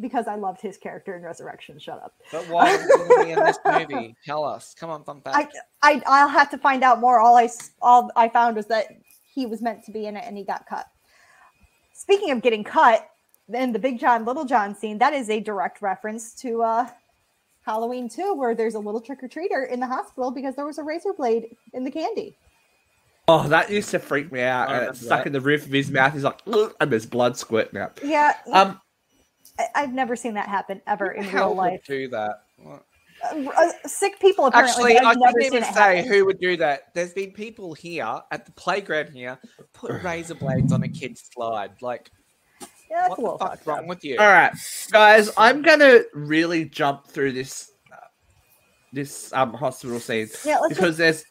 because 0.00 0.26
I 0.26 0.34
loved 0.34 0.60
his 0.60 0.76
character 0.76 1.16
in 1.16 1.22
Resurrection. 1.22 1.78
Shut 1.78 2.02
up. 2.02 2.14
But 2.32 2.48
why 2.48 2.70
was 2.76 3.16
he 3.18 3.24
be 3.24 3.30
in 3.30 3.42
this 3.44 3.58
movie? 3.64 4.16
Tell 4.24 4.44
us. 4.44 4.74
Come 4.78 4.90
on, 4.90 5.04
fun 5.04 5.22
I, 5.26 5.42
fact. 5.44 5.56
I 5.82 5.92
I 5.92 6.02
I'll 6.06 6.28
have 6.28 6.50
to 6.50 6.58
find 6.58 6.82
out 6.82 7.00
more. 7.00 7.20
All 7.20 7.36
I 7.36 7.44
s- 7.44 7.70
all 7.80 8.10
I 8.16 8.28
found 8.28 8.56
was 8.56 8.66
that 8.66 8.86
he 9.34 9.46
was 9.46 9.62
meant 9.62 9.84
to 9.84 9.92
be 9.92 10.06
in 10.06 10.16
it 10.16 10.24
and 10.26 10.36
he 10.36 10.44
got 10.44 10.66
cut. 10.66 10.86
Speaking 11.92 12.30
of 12.30 12.42
getting 12.42 12.64
cut, 12.64 13.08
then 13.48 13.72
the 13.72 13.78
Big 13.78 13.98
John 14.00 14.24
Little 14.24 14.44
John 14.44 14.74
scene 14.74 14.98
that 14.98 15.12
is 15.12 15.30
a 15.30 15.40
direct 15.40 15.82
reference 15.82 16.34
to 16.36 16.62
uh, 16.62 16.88
Halloween 17.62 18.08
2, 18.08 18.34
where 18.34 18.54
there's 18.54 18.74
a 18.74 18.78
little 18.78 19.00
trick 19.00 19.22
or 19.22 19.28
treater 19.28 19.68
in 19.70 19.80
the 19.80 19.86
hospital 19.86 20.30
because 20.30 20.54
there 20.56 20.66
was 20.66 20.78
a 20.78 20.82
razor 20.82 21.12
blade 21.12 21.56
in 21.72 21.84
the 21.84 21.90
candy. 21.90 22.36
Oh, 23.28 23.48
that 23.48 23.70
used 23.70 23.90
to 23.90 23.98
freak 23.98 24.30
me 24.30 24.40
out. 24.42 24.68
I 24.68 24.76
And 24.78 24.88
it's 24.90 25.00
stuck 25.00 25.20
that. 25.20 25.26
in 25.26 25.32
the 25.32 25.40
roof 25.40 25.66
of 25.66 25.72
his 25.72 25.90
mouth. 25.90 26.12
He's 26.12 26.22
like, 26.22 26.40
"Ugh," 26.46 26.72
and 26.80 26.92
there's 26.92 27.06
blood 27.06 27.36
squirting 27.36 27.80
out. 27.80 27.98
Yeah, 28.04 28.34
Um, 28.52 28.80
I, 29.58 29.64
I've 29.74 29.92
never 29.92 30.14
seen 30.14 30.34
that 30.34 30.48
happen 30.48 30.80
ever 30.86 31.10
in 31.10 31.28
real 31.32 31.52
life. 31.54 31.82
do 31.88 32.06
that? 32.08 32.42
What? 32.62 32.84
Uh, 33.24 33.48
uh, 33.56 33.72
sick 33.88 34.20
people 34.20 34.46
apparently. 34.46 34.92
Actually, 34.94 34.98
I 34.98 35.10
I've 35.10 35.16
never 35.18 35.32
couldn't 35.38 35.54
even 35.54 35.64
say 35.74 35.96
happen. 35.96 36.12
who 36.12 36.24
would 36.26 36.38
do 36.38 36.56
that. 36.58 36.94
There's 36.94 37.14
been 37.14 37.32
people 37.32 37.74
here 37.74 38.20
at 38.30 38.46
the 38.46 38.52
playground 38.52 39.08
here 39.08 39.38
put 39.72 39.90
razor 40.04 40.34
blades 40.36 40.70
on 40.72 40.84
a 40.84 40.88
kid's 40.88 41.28
slide. 41.34 41.72
Like, 41.82 42.12
Yeah, 42.90 43.02
that's 43.02 43.10
what 43.10 43.18
a 43.18 43.22
little 43.22 43.38
the 43.38 43.44
fuck's 43.44 43.56
fucked 43.56 43.66
wrong 43.66 43.78
up. 43.80 43.86
with 43.86 44.04
you? 44.04 44.18
all 44.18 44.26
right, 44.26 44.52
guys, 44.90 45.30
I'm 45.36 45.62
gonna 45.62 46.00
really 46.14 46.64
jump 46.66 47.06
through 47.06 47.32
this 47.32 47.72
uh, 47.92 47.96
this 48.92 49.32
um 49.32 49.52
hospital 49.54 50.00
scene 50.00 50.28
Yeah, 50.44 50.58
let's 50.58 50.74
because 50.74 50.96
there's 50.96 51.24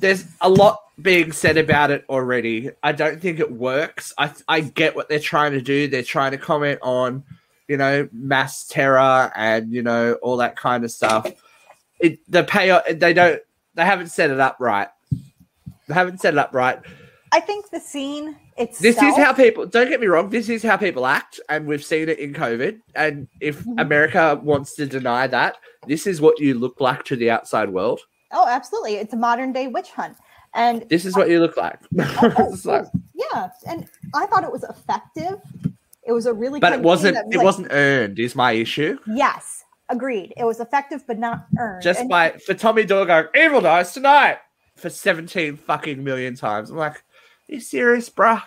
there's 0.00 0.26
a 0.40 0.48
lot 0.48 0.80
being 1.00 1.32
said 1.32 1.56
about 1.56 1.90
it 1.90 2.04
already. 2.08 2.70
I 2.82 2.92
don't 2.92 3.20
think 3.20 3.40
it 3.40 3.50
works. 3.50 4.12
I 4.18 4.32
I 4.48 4.60
get 4.60 4.94
what 4.94 5.08
they're 5.08 5.18
trying 5.18 5.52
to 5.52 5.60
do. 5.62 5.88
They're 5.88 6.02
trying 6.02 6.32
to 6.32 6.38
comment 6.38 6.78
on, 6.82 7.24
you 7.68 7.76
know, 7.76 8.08
mass 8.12 8.66
terror 8.66 9.32
and 9.34 9.72
you 9.72 9.82
know 9.82 10.14
all 10.22 10.36
that 10.38 10.56
kind 10.56 10.84
of 10.84 10.90
stuff. 10.90 11.30
It 11.98 12.18
the 12.30 12.44
payoff 12.44 12.84
they 12.90 13.12
don't 13.12 13.40
they 13.74 13.84
haven't 13.84 14.08
set 14.08 14.30
it 14.30 14.40
up 14.40 14.56
right. 14.60 14.88
They 15.88 15.94
haven't 15.94 16.20
set 16.20 16.34
it 16.34 16.38
up 16.38 16.54
right. 16.54 16.78
I 17.32 17.40
think 17.40 17.70
the 17.70 17.80
scene 17.80 18.36
itself. 18.56 18.78
This 18.82 18.96
is 19.02 19.16
how 19.16 19.32
people 19.32 19.66
don't 19.66 19.88
get 19.88 20.00
me 20.00 20.06
wrong, 20.06 20.30
this 20.30 20.48
is 20.48 20.62
how 20.62 20.76
people 20.76 21.06
act, 21.06 21.40
and 21.48 21.66
we've 21.66 21.84
seen 21.84 22.08
it 22.08 22.18
in 22.18 22.32
COVID. 22.34 22.80
And 22.94 23.28
if 23.40 23.60
Mhm. 23.64 23.80
America 23.80 24.40
wants 24.42 24.74
to 24.76 24.86
deny 24.86 25.26
that, 25.26 25.56
this 25.86 26.06
is 26.06 26.20
what 26.20 26.38
you 26.38 26.54
look 26.54 26.80
like 26.80 27.04
to 27.04 27.16
the 27.16 27.30
outside 27.30 27.70
world. 27.70 28.00
Oh, 28.30 28.46
absolutely! 28.48 28.94
It's 28.96 29.12
a 29.12 29.16
modern 29.16 29.52
day 29.52 29.66
witch 29.68 29.90
hunt, 29.90 30.16
and 30.54 30.88
This 30.88 31.04
is 31.04 31.16
what 31.16 31.28
you 31.28 31.40
look 31.40 31.56
like. 31.56 31.78
oh, 31.98 32.34
oh, 32.38 32.56
like- 32.64 32.84
oh, 32.86 33.00
yeah, 33.14 33.48
and 33.68 33.86
I 34.14 34.26
thought 34.26 34.44
it 34.44 34.52
was 34.52 34.64
effective. 34.64 35.38
It 36.04 36.12
was 36.12 36.26
a 36.26 36.32
really, 36.34 36.58
but 36.58 36.72
it 36.72 36.80
wasn't 36.80 37.14
that, 37.14 37.26
it 37.30 37.36
like- 37.36 37.44
wasn't 37.44 37.68
earned, 37.70 38.18
is 38.18 38.34
my 38.34 38.52
issue. 38.52 38.98
Yes, 39.06 39.64
agreed. 39.88 40.32
It 40.36 40.44
was 40.44 40.60
effective, 40.60 41.04
but 41.06 41.18
not 41.18 41.46
earned. 41.58 41.82
Just 41.82 42.00
And- 42.00 42.08
by 42.08 42.30
for 42.44 42.54
Tommy 42.54 42.84
Doyle 42.84 43.04
going, 43.04 43.26
Evil 43.36 43.60
dies 43.60 43.92
tonight 43.92 44.38
for 44.76 44.88
17 44.90 45.56
fucking 45.56 46.02
million 46.02 46.34
times. 46.34 46.70
I'm 46.70 46.76
like, 46.76 47.04
you 47.48 47.60
serious, 47.60 48.08
bruh? 48.10 48.42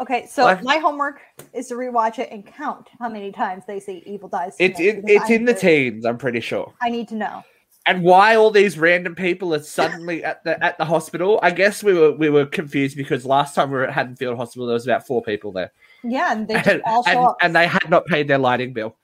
okay, 0.00 0.26
so 0.26 0.44
like- 0.44 0.62
my 0.62 0.76
homework 0.76 1.20
is 1.52 1.68
to 1.68 1.74
rewatch 1.74 2.18
it 2.18 2.28
and 2.30 2.46
count 2.46 2.88
how 3.00 3.08
many 3.08 3.32
times 3.32 3.64
they 3.66 3.80
say 3.80 4.02
"evil 4.06 4.28
dies." 4.28 4.54
It's 4.58 4.78
in 4.80 5.02
it's 5.08 5.30
I 5.30 5.34
in 5.34 5.44
the 5.44 5.52
need- 5.52 5.60
teens, 5.60 6.04
I'm 6.06 6.18
pretty 6.18 6.40
sure. 6.40 6.72
I 6.80 6.88
need 6.90 7.08
to 7.08 7.14
know. 7.16 7.42
and 7.86 8.02
why 8.02 8.36
all 8.36 8.50
these 8.50 8.78
random 8.78 9.14
people 9.14 9.54
are 9.54 9.62
suddenly 9.62 10.22
at 10.30 10.44
the 10.44 10.62
at 10.62 10.76
the 10.78 10.84
hospital. 10.84 11.40
I 11.42 11.50
guess 11.50 11.82
we 11.82 11.94
were 11.94 12.12
we 12.12 12.28
were 12.30 12.46
confused 12.46 12.96
because 12.96 13.24
last 13.26 13.54
time 13.54 13.70
we 13.70 13.78
were 13.78 13.84
at 13.86 13.94
Haddonfield 13.94 14.36
Hospital, 14.36 14.66
there 14.66 14.74
was 14.74 14.86
about 14.86 15.06
four 15.06 15.22
people 15.22 15.50
there, 15.52 15.72
Yeah, 16.04 16.32
and 16.32 16.46
they 16.46 16.54
just 16.54 16.68
and, 16.68 16.82
all 16.84 17.02
show 17.02 17.10
and, 17.10 17.18
up. 17.20 17.36
and 17.42 17.56
they 17.56 17.66
had 17.66 17.88
not 17.90 18.06
paid 18.06 18.28
their 18.28 18.38
lighting 18.38 18.72
bill. 18.72 18.94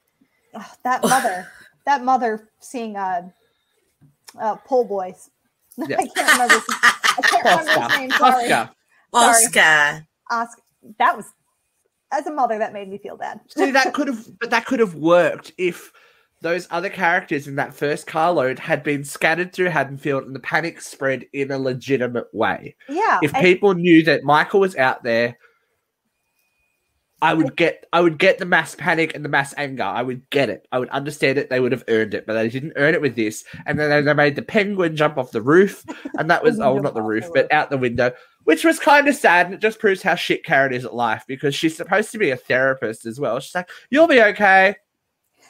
Ugh, 0.54 0.64
that 0.84 1.02
mother, 1.02 1.48
that 1.86 2.04
mother 2.04 2.48
seeing 2.60 2.94
uh, 2.96 3.22
uh, 4.38 4.56
Pole 4.66 4.84
Boys. 4.84 5.30
I 5.82 5.86
can't 5.86 6.32
remember. 6.32 6.62
I 6.70 7.20
can't 7.22 7.44
remember 7.44 7.80
his 7.90 7.98
name. 7.98 8.10
Sorry. 8.12 8.52
Oscar. 8.52 8.70
Sorry. 9.14 9.44
Oscar. 9.46 10.06
Oscar. 10.30 10.62
That 10.98 11.16
was 11.16 11.26
as 12.12 12.26
a 12.26 12.32
mother 12.32 12.58
that 12.58 12.72
made 12.72 12.88
me 12.88 12.98
feel 12.98 13.16
bad. 13.16 13.40
See, 13.48 13.70
that 13.70 13.94
could 13.94 14.08
have, 14.08 14.26
but 14.38 14.50
that 14.50 14.66
could 14.66 14.80
have 14.80 14.94
worked 14.94 15.52
if 15.58 15.92
those 16.42 16.68
other 16.70 16.90
characters 16.90 17.48
in 17.48 17.56
that 17.56 17.74
first 17.74 18.06
carload 18.06 18.58
had 18.58 18.82
been 18.82 19.02
scattered 19.02 19.52
through 19.52 19.70
Haddonfield 19.70 20.24
and 20.24 20.34
the 20.34 20.40
panic 20.40 20.80
spread 20.80 21.26
in 21.32 21.50
a 21.50 21.58
legitimate 21.58 22.32
way. 22.32 22.76
Yeah, 22.88 23.18
if 23.22 23.34
and- 23.34 23.42
people 23.42 23.74
knew 23.74 24.02
that 24.04 24.24
Michael 24.24 24.60
was 24.60 24.76
out 24.76 25.02
there, 25.02 25.36
I 27.22 27.32
would 27.32 27.56
get 27.56 27.86
I 27.90 28.02
would 28.02 28.18
get 28.18 28.38
the 28.38 28.44
mass 28.44 28.74
panic 28.74 29.14
and 29.14 29.24
the 29.24 29.30
mass 29.30 29.54
anger. 29.56 29.84
I 29.84 30.02
would 30.02 30.28
get 30.28 30.50
it. 30.50 30.68
I 30.70 30.78
would 30.78 30.90
understand 30.90 31.38
it. 31.38 31.48
They 31.48 31.58
would 31.58 31.72
have 31.72 31.84
earned 31.88 32.12
it, 32.12 32.26
but 32.26 32.34
they 32.34 32.50
didn't 32.50 32.74
earn 32.76 32.92
it 32.92 33.00
with 33.00 33.16
this. 33.16 33.44
And 33.64 33.78
then 33.78 33.88
they, 33.88 34.02
they 34.02 34.12
made 34.12 34.36
the 34.36 34.42
penguin 34.42 34.94
jump 34.94 35.16
off 35.16 35.30
the 35.30 35.40
roof, 35.40 35.84
and 36.18 36.30
that 36.30 36.44
was 36.44 36.60
oh 36.60 36.78
not 36.78 36.92
the 36.92 37.00
roof, 37.00 37.24
but 37.32 37.50
out 37.50 37.70
the 37.70 37.78
window, 37.78 38.12
which 38.44 38.64
was 38.64 38.78
kind 38.78 39.08
of 39.08 39.14
sad. 39.14 39.46
And 39.46 39.54
it 39.54 39.60
just 39.60 39.78
proves 39.78 40.02
how 40.02 40.14
shit 40.14 40.44
Karen 40.44 40.72
is 40.72 40.84
at 40.84 40.94
life 40.94 41.24
because 41.26 41.54
she's 41.54 41.76
supposed 41.76 42.10
to 42.12 42.18
be 42.18 42.30
a 42.30 42.36
therapist 42.36 43.06
as 43.06 43.18
well. 43.20 43.40
She's 43.40 43.54
like, 43.54 43.68
"You'll 43.90 44.06
be 44.08 44.22
okay." 44.22 44.76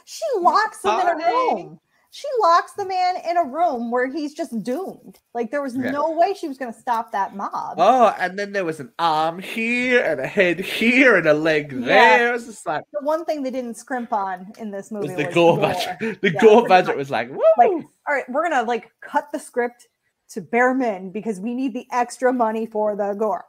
she 0.07 0.25
locks 0.39 0.85
him 0.85 1.01
in 1.01 1.09
a 1.09 1.15
room. 1.17 1.81
She 2.11 2.29
locks 2.43 2.75
the 2.75 2.85
man 2.87 3.17
in 3.29 3.39
a 3.39 3.43
room 3.45 3.91
where 3.91 4.07
he's 4.07 4.35
just 4.35 4.63
doomed. 4.63 5.19
Like 5.33 5.51
there 5.51 5.63
was 5.63 5.75
Yeah. 5.75 5.91
no 5.91 6.11
way 6.13 6.35
she 6.35 6.47
was 6.47 6.59
going 6.59 6.73
to 6.73 6.79
stop 6.79 7.11
that 7.11 7.35
mob. 7.35 7.77
Oh, 7.79 8.15
and 8.21 8.39
then 8.39 8.53
there 8.53 8.65
was 8.65 8.79
an 8.79 8.93
arm 9.01 9.41
here 9.41 10.05
and 10.05 10.21
a 10.21 10.27
head 10.27 10.61
here 10.61 11.17
and 11.17 11.27
a 11.27 11.35
leg 11.35 11.73
Yeah. 11.73 11.87
there. 11.87 12.29
It 12.29 12.33
was 12.33 12.47
just 12.47 12.67
like 12.67 12.85
The 12.93 13.01
one 13.01 13.25
thing 13.25 13.43
they 13.43 13.51
didn't 13.51 13.75
scrimp 13.79 14.13
on 14.13 14.53
in 14.59 14.71
this 14.71 14.93
movie 14.93 15.09
was 15.09 15.17
the 15.17 15.25
was 15.25 15.35
gore 15.35 15.57
budget. 15.59 16.21
The 16.21 16.31
Yeah, 16.33 16.41
gore 16.41 16.69
budget 16.69 16.97
was 16.97 17.11
like, 17.11 17.31
woo. 17.31 17.43
Like, 17.59 17.71
all 17.71 18.15
right, 18.15 18.29
we're 18.29 18.49
gonna 18.49 18.63
like 18.63 18.93
cut 19.01 19.33
the 19.33 19.41
script 19.41 19.89
to 20.35 20.41
bare 20.41 20.75
min 20.75 21.11
because 21.11 21.41
we 21.41 21.55
need 21.55 21.73
the 21.73 21.87
extra 21.91 22.33
money 22.33 22.67
for 22.67 22.95
the 22.95 23.15
gore. 23.15 23.45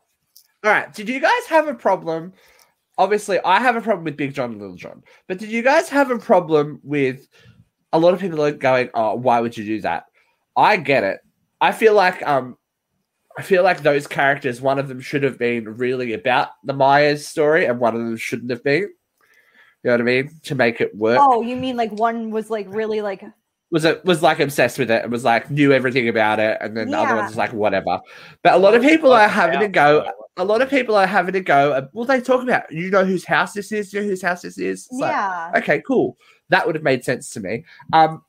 All 0.63 0.71
right. 0.71 0.91
Did 0.93 1.09
you 1.09 1.19
guys 1.19 1.45
have 1.47 1.67
a 1.67 1.75
problem? 1.75 2.33
Obviously, 2.97 3.39
I 3.43 3.59
have 3.59 3.75
a 3.75 3.81
problem 3.81 4.05
with 4.05 4.17
Big 4.17 4.33
John 4.33 4.51
and 4.51 4.61
Little 4.61 4.75
John. 4.75 5.03
But 5.27 5.37
did 5.37 5.49
you 5.49 5.61
guys 5.61 5.89
have 5.89 6.11
a 6.11 6.17
problem 6.17 6.79
with 6.83 7.27
a 7.91 7.99
lot 7.99 8.13
of 8.13 8.19
people 8.19 8.41
are 8.41 8.51
going, 8.51 8.89
"Oh, 8.93 9.15
why 9.15 9.41
would 9.41 9.57
you 9.57 9.65
do 9.65 9.81
that?" 9.81 10.05
I 10.55 10.77
get 10.77 11.03
it. 11.03 11.19
I 11.59 11.71
feel 11.71 11.93
like 11.93 12.25
um, 12.25 12.57
I 13.37 13.41
feel 13.41 13.63
like 13.63 13.81
those 13.81 14.07
characters. 14.07 14.61
One 14.61 14.79
of 14.79 14.87
them 14.87 15.01
should 15.01 15.23
have 15.23 15.37
been 15.37 15.65
really 15.77 16.13
about 16.13 16.49
the 16.63 16.73
Myers 16.73 17.27
story, 17.27 17.65
and 17.65 17.79
one 17.79 17.95
of 17.95 18.01
them 18.01 18.17
shouldn't 18.17 18.51
have 18.51 18.63
been. 18.63 18.89
You 19.83 19.91
know 19.91 19.91
what 19.91 20.01
I 20.01 20.03
mean? 20.03 20.31
To 20.43 20.55
make 20.55 20.81
it 20.81 20.95
work. 20.95 21.19
Oh, 21.21 21.41
you 21.41 21.55
mean 21.55 21.75
like 21.75 21.91
one 21.91 22.31
was 22.31 22.49
like 22.49 22.65
really 22.69 23.01
like 23.01 23.23
was 23.71 23.83
it 23.85 24.03
was 24.05 24.21
like 24.21 24.39
obsessed 24.39 24.77
with 24.79 24.91
it 24.91 25.03
and 25.03 25.11
was 25.11 25.23
like 25.23 25.49
knew 25.49 25.71
everything 25.73 26.07
about 26.07 26.39
it, 26.39 26.57
and 26.61 26.75
then 26.77 26.89
the 26.91 26.97
other 26.97 27.15
Yeah. 27.15 27.23
one's 27.23 27.35
like 27.37 27.51
whatever. 27.53 27.99
But 28.43 28.53
a 28.53 28.57
lot 28.57 28.75
of 28.75 28.81
people 28.83 29.11
are 29.11 29.27
having 29.27 29.59
to 29.59 29.67
go. 29.67 30.07
A 30.37 30.43
lot 30.45 30.61
of 30.61 30.69
people 30.69 30.95
are 30.95 31.07
having 31.07 31.33
to 31.33 31.41
go. 31.41 31.71
uh, 31.73 31.87
Well, 31.93 32.05
they 32.05 32.21
talk 32.21 32.43
about 32.43 32.71
you 32.71 32.89
know 32.91 33.03
whose 33.05 33.25
house 33.25 33.53
this 33.53 33.71
is. 33.71 33.91
You 33.93 34.01
know 34.01 34.07
whose 34.07 34.21
house 34.21 34.41
this 34.43 34.57
is. 34.57 34.87
It's 34.91 34.99
like, 34.99 35.11
yeah. 35.11 35.51
okay, 35.57 35.81
cool. 35.87 36.17
That 36.49 36.65
would 36.65 36.75
have 36.75 36.83
made 36.83 37.03
sense 37.03 37.29
to 37.31 37.39
me. 37.39 37.65
Um, 37.93 38.21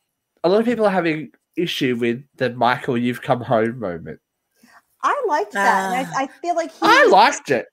a 0.43 0.49
lot 0.49 0.59
of 0.61 0.65
people 0.65 0.87
are 0.87 0.91
having 0.91 1.31
issue 1.57 1.97
with 1.97 2.23
the 2.37 2.51
Michael 2.51 2.97
"You've 2.97 3.23
Come 3.23 3.41
Home" 3.43 3.79
moment. 3.79 4.21
I 5.03 5.23
liked 5.29 5.53
that. 5.53 5.93
and 5.99 6.07
Ah. 6.13 6.19
I, 6.19 6.23
I 6.25 6.27
feel 6.41 6.57
like 6.57 6.71
he 6.73 6.79
I 6.83 7.07
liked 7.11 7.51
it. 7.51 7.67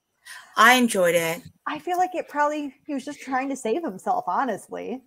I 0.58 0.74
enjoyed 0.76 1.16
it. 1.16 1.42
I 1.66 1.80
feel 1.80 1.98
like 1.98 2.14
it 2.14 2.28
probably 2.28 2.76
he 2.86 2.94
was 2.94 3.06
just 3.06 3.22
trying 3.22 3.50
to 3.50 3.56
save 3.56 3.84
himself, 3.84 4.26
honestly. 4.28 5.02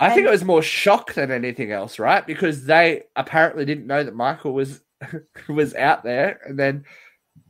I 0.00 0.14
think 0.14 0.26
it 0.26 0.30
was 0.30 0.44
more 0.44 0.62
shock 0.62 1.14
than 1.14 1.30
anything 1.30 1.72
else, 1.72 1.98
right? 1.98 2.26
Because 2.26 2.64
they 2.64 3.02
apparently 3.16 3.64
didn't 3.64 3.86
know 3.86 4.02
that 4.02 4.14
Michael 4.14 4.52
was 4.52 4.80
was 5.48 5.74
out 5.74 6.02
there, 6.02 6.40
and 6.46 6.58
then 6.58 6.84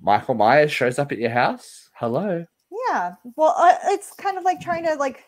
Michael 0.00 0.34
Myers 0.34 0.72
shows 0.72 0.98
up 0.98 1.12
at 1.12 1.18
your 1.18 1.30
house. 1.30 1.88
Hello. 1.94 2.44
Yeah. 2.88 3.14
Well, 3.36 3.54
uh, 3.56 3.76
it's 3.86 4.12
kind 4.14 4.36
of 4.38 4.44
like 4.44 4.60
trying 4.60 4.84
to 4.86 4.94
like 4.94 5.24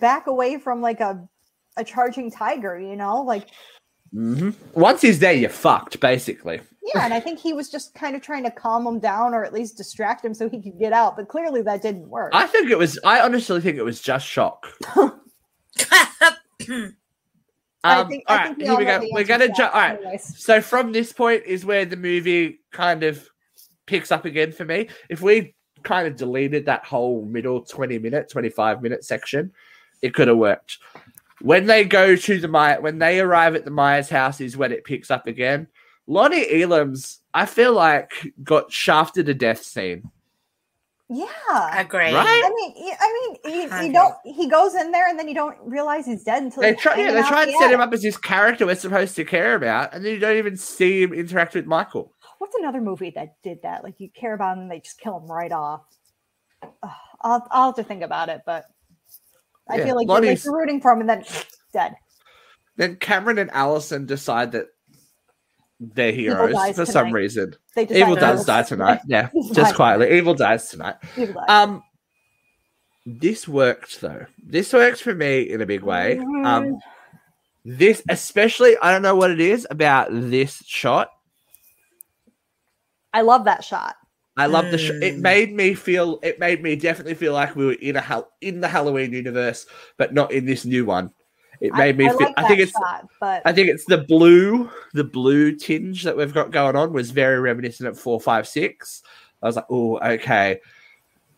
back 0.00 0.26
away 0.26 0.58
from 0.58 0.80
like 0.80 1.00
a 1.00 1.26
a 1.76 1.84
charging 1.84 2.30
tiger, 2.30 2.78
you 2.78 2.96
know? 2.96 3.22
Like 3.22 3.48
hmm 4.12 4.50
Once 4.74 5.02
he's 5.02 5.18
there, 5.18 5.32
you're 5.34 5.50
fucked, 5.50 6.00
basically. 6.00 6.60
yeah, 6.94 7.04
and 7.04 7.12
I 7.12 7.20
think 7.26 7.38
he 7.38 7.52
was 7.52 7.68
just 7.68 7.94
kind 7.94 8.16
of 8.16 8.22
trying 8.22 8.44
to 8.44 8.50
calm 8.50 8.86
him 8.86 8.98
down 8.98 9.34
or 9.34 9.44
at 9.44 9.52
least 9.52 9.76
distract 9.76 10.24
him 10.24 10.32
so 10.34 10.48
he 10.48 10.62
could 10.62 10.78
get 10.78 10.92
out, 10.92 11.16
but 11.16 11.28
clearly 11.28 11.60
that 11.62 11.82
didn't 11.82 12.08
work. 12.08 12.30
I 12.34 12.46
think 12.46 12.70
it 12.70 12.78
was. 12.78 12.98
I 13.04 13.20
honestly 13.20 13.60
think 13.60 13.76
it 13.76 13.84
was 13.84 14.00
just 14.00 14.26
shock. 14.26 14.66
Um, 17.84 18.08
think, 18.08 18.24
all 18.26 18.36
right, 18.36 18.58
we 18.58 18.64
here 18.64 18.76
we 18.76 18.84
go. 18.84 19.06
We're 19.12 19.24
gonna 19.24 19.48
jump. 19.48 19.74
All 19.74 19.80
right. 19.80 19.98
anyways. 19.98 20.42
So 20.42 20.60
from 20.60 20.92
this 20.92 21.12
point 21.12 21.44
is 21.46 21.64
where 21.64 21.84
the 21.84 21.96
movie 21.96 22.60
kind 22.72 23.04
of 23.04 23.28
picks 23.86 24.10
up 24.10 24.24
again 24.24 24.52
for 24.52 24.64
me. 24.64 24.88
If 25.08 25.22
we 25.22 25.54
kind 25.82 26.08
of 26.08 26.16
deleted 26.16 26.66
that 26.66 26.84
whole 26.84 27.24
middle 27.24 27.62
20 27.62 27.98
minute, 27.98 28.28
25 28.28 28.82
minute 28.82 29.04
section, 29.04 29.52
it 30.02 30.14
could 30.14 30.28
have 30.28 30.36
worked. 30.36 30.78
When 31.42 31.66
they 31.66 31.84
go 31.84 32.16
to 32.16 32.40
the 32.40 32.48
Maya, 32.48 32.80
when 32.80 32.98
they 32.98 33.20
arrive 33.20 33.54
at 33.54 33.64
the 33.64 33.70
Myers 33.70 34.08
house 34.08 34.40
is 34.40 34.56
when 34.56 34.72
it 34.72 34.84
picks 34.84 35.10
up 35.10 35.26
again. 35.26 35.68
Lonnie 36.08 36.62
Elam's, 36.62 37.20
I 37.34 37.46
feel 37.46 37.72
like, 37.72 38.32
got 38.42 38.72
shafted 38.72 39.26
to 39.26 39.34
death 39.34 39.62
scene. 39.62 40.10
Yeah. 41.08 41.80
Agree. 41.80 42.12
Right? 42.12 42.42
I 42.44 42.50
mean, 42.54 42.94
I 43.00 43.12
mean, 43.12 43.36
you, 43.44 43.86
you 43.86 43.92
don't. 43.92 44.14
He 44.24 44.48
goes 44.48 44.74
in 44.74 44.90
there, 44.90 45.08
and 45.08 45.18
then 45.18 45.28
you 45.28 45.34
don't 45.34 45.56
realize 45.62 46.06
he's 46.06 46.24
dead 46.24 46.42
until 46.42 46.62
They 46.62 46.74
try, 46.74 46.98
yeah, 46.98 47.12
they 47.12 47.22
try 47.22 47.42
and 47.42 47.52
the 47.52 47.58
set 47.58 47.70
him 47.70 47.80
up 47.80 47.92
as 47.92 48.02
this 48.02 48.16
character 48.16 48.66
we're 48.66 48.74
supposed 48.74 49.14
to 49.16 49.24
care 49.24 49.54
about, 49.54 49.94
and 49.94 50.04
then 50.04 50.14
you 50.14 50.18
don't 50.18 50.36
even 50.36 50.56
see 50.56 51.02
him 51.02 51.12
interact 51.12 51.54
with 51.54 51.66
Michael. 51.66 52.12
What's 52.38 52.56
another 52.56 52.80
movie 52.80 53.10
that 53.10 53.36
did 53.42 53.62
that? 53.62 53.84
Like 53.84 53.94
you 53.98 54.10
care 54.10 54.34
about 54.34 54.56
him, 54.56 54.62
and 54.64 54.70
they 54.70 54.80
just 54.80 54.98
kill 54.98 55.18
him 55.18 55.30
right 55.30 55.52
off. 55.52 55.82
Ugh, 56.62 56.90
I'll 57.22 57.46
I'll 57.50 57.66
have 57.66 57.76
to 57.76 57.84
think 57.84 58.02
about 58.02 58.28
it, 58.28 58.42
but 58.44 58.64
I 59.68 59.78
Yeah, 59.78 59.84
feel 59.84 59.96
like 59.96 60.08
you're, 60.08 60.22
like 60.22 60.44
you're 60.44 60.56
rooting 60.56 60.80
for 60.80 60.92
him, 60.92 61.00
and 61.00 61.08
then 61.08 61.24
dead. 61.72 61.94
Then 62.76 62.96
Cameron 62.96 63.38
and 63.38 63.50
Allison 63.52 64.06
decide 64.06 64.52
that 64.52 64.66
they're 65.78 66.12
heroes 66.12 66.52
dies 66.54 66.76
for 66.76 66.86
some 66.86 67.12
reason. 67.12 67.54
They 67.74 67.82
Evil 67.82 68.16
does 68.16 68.44
die 68.44 68.62
tonight. 68.62 69.00
Yeah, 69.06 69.28
just 69.52 69.74
quietly. 69.74 70.16
Evil 70.16 70.34
dies 70.34 70.68
tonight. 70.68 70.96
Evil 71.16 71.34
dies. 71.34 71.44
Um, 71.48 71.82
this 73.04 73.46
worked 73.46 74.00
though. 74.00 74.26
This 74.42 74.72
works 74.72 75.00
for 75.00 75.14
me 75.14 75.42
in 75.42 75.60
a 75.60 75.66
big 75.66 75.82
way. 75.82 76.16
Mm-hmm. 76.20 76.46
Um, 76.46 76.78
this 77.64 78.02
especially, 78.08 78.76
I 78.80 78.90
don't 78.92 79.02
know 79.02 79.16
what 79.16 79.30
it 79.30 79.40
is 79.40 79.66
about 79.70 80.08
this 80.10 80.62
shot. 80.66 81.08
I 83.12 83.22
love 83.22 83.44
that 83.44 83.64
shot. 83.64 83.96
I 84.36 84.46
love 84.46 84.70
the. 84.70 84.76
Sh- 84.78 84.90
it 84.90 85.16
Mm. 85.16 85.20
made 85.20 85.52
me 85.54 85.74
feel. 85.74 86.18
It 86.22 86.38
made 86.38 86.62
me 86.62 86.76
definitely 86.76 87.14
feel 87.14 87.32
like 87.32 87.56
we 87.56 87.64
were 87.66 87.72
in 87.72 87.96
a 87.96 88.02
hal- 88.02 88.30
in 88.42 88.60
the 88.60 88.68
Halloween 88.68 89.12
universe, 89.12 89.66
but 89.96 90.12
not 90.12 90.30
in 90.32 90.44
this 90.44 90.64
new 90.66 90.84
one. 90.84 91.10
It 91.60 91.72
I- 91.74 91.78
made 91.78 91.98
me 91.98 92.06
I, 92.06 92.08
feel. 92.10 92.18
like 92.20 92.34
I 92.36 92.48
think 92.48 92.60
it's. 92.60 92.72
shot, 92.72 93.08
but 93.20 93.42
I 93.44 93.52
think 93.52 93.68
it's 93.68 93.84
the 93.86 93.98
blue, 93.98 94.70
the 94.92 95.04
blue 95.04 95.52
tinge 95.56 96.02
that 96.04 96.16
we've 96.16 96.34
got 96.34 96.50
going 96.50 96.76
on 96.76 96.92
was 96.92 97.10
very 97.10 97.40
reminiscent 97.40 97.88
of 97.88 97.98
four, 97.98 98.20
five, 98.20 98.46
six. 98.48 99.02
I 99.42 99.46
was 99.46 99.56
like, 99.56 99.66
oh, 99.70 99.98
okay. 99.98 100.60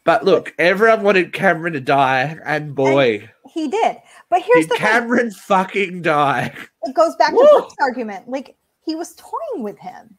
But 0.04 0.24
look, 0.24 0.54
everyone 0.58 1.02
wanted 1.02 1.32
Cameron 1.34 1.74
to 1.74 1.80
die, 1.80 2.38
and 2.44 2.74
boy, 2.74 3.28
he 3.52 3.68
did. 3.68 3.98
But 4.30 4.40
here's 4.42 4.64
did 4.66 4.70
the 4.70 4.74
thing: 4.76 4.86
Cameron 4.86 5.30
fucking 5.32 6.02
die. 6.02 6.54
it 6.84 6.94
goes 6.94 7.14
back 7.16 7.32
Woo! 7.32 7.42
to 7.42 7.48
Brooke's 7.58 7.74
argument. 7.80 8.28
Like 8.28 8.56
he 8.84 8.94
was 8.94 9.14
toying 9.16 9.62
with 9.62 9.78
him, 9.78 10.16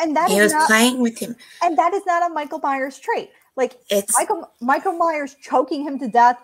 and 0.00 0.16
that 0.16 0.28
He 0.30 0.36
is 0.38 0.44
was 0.46 0.52
not, 0.54 0.66
playing 0.66 0.98
with 1.00 1.18
him. 1.18 1.36
and 1.62 1.78
that 1.78 1.94
is 1.94 2.02
not 2.04 2.28
a 2.28 2.34
Michael 2.34 2.58
Myers 2.58 2.98
trait. 2.98 3.30
Like 3.54 3.78
It's 3.90 4.12
Michael 4.18 4.50
Michael 4.60 4.94
Myers 4.94 5.36
choking 5.40 5.82
him 5.82 5.98
to 6.00 6.08
death 6.08 6.38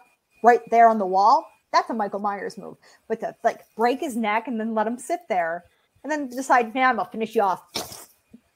right 0.44 0.60
there 0.70 0.88
on 0.88 0.98
the 0.98 1.06
wall. 1.06 1.44
That's 1.74 1.90
a 1.90 1.94
Michael 1.94 2.20
Myers 2.20 2.56
move. 2.56 2.76
But 3.08 3.18
to 3.20 3.34
like 3.42 3.64
break 3.74 3.98
his 3.98 4.14
neck 4.14 4.46
and 4.46 4.60
then 4.60 4.74
let 4.74 4.86
him 4.86 4.96
sit 4.96 5.20
there 5.28 5.64
and 6.04 6.12
then 6.12 6.28
decide, 6.28 6.72
man, 6.72 6.90
I'm 6.90 6.96
gonna 6.96 7.10
finish 7.10 7.34
you 7.34 7.42
off. 7.42 8.08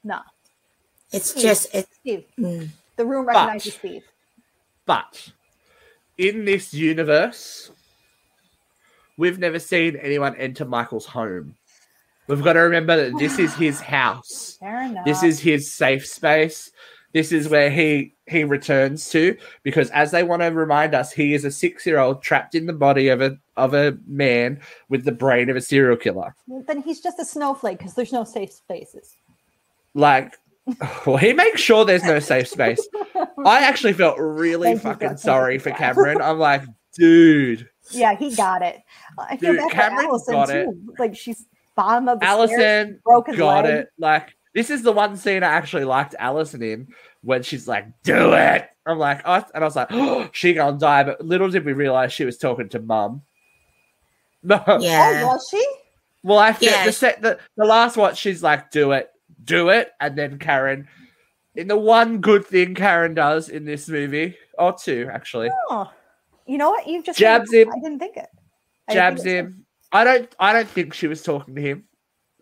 No, 0.05 0.21
it's 1.11 1.33
just 1.33 1.67
it's 1.73 1.93
Steve. 1.97 2.23
mm. 2.39 2.69
The 2.95 3.05
room 3.05 3.27
recognizes 3.27 3.73
Steve. 3.73 4.03
But 4.85 5.31
in 6.17 6.45
this 6.45 6.73
universe, 6.73 7.71
we've 9.17 9.37
never 9.37 9.59
seen 9.59 9.97
anyone 9.97 10.35
enter 10.37 10.63
Michael's 10.63 11.05
home. 11.05 11.55
We've 12.27 12.43
got 12.43 12.53
to 12.53 12.59
remember 12.59 12.95
that 12.95 13.17
this 13.19 13.37
is 13.37 13.53
his 13.55 13.81
house. 13.97 14.57
Fair 14.61 14.83
enough. 14.83 15.03
This 15.03 15.23
is 15.23 15.39
his 15.39 15.73
safe 15.73 16.07
space. 16.07 16.71
This 17.11 17.31
is 17.31 17.49
where 17.49 17.69
he 17.69 18.13
he 18.29 18.43
returns 18.43 19.09
to 19.09 19.35
because 19.63 19.89
as 19.91 20.11
they 20.11 20.23
want 20.23 20.41
to 20.41 20.47
remind 20.47 20.93
us, 20.93 21.11
he 21.11 21.33
is 21.33 21.45
a 21.45 21.51
six 21.51 21.85
year 21.85 21.99
old 21.99 22.21
trapped 22.21 22.55
in 22.55 22.65
the 22.65 22.73
body 22.73 23.07
of 23.09 23.21
a 23.21 23.37
of 23.57 23.73
a 23.73 23.97
man 24.07 24.59
with 24.89 25.03
the 25.05 25.11
brain 25.11 25.49
of 25.49 25.55
a 25.55 25.61
serial 25.61 25.97
killer. 25.97 26.35
Then 26.67 26.81
he's 26.81 27.01
just 27.01 27.19
a 27.19 27.25
snowflake 27.25 27.77
because 27.79 27.93
there's 27.95 28.13
no 28.13 28.23
safe 28.23 28.51
spaces. 28.51 29.15
Like, 29.93 30.35
well, 31.05 31.17
he 31.25 31.33
makes 31.33 31.59
sure 31.61 31.83
there's 31.85 32.03
no 32.03 32.19
safe 32.19 32.47
space. 32.47 32.87
I 33.45 33.63
actually 33.63 33.93
felt 33.93 34.17
really 34.19 34.69
Thank 34.77 34.81
fucking. 34.83 35.17
Sorry 35.17 35.57
for 35.57 35.71
Cameron. 35.71 36.21
I'm 36.21 36.39
like, 36.39 36.63
dude, 36.93 37.67
Yeah, 37.91 38.15
he 38.15 38.35
got 38.35 38.61
it. 38.61 38.79
I 39.17 39.37
feel 39.37 39.53
Dude, 39.53 39.59
bad 39.61 39.71
Cameron 39.71 40.05
for 40.05 40.09
Allison 40.09 40.33
got 40.33 40.45
too. 40.49 40.53
it. 40.89 40.99
Like 40.99 41.15
she's 41.17 41.45
bottom 41.75 42.07
of 42.07 42.19
the 42.19 42.25
stairs. 42.25 42.51
Allison 42.51 42.99
his 43.27 43.37
got 43.37 43.65
leg. 43.65 43.73
it. 43.73 43.87
Like, 43.97 44.29
this 44.59 44.69
is 44.69 44.81
the 44.83 44.91
one 44.91 45.15
scene 45.15 45.41
I 45.41 45.47
actually 45.53 45.85
liked 45.85 46.15
Allison 46.19 46.61
in 46.61 46.89
when 47.21 47.43
she's 47.43 47.65
like, 47.65 47.85
"Do 48.03 48.33
it." 48.33 48.67
I'm 48.85 48.97
like, 48.99 49.21
oh, 49.23 49.41
and 49.55 49.63
I 49.63 49.65
was 49.65 49.77
like, 49.77 49.87
oh, 49.91 50.27
she 50.33 50.53
gonna 50.53 50.77
die. 50.77 51.03
But 51.03 51.23
little 51.25 51.49
did 51.49 51.63
we 51.63 51.71
realize 51.71 52.11
she 52.11 52.25
was 52.25 52.37
talking 52.37 52.67
to 52.69 52.79
mum. 52.81 53.21
No, 54.43 54.61
yeah. 54.81 55.21
Oh, 55.23 55.27
was 55.27 55.47
she? 55.49 55.65
well, 56.23 56.39
I 56.39 56.51
feel 56.51 56.71
Yeah. 56.71 56.85
the, 56.85 56.91
set, 56.91 57.21
the 57.21 57.39
the 57.55 57.63
last 57.63 57.95
one, 57.95 58.15
she's 58.15 58.43
like, 58.43 58.69
"Do 58.69 58.91
it, 58.91 59.09
do 59.45 59.69
it," 59.69 59.91
and 60.01 60.17
then 60.17 60.39
Karen. 60.39 60.89
In 61.55 61.69
the 61.69 61.77
one 61.77 62.19
good 62.19 62.45
thing 62.45 62.75
Karen 62.75 63.13
does 63.13 63.47
in 63.47 63.63
this 63.63 63.87
movie, 63.87 64.35
or 64.57 64.75
two 64.77 65.09
actually, 65.09 65.49
Oh, 65.69 65.89
you 66.45 66.57
know 66.57 66.71
what? 66.71 66.85
You 66.85 67.01
just 67.01 67.17
Jabs 67.17 67.53
him. 67.53 67.69
I 67.69 67.79
didn't 67.79 67.99
think 67.99 68.17
it. 68.17 68.27
I 68.89 68.93
jabs 68.93 69.23
think 69.23 69.35
him. 69.47 69.65
I 69.93 70.03
don't. 70.03 70.35
I 70.37 70.51
don't 70.51 70.67
think 70.67 70.93
she 70.93 71.07
was 71.07 71.23
talking 71.23 71.55
to 71.55 71.61
him. 71.61 71.85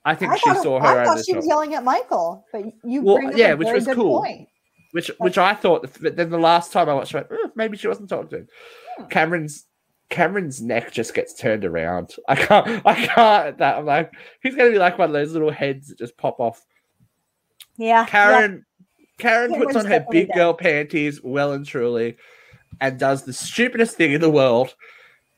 I 0.08 0.16
think 0.16 0.32
I 0.32 0.38
she 0.38 0.50
thought, 0.50 0.64
saw 0.64 0.78
I 0.80 1.04
thought 1.04 1.26
she 1.26 1.34
was 1.34 1.46
yelling 1.46 1.76
at 1.76 1.84
Michael, 1.84 2.46
but 2.54 2.64
you 2.84 3.02
Well, 3.02 3.18
bring 3.18 3.30
up 3.30 3.36
yeah, 3.38 3.52
a 3.52 3.58
which 3.58 3.66
very 3.68 3.78
was 3.80 3.86
good 3.86 3.96
cool. 3.98 4.22
point. 4.22 4.48
which 4.94 5.12
which 5.20 5.38
I 5.38 5.54
thought. 5.54 5.86
But 6.02 6.16
then 6.16 6.30
the 6.30 6.38
last 6.40 6.72
time 6.72 6.88
I 6.88 6.94
watched, 6.94 7.14
I 7.14 7.18
went, 7.20 7.28
"Oh, 7.32 7.52
maybe 7.56 7.76
she 7.78 7.88
wasn't 7.90 8.10
talking 8.10 8.30
to 8.30 8.38
him. 8.38 8.48
Hmm. 9.00 9.06
Cameron's 9.08 9.66
Cameron's 10.10 10.62
neck 10.62 10.94
just 10.94 11.14
gets 11.14 11.34
turned 11.34 11.66
around. 11.66 12.16
I 12.30 12.36
can't. 12.36 12.82
I 12.86 12.94
can't. 12.96 13.48
At 13.48 13.58
that 13.58 13.78
I'm 13.80 13.86
like, 13.86 14.14
he's 14.42 14.56
gonna 14.56 14.72
be 14.72 14.80
like 14.80 14.98
one 14.98 15.10
of 15.10 15.14
those 15.14 15.34
little 15.34 15.52
heads 15.52 15.90
that 15.90 15.98
just 15.98 16.16
pop 16.18 16.40
off. 16.40 16.66
Yeah, 17.78 18.06
Karen. 18.06 18.66
Karen 19.20 19.54
puts 19.56 19.76
on 19.76 19.86
her 19.86 20.06
big 20.10 20.32
girl 20.34 20.54
panties 20.54 21.22
well 21.24 21.52
and 21.52 21.66
truly, 21.66 22.16
and 22.80 22.98
does 22.98 23.24
the 23.24 23.34
stupidest 23.34 23.98
thing 23.98 24.14
in 24.14 24.22
the 24.22 24.30
world, 24.30 24.74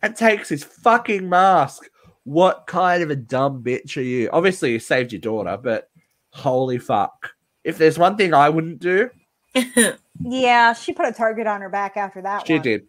and 0.04 0.16
takes 0.16 0.50
his 0.50 0.64
fucking 0.64 1.28
mask. 1.28 1.90
What 2.24 2.68
kind 2.68 3.02
of 3.04 3.10
a 3.10 3.16
dumb 3.16 3.64
bitch 3.64 3.98
are 3.98 4.02
you? 4.02 4.30
Obviously, 4.32 4.72
you 4.72 4.80
saved 4.80 5.12
your 5.12 5.22
daughter, 5.22 5.58
but 5.62 5.90
holy 6.32 6.78
fuck! 6.78 7.32
If 7.64 7.78
there's 7.78 7.98
one 7.98 8.18
thing 8.18 8.34
I 8.34 8.50
wouldn't 8.50 8.80
do, 8.80 9.10
yeah, 9.56 9.94
yeah. 10.22 10.74
She 10.74 10.94
put 10.94 11.08
a 11.08 11.12
target 11.12 11.48
on 11.48 11.62
her 11.62 11.70
back 11.70 11.98
after 11.98 12.22
that. 12.22 12.46
She 12.46 12.54
one. 12.54 12.62
did. 12.62 12.82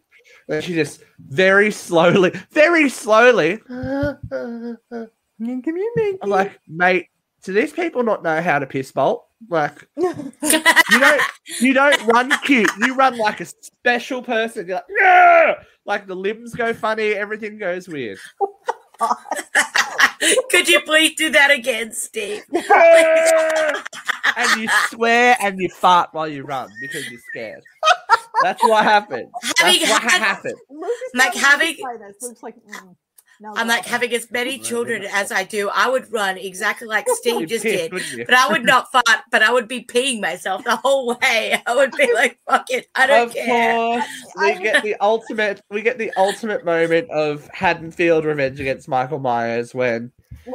She 0.61 0.75
just 0.75 1.03
very 1.19 1.71
slowly, 1.71 2.33
very 2.51 2.89
slowly. 2.89 3.61
I'm 3.71 4.77
like, 6.27 6.61
mate, 6.69 7.07
do 7.43 7.53
these 7.53 7.73
people 7.73 8.03
not 8.03 8.23
know 8.23 8.43
how 8.43 8.59
to 8.59 8.67
piss 8.67 8.93
bolt? 8.93 9.27
Like, 9.49 9.89
you 9.97 10.13
don't, 10.91 11.23
you 11.61 11.73
don't 11.73 12.07
run 12.07 12.31
cute. 12.45 12.71
You 12.79 12.95
run 12.95 13.17
like 13.17 13.41
a 13.41 13.47
special 13.47 14.23
person. 14.23 14.67
You're 14.67 14.77
like, 14.77 14.85
"Yeah!" 15.01 15.55
like 15.87 16.07
the 16.07 16.15
limbs 16.15 16.55
go 16.55 16.75
funny, 16.75 17.13
everything 17.13 17.59
goes 17.59 17.89
weird. 17.89 18.19
Could 20.51 20.69
you 20.69 20.81
please 20.83 21.15
do 21.17 21.31
that 21.31 21.51
again, 21.51 21.93
Steve? 21.93 22.43
And 24.37 24.61
you 24.63 24.69
swear 24.89 25.37
and 25.43 25.59
you 25.61 25.69
fart 25.69 26.11
while 26.13 26.29
you 26.29 26.45
run 26.45 26.71
because 26.81 27.11
you're 27.11 27.21
scared. 27.31 27.63
That's 28.43 28.63
what 28.63 28.85
happens. 28.85 29.29
That's 29.61 29.81
what 29.81 30.03
had- 30.03 30.21
happened. 30.21 30.55
Luke's 30.71 30.89
Like 31.15 31.35
having- 31.35 31.75
surprised 31.77 32.01
by 32.01 32.07
this. 32.07 32.17
Luke's 32.23 32.43
like, 32.43 32.55
mm. 32.57 32.95
No, 33.43 33.55
I'm 33.57 33.69
like 33.69 33.87
having 33.87 34.13
as 34.13 34.31
many 34.31 34.59
children 34.59 35.03
as 35.11 35.33
I 35.33 35.45
do. 35.45 35.71
I 35.75 35.89
would 35.89 36.13
run 36.13 36.37
exactly 36.37 36.87
like 36.87 37.07
Steve 37.15 37.49
just 37.49 37.65
piss, 37.65 37.91
did. 37.91 38.27
But 38.27 38.35
I 38.35 38.49
would 38.49 38.65
not 38.67 38.93
fart, 38.93 39.21
but 39.31 39.43
I 39.43 39.51
would 39.51 39.67
be 39.67 39.83
peeing 39.83 40.21
myself 40.21 40.63
the 40.63 40.77
whole 40.77 41.17
way. 41.23 41.61
I 41.67 41.75
would 41.75 41.91
be 41.93 42.13
like, 42.13 42.39
fuck 42.47 42.71
it, 42.71 42.89
I 42.95 43.07
don't 43.07 43.29
of 43.29 43.35
care. 43.35 43.75
course, 43.75 44.07
we 44.37 44.63
get 44.63 44.83
the 44.85 44.95
ultimate. 45.01 45.63
We 45.71 45.81
get 45.81 45.97
the 45.97 46.13
ultimate 46.19 46.67
moment 46.67 47.09
of 47.11 47.49
Haddonfield 47.49 48.27
revenge 48.27 48.61
against 48.61 48.89
Michael 48.89 49.21
Myers 49.21 49.75
when 49.75 50.13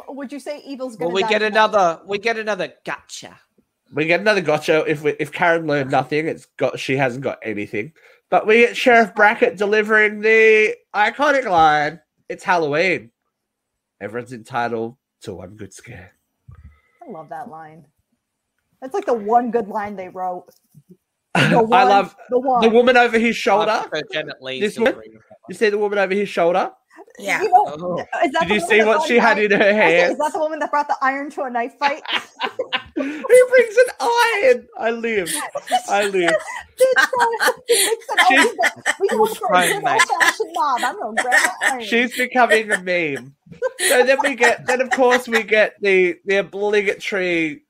Would 0.10 0.32
you 0.32 0.40
say 0.40 0.60
evil's 0.60 0.96
gonna? 0.96 1.08
Well, 1.08 1.16
we 1.16 1.24
die 1.24 1.30
get 1.30 1.40
tonight? 1.40 1.54
another. 1.54 2.02
We 2.06 2.20
get 2.20 2.38
another 2.38 2.72
gotcha. 2.86 3.40
we 3.94 4.06
get 4.06 4.20
another 4.20 4.42
gotcha. 4.42 4.84
If 4.88 5.02
we, 5.02 5.16
if 5.20 5.32
Karen 5.32 5.66
learned 5.66 5.90
nothing, 5.90 6.28
it's 6.28 6.46
got 6.58 6.78
she 6.80 6.98
hasn't 6.98 7.24
got 7.24 7.40
anything. 7.42 7.94
But 8.30 8.46
we 8.46 8.58
get 8.58 8.78
Sheriff 8.78 9.16
Brackett 9.16 9.58
delivering 9.58 10.20
the 10.22 10.76
iconic 10.94 11.50
line: 11.50 12.00
"It's 12.30 12.44
Halloween. 12.44 13.12
Everyone's 14.02 14.34
entitled 14.34 14.98
to 15.22 15.36
one 15.36 15.56
good 15.56 15.74
scare." 15.74 16.14
I 17.06 17.12
love 17.12 17.30
that 17.30 17.50
line. 17.50 17.86
That's 18.82 18.94
like 18.94 19.06
the 19.06 19.14
one 19.14 19.52
good 19.52 19.68
line 19.68 19.96
they 19.96 20.10
wrote. 20.10 20.48
I 21.36 21.50
The 21.50 21.60
one- 21.64 21.70
love 21.90 22.16
the 22.30 22.40
one. 22.40 22.62
the 22.62 22.70
woman 22.70 22.98
over 22.98 23.18
his 23.20 23.36
shoulder. 23.36 23.72
I 23.72 23.88
prefer 23.88 24.08
Janet 24.12 24.42
Leigh 24.42 24.60
This 24.62 24.74
still 24.74 24.86
one? 24.86 24.94
agree 24.94 25.10
with 25.14 25.22
that 25.30 25.38
You 25.50 25.56
see 25.56 25.70
the 25.70 25.78
woman 25.78 26.00
over 26.00 26.14
his 26.14 26.30
shoulder? 26.30 26.72
Yeah. 27.20 27.42
You 27.42 27.50
know, 27.50 27.66
Oh. 27.68 28.00
is 28.26 28.32
that 28.34 28.48
Did 28.48 28.50
you 28.52 28.60
see 28.60 28.84
what 28.84 29.08
she 29.08 29.18
had 29.18 29.38
iron- 29.38 29.52
in 29.52 29.60
her 29.60 29.66
I 29.68 29.72
said, 29.72 29.76
hands? 29.76 30.12
Is 30.14 30.18
that 30.20 30.34
the 30.34 30.40
woman 30.40 30.60
that 30.60 30.70
brought 30.72 30.88
the 30.88 30.98
iron 31.02 31.30
to 31.32 31.44
a 31.44 31.50
knife 31.50 31.74
fight? 31.80 32.02
Who 32.96 33.04
brings 33.04 33.76
an 33.78 33.94
iron? 34.00 34.68
I 34.78 34.92
live. 34.92 35.32
I 35.90 36.06
live. 36.08 36.32
Bitch, 36.32 37.10
bro, 37.12 37.28
mix 37.68 38.06
it 38.10 38.20
up. 38.20 38.28
She's- 38.28 38.56
We 39.00 39.08
go- 39.08 39.18
we 39.22 39.28
go 39.28 39.34
for 39.36 39.48
a 39.48 39.52
Right, 39.52 39.72
good 39.74 39.84
mate. 39.84 40.02
old-fashioned 40.12 40.52
mob. 40.54 40.82
I'm 40.84 41.00
gonna 41.00 41.22
grab 41.22 41.80
the. 41.80 41.86
She's 41.86 42.16
becoming 42.18 42.72
a 42.72 42.82
meme. 42.82 43.36
So 43.88 44.04
then 44.04 44.18
we 44.24 44.36
get, 44.36 44.66
then 44.66 44.82
of 44.82 44.90
course 44.92 45.28
we 45.28 45.44
get 45.44 45.76
the 45.82 46.18
the 46.26 46.38
obligatory 46.38 47.64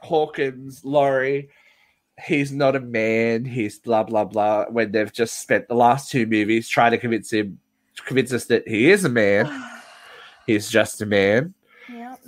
Hawkins 0.00 0.84
Laurie. 0.84 1.50
He's 2.24 2.52
not 2.52 2.76
a 2.76 2.80
man. 2.80 3.44
He's 3.44 3.78
blah 3.78 4.02
blah 4.02 4.24
blah. 4.24 4.66
When 4.70 4.92
they've 4.92 5.12
just 5.12 5.40
spent 5.40 5.68
the 5.68 5.74
last 5.74 6.10
two 6.10 6.26
movies 6.26 6.68
trying 6.68 6.92
to 6.92 6.98
convince 6.98 7.30
him, 7.32 7.58
convince 8.04 8.32
us 8.32 8.44
that 8.46 8.66
he 8.68 8.90
is 8.90 9.04
a 9.04 9.08
man. 9.08 9.50
He's 10.46 10.68
just 10.68 11.00
a 11.02 11.06
man. 11.06 11.54
Yep. 11.92 12.20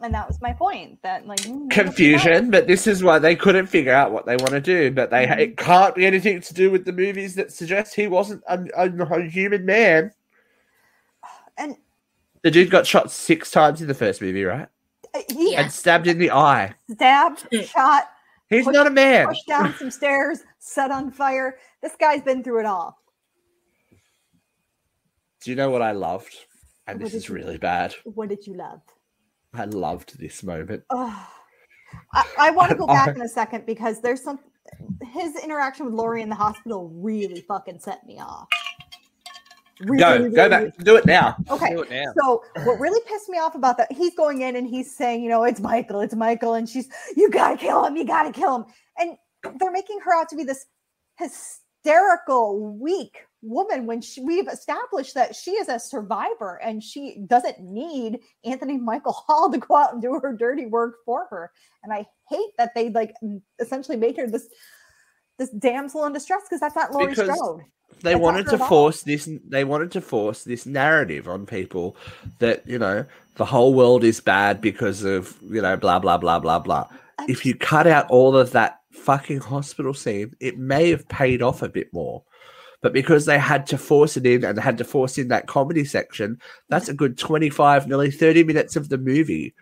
And 0.00 0.14
that 0.14 0.26
was 0.26 0.40
my 0.40 0.52
point. 0.52 1.00
That 1.02 1.26
like 1.26 1.40
Confusion, 1.70 2.50
but 2.50 2.66
this 2.66 2.86
is 2.86 3.02
why 3.04 3.18
they 3.18 3.36
couldn't 3.36 3.66
figure 3.66 3.92
out 3.92 4.10
what 4.12 4.26
they 4.26 4.36
want 4.36 4.50
to 4.50 4.60
do. 4.60 4.90
But 4.90 5.10
they 5.10 5.28
it 5.28 5.56
can't 5.56 5.94
be 5.94 6.06
anything 6.06 6.40
to 6.40 6.54
do 6.54 6.70
with 6.70 6.84
the 6.84 6.92
movies 6.92 7.34
that 7.36 7.52
suggest 7.52 7.94
he 7.94 8.08
wasn't 8.08 8.42
a, 8.48 8.64
a, 8.76 8.90
a 8.90 9.22
human 9.28 9.64
man. 9.66 10.12
And 11.58 11.76
The 12.42 12.50
dude 12.50 12.70
got 12.70 12.86
shot 12.86 13.10
six 13.10 13.50
times 13.50 13.80
in 13.82 13.88
the 13.88 13.94
first 13.94 14.22
movie, 14.22 14.42
right? 14.44 14.66
uh, 15.14 15.20
Yeah. 15.28 15.60
And 15.62 15.70
stabbed 15.72 16.06
in 16.06 16.18
the 16.18 16.30
eye. 16.30 16.74
stabbed, 16.90 17.46
shot, 17.64 18.04
He's 18.48 18.64
Push- 18.64 18.72
not 18.74 18.86
a 18.86 18.90
man. 18.90 19.26
pushed 19.28 19.46
down 19.46 19.74
some 19.78 19.90
stairs, 19.90 20.40
set 20.58 20.90
on 20.90 21.10
fire. 21.10 21.58
This 21.82 21.94
guy's 22.00 22.22
been 22.22 22.42
through 22.42 22.60
it 22.60 22.66
all. 22.66 22.98
Do 25.44 25.50
you 25.50 25.56
know 25.56 25.70
what 25.70 25.82
I 25.82 25.92
loved? 25.92 26.34
And 26.86 26.98
What 27.00 27.04
this 27.04 27.14
is 27.14 27.28
you- 27.28 27.34
really 27.34 27.58
bad. 27.58 27.94
What 28.04 28.28
did 28.28 28.46
you 28.46 28.54
love? 28.54 28.80
I 29.54 29.64
loved 29.66 30.18
this 30.18 30.42
moment. 30.42 30.82
Oh, 30.90 31.28
I, 32.14 32.24
I 32.38 32.50
want 32.50 32.70
to 32.70 32.76
go 32.76 32.86
I- 32.86 32.94
back 33.06 33.16
in 33.16 33.22
a 33.22 33.28
second 33.28 33.66
because 33.66 34.00
there's 34.00 34.22
some 34.22 34.38
his 35.12 35.36
interaction 35.42 35.84
with 35.86 35.94
Laurie 35.94 36.22
in 36.22 36.28
the 36.28 36.34
hospital 36.36 36.88
really 36.94 37.40
fucking 37.42 37.80
set 37.80 38.06
me 38.06 38.18
off. 38.20 38.46
Really, 39.80 39.98
Go, 39.98 40.30
go 40.30 40.48
back. 40.48 40.76
Do 40.78 40.96
it 40.96 41.04
now. 41.06 41.36
Okay. 41.50 41.70
Do 41.74 41.82
it 41.82 41.90
now. 41.90 42.12
So 42.22 42.44
what 42.64 42.78
really 42.78 43.00
pissed 43.06 43.28
me 43.28 43.38
off 43.38 43.56
about 43.56 43.76
that, 43.78 43.90
he's 43.90 44.14
going 44.14 44.42
in 44.42 44.54
and 44.54 44.66
he's 44.66 44.96
saying, 44.96 45.22
you 45.24 45.28
know, 45.28 45.42
it's 45.42 45.60
Michael, 45.60 46.00
it's 46.00 46.14
Michael, 46.14 46.54
and 46.54 46.68
she's, 46.68 46.88
you 47.16 47.28
gotta 47.30 47.56
kill 47.56 47.84
him, 47.84 47.96
you 47.96 48.04
gotta 48.04 48.30
kill 48.30 48.54
him. 48.56 48.64
And 48.98 49.16
they're 49.58 49.72
making 49.72 49.98
her 50.04 50.14
out 50.14 50.28
to 50.28 50.36
be 50.36 50.44
this 50.44 50.64
hysterical, 51.18 52.78
weak 52.78 53.26
woman 53.42 53.86
when 53.86 54.00
she, 54.00 54.20
we've 54.22 54.48
established 54.48 55.14
that 55.14 55.34
she 55.34 55.52
is 55.52 55.68
a 55.68 55.78
survivor 55.78 56.60
and 56.62 56.82
she 56.82 57.18
doesn't 57.26 57.60
need 57.60 58.20
Anthony 58.44 58.78
Michael 58.78 59.12
Hall 59.26 59.50
to 59.50 59.58
go 59.58 59.76
out 59.76 59.92
and 59.92 60.00
do 60.00 60.18
her 60.22 60.32
dirty 60.32 60.66
work 60.66 60.96
for 61.04 61.26
her. 61.30 61.50
And 61.82 61.92
I 61.92 62.06
hate 62.28 62.50
that 62.58 62.74
they 62.74 62.90
like 62.90 63.14
essentially 63.60 63.96
made 63.96 64.16
her 64.16 64.26
this 64.26 64.48
this 65.38 65.50
damsel 65.50 66.04
in 66.04 66.12
distress 66.12 66.42
because 66.44 66.60
that's 66.60 66.76
not 66.76 66.92
Laurie 66.92 67.08
Because 67.08 67.34
Strode. 67.34 67.62
They 68.02 68.12
That's 68.12 68.22
wanted 68.22 68.44
to 68.46 68.50
her 68.50 68.56
at 68.56 68.60
all. 68.62 68.68
force 68.68 69.02
this. 69.02 69.28
They 69.46 69.64
wanted 69.64 69.92
to 69.92 70.00
force 70.00 70.44
this 70.44 70.66
narrative 70.66 71.28
on 71.28 71.46
people 71.46 71.96
that 72.38 72.66
you 72.66 72.78
know 72.78 73.04
the 73.36 73.44
whole 73.44 73.74
world 73.74 74.04
is 74.04 74.20
bad 74.20 74.60
because 74.60 75.04
of 75.04 75.36
you 75.42 75.60
know 75.60 75.76
blah 75.76 75.98
blah 75.98 76.18
blah 76.18 76.38
blah 76.38 76.58
blah. 76.58 76.88
If 77.28 77.46
you 77.46 77.54
cut 77.54 77.86
out 77.86 78.10
all 78.10 78.36
of 78.36 78.52
that 78.52 78.80
fucking 78.90 79.40
hospital 79.40 79.94
scene, 79.94 80.34
it 80.40 80.58
may 80.58 80.90
have 80.90 81.08
paid 81.08 81.42
off 81.42 81.62
a 81.62 81.68
bit 81.68 81.92
more. 81.92 82.24
But 82.82 82.92
because 82.92 83.26
they 83.26 83.38
had 83.38 83.66
to 83.68 83.78
force 83.78 84.16
it 84.16 84.26
in 84.26 84.44
and 84.44 84.58
had 84.58 84.76
to 84.78 84.84
force 84.84 85.16
in 85.16 85.28
that 85.28 85.46
comedy 85.46 85.84
section, 85.84 86.40
that's 86.68 86.88
a 86.88 86.94
good 86.94 87.16
25, 87.16 87.86
nearly 87.88 88.10
30 88.10 88.42
minutes 88.44 88.74
of 88.76 88.88
the 88.88 88.98
movie 88.98 89.54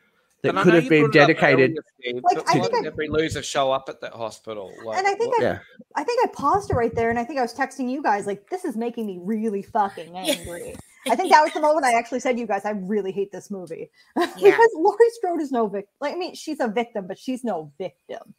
that 0.43 0.55
And 0.55 0.59
could 0.61 0.73
have 0.73 0.89
been 0.89 1.11
brought 1.11 1.15
it 1.17 1.21
up 1.21 1.29
dedicated. 1.29 1.71
earlier, 1.71 1.83
Steve, 2.01 2.15
Like, 2.25 2.37
but 2.39 2.49
I 2.49 2.53
think 2.55 2.73
did 2.73 2.85
I- 2.85 2.87
every 2.87 3.09
loser 3.09 3.43
show 3.43 3.71
up 3.73 3.91
at 3.91 4.01
that 4.01 4.15
hospital? 4.15 4.73
Like, 4.85 4.97
And 4.99 5.07
I 5.07 5.15
think 5.15 5.33
what- 5.37 5.43
I 5.43 5.45
Yeah. 5.45 5.59
I 5.97 6.05
think 6.05 6.25
I 6.25 6.29
paused 6.33 6.71
it 6.71 6.75
right 6.75 6.95
there, 6.95 7.11
and 7.11 7.19
I 7.19 7.25
think 7.25 7.39
I 7.39 7.43
was 7.43 7.53
texting 7.53 7.91
you 7.91 8.03
guys 8.03 8.27
like, 8.27 8.49
"This 8.49 8.65
is 8.65 8.75
making 8.77 9.07
me 9.07 9.19
really 9.23 9.61
fucking 9.63 10.17
angry." 10.17 10.75
I 11.11 11.15
think 11.17 11.31
that 11.31 11.43
was 11.43 11.53
the 11.53 11.61
moment 11.61 11.85
I 11.85 11.93
actually 11.99 12.21
said, 12.21 12.35
to 12.37 12.41
"You 12.41 12.47
guys, 12.47 12.65
I 12.65 12.71
really 12.71 13.13
hate 13.13 13.33
this 13.33 13.51
movie 13.51 13.91
because 14.17 14.71
Laurie 14.75 15.11
Strode 15.11 15.43
is 15.43 15.53
no 15.53 15.67
victim. 15.67 15.93
Like, 16.01 16.15
I 16.15 16.17
mean, 16.17 16.35
she's 16.35 16.61
a 16.61 16.69
victim, 16.69 17.07
but 17.07 17.19
she's 17.19 17.45
no 17.45 17.71
victim. 17.77 18.35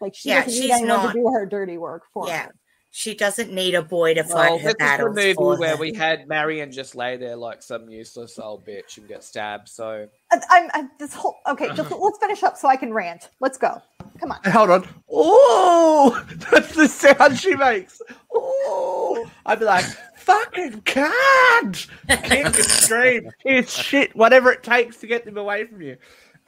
Like, 0.00 0.14
she 0.16 0.30
Yeah, 0.30 0.42
doesn't 0.44 0.52
need 0.52 0.62
she's 0.62 0.70
anyone 0.72 0.88
not. 0.88 1.12
to 1.12 1.18
do 1.20 1.28
her 1.28 1.46
dirty 1.46 1.78
work 1.78 2.02
for 2.12 2.26
Yeah. 2.26 2.46
her. 2.46 2.54
She 2.98 3.14
doesn't 3.14 3.52
need 3.52 3.74
a 3.74 3.82
boy 3.82 4.14
to 4.14 4.24
fight 4.24 4.52
Well, 4.52 4.58
her 4.58 4.64
this 4.64 4.66
is 4.68 4.72
the 4.72 4.78
battles 4.78 5.16
movie 5.16 5.34
for 5.34 5.58
where 5.58 5.76
her. 5.76 5.76
we 5.76 5.92
had 5.92 6.26
Marion 6.26 6.72
just 6.72 6.94
lay 6.94 7.18
there 7.18 7.36
like 7.36 7.62
some 7.62 7.90
useless 7.90 8.38
old 8.38 8.64
bitch 8.66 8.96
and 8.96 9.06
get 9.06 9.22
stabbed. 9.22 9.68
So 9.68 10.08
I- 10.32 10.40
I'm, 10.48 10.70
I'm 10.72 10.90
this 10.98 11.12
whole 11.12 11.36
okay. 11.46 11.68
Just, 11.74 11.90
let's 12.00 12.16
finish 12.18 12.42
up 12.42 12.56
so 12.56 12.68
I 12.68 12.76
can 12.76 12.94
rant. 12.94 13.28
Let's 13.38 13.58
go. 13.58 13.82
Come 14.18 14.32
on. 14.32 14.38
Hold 14.50 14.70
on. 14.70 14.88
Oh, 15.12 16.24
that's 16.50 16.74
the 16.74 16.88
sound 16.88 17.38
she 17.38 17.54
makes. 17.54 18.00
Oh, 18.32 19.30
I'd 19.44 19.58
be 19.58 19.66
like, 19.66 19.84
fucking 20.16 20.80
cunt. 20.80 21.88
Kick 22.08 22.46
and 22.46 22.54
scream. 22.56 23.30
It's 23.44 23.74
shit. 23.74 24.16
Whatever 24.16 24.52
it 24.52 24.62
takes 24.62 24.96
to 25.00 25.06
get 25.06 25.26
them 25.26 25.36
away 25.36 25.66
from 25.66 25.82
you. 25.82 25.98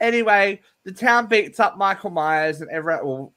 Anyway, 0.01 0.61
the 0.83 0.93
town 0.93 1.27
beats 1.27 1.59
up 1.59 1.77
Michael 1.77 2.09
Myers 2.09 2.61
and 2.61 2.71
everyone. 2.71 3.05
Well, 3.05 3.33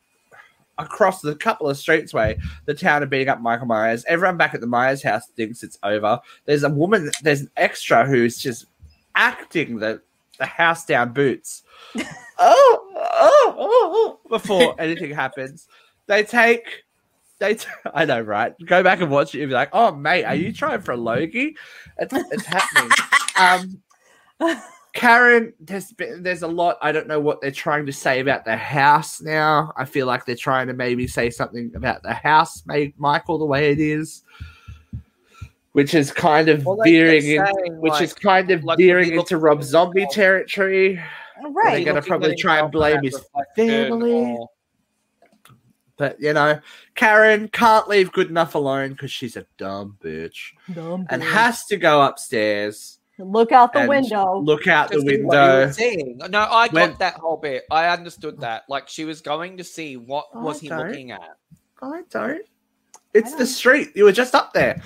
across 0.79 1.21
the 1.21 1.35
couple 1.35 1.69
of 1.69 1.77
streets 1.77 2.13
way, 2.13 2.39
the 2.65 2.75
town 2.75 3.03
are 3.03 3.07
beating 3.07 3.29
up 3.29 3.41
Michael 3.41 3.67
Myers. 3.67 4.05
Everyone 4.07 4.37
back 4.37 4.55
at 4.55 4.61
the 4.61 4.67
Myers 4.67 5.03
house 5.03 5.27
thinks 5.29 5.63
it's 5.63 5.79
over. 5.83 6.21
There's 6.45 6.65
a 6.65 6.71
woman. 6.71 7.11
There's 7.23 7.43
an 7.43 7.51
extra 7.57 8.07
who's 8.07 8.39
just 8.39 8.67
acting 9.15 9.79
the 9.79 10.03
the 10.39 10.47
house 10.47 10.85
down 10.85 11.13
boots. 11.13 11.63
oh, 11.99 12.05
oh, 12.39 13.55
oh, 13.59 13.59
oh, 13.59 14.29
before 14.29 14.75
anything 14.81 15.13
happens. 15.15 15.69
They 16.07 16.25
take, 16.25 16.85
they, 17.39 17.55
t- 17.55 17.69
I 17.95 18.05
know, 18.05 18.21
right? 18.21 18.55
Go 18.67 18.83
back 18.83 19.01
and 19.01 19.11
watch 19.11 19.35
it. 19.35 19.39
You'll 19.39 19.49
be 19.49 19.55
like, 19.55 19.71
oh, 19.73 19.93
mate, 19.95 20.25
are 20.25 20.35
you 20.35 20.53
trying 20.53 20.83
for 20.83 20.93
a 20.93 20.97
Logie? 20.97 21.57
It's, 21.99 22.13
it's 22.13 22.45
happening. 22.45 22.91
Um, 23.39 24.63
Karen, 24.93 25.55
there's 25.59 25.91
been, 25.93 26.23
there's 26.23 26.43
a 26.43 26.47
lot. 26.49 26.77
I 26.83 26.93
don't 26.93 27.09
know 27.09 27.19
what 27.21 27.41
they're 27.41 27.51
trying 27.51 27.87
to 27.87 27.93
say 27.93 28.21
about 28.21 28.45
the 28.45 28.57
house 28.57 29.23
now. 29.23 29.73
I 29.77 29.87
feel 29.87 30.07
like 30.07 30.27
they're 30.27 30.37
trying 30.37 30.67
to 30.67 30.75
maybe 30.75 31.07
say 31.07 31.31
something 31.31 31.73
about 31.75 32.03
the 32.03 32.13
house 32.13 32.67
made 32.67 32.93
Michael 32.99 33.39
the 33.39 33.47
way 33.47 33.71
it 33.73 33.81
is, 33.81 34.23
which 35.73 35.95
is 35.95 36.13
kind 36.13 36.51
of 36.51 36.67
Well, 36.67 36.77
veering 36.85 37.25
in, 37.27 37.47
saying, 37.47 37.81
which 37.81 37.93
like- 37.93 38.03
is 38.03 38.13
kind 38.13 38.51
of 38.51 38.65
like, 38.65 38.77
veering 38.79 39.13
into 39.15 39.39
Rob 39.39 39.63
Zombie 39.63 40.07
territory. 40.11 41.01
Right, 41.43 41.77
They're 41.77 41.85
gonna 41.87 41.95
Looking 41.97 42.09
probably 42.09 42.37
try 42.37 42.59
and 42.61 42.71
blame 42.71 43.03
his 43.03 43.19
family. 43.57 44.39
But 45.97 46.21
you 46.21 46.33
know, 46.33 46.61
Karen 46.95 47.49
can't 47.49 47.89
leave 47.89 48.13
good 48.13 48.29
enough 48.29 48.55
alone 48.55 48.91
because 48.91 49.11
she's 49.11 49.37
a 49.37 49.47
dumb 49.57 49.97
bitch 50.03 50.53
Dumb 50.75 51.07
and 51.11 51.23
bitch. 51.23 51.31
has 51.31 51.65
to 51.67 51.77
go 51.77 52.03
upstairs, 52.03 52.99
look 53.25 53.53
out 53.53 53.73
the 53.73 53.81
and 53.81 53.89
window. 53.89 54.39
look 54.39 54.67
out 54.67 54.91
the 54.91 54.97
to 54.97 55.01
see 55.01 55.07
what 55.07 55.15
you 55.15 55.27
were 55.27 55.59
window. 55.59 55.73
seeing. 55.73 56.19
No, 56.31 56.41
I 56.41 56.67
got 56.69 56.73
When- 56.73 56.97
that 56.99 57.15
whole 57.15 57.37
bit. 57.37 57.65
I 57.71 57.89
understood 57.89 58.41
that. 58.41 58.65
Like 58.69 58.89
she 58.89 59.05
was 59.05 59.21
going 59.21 59.57
to 59.59 59.65
see 59.65 59.97
what 59.97 60.27
I 60.35 60.39
was 60.39 60.61
he 60.61 60.69
don't. 60.69 60.89
looking 60.89 61.11
at. 61.13 61.37
I 61.83 62.03
don't. 62.11 62.43
It's 63.15 63.29
I 63.29 63.33
the 63.33 63.39
don't. 63.39 63.47
street. 63.47 63.89
You 63.95 64.05
were 64.05 64.13
just 64.13 64.35
up 64.35 64.53
there. 64.53 64.83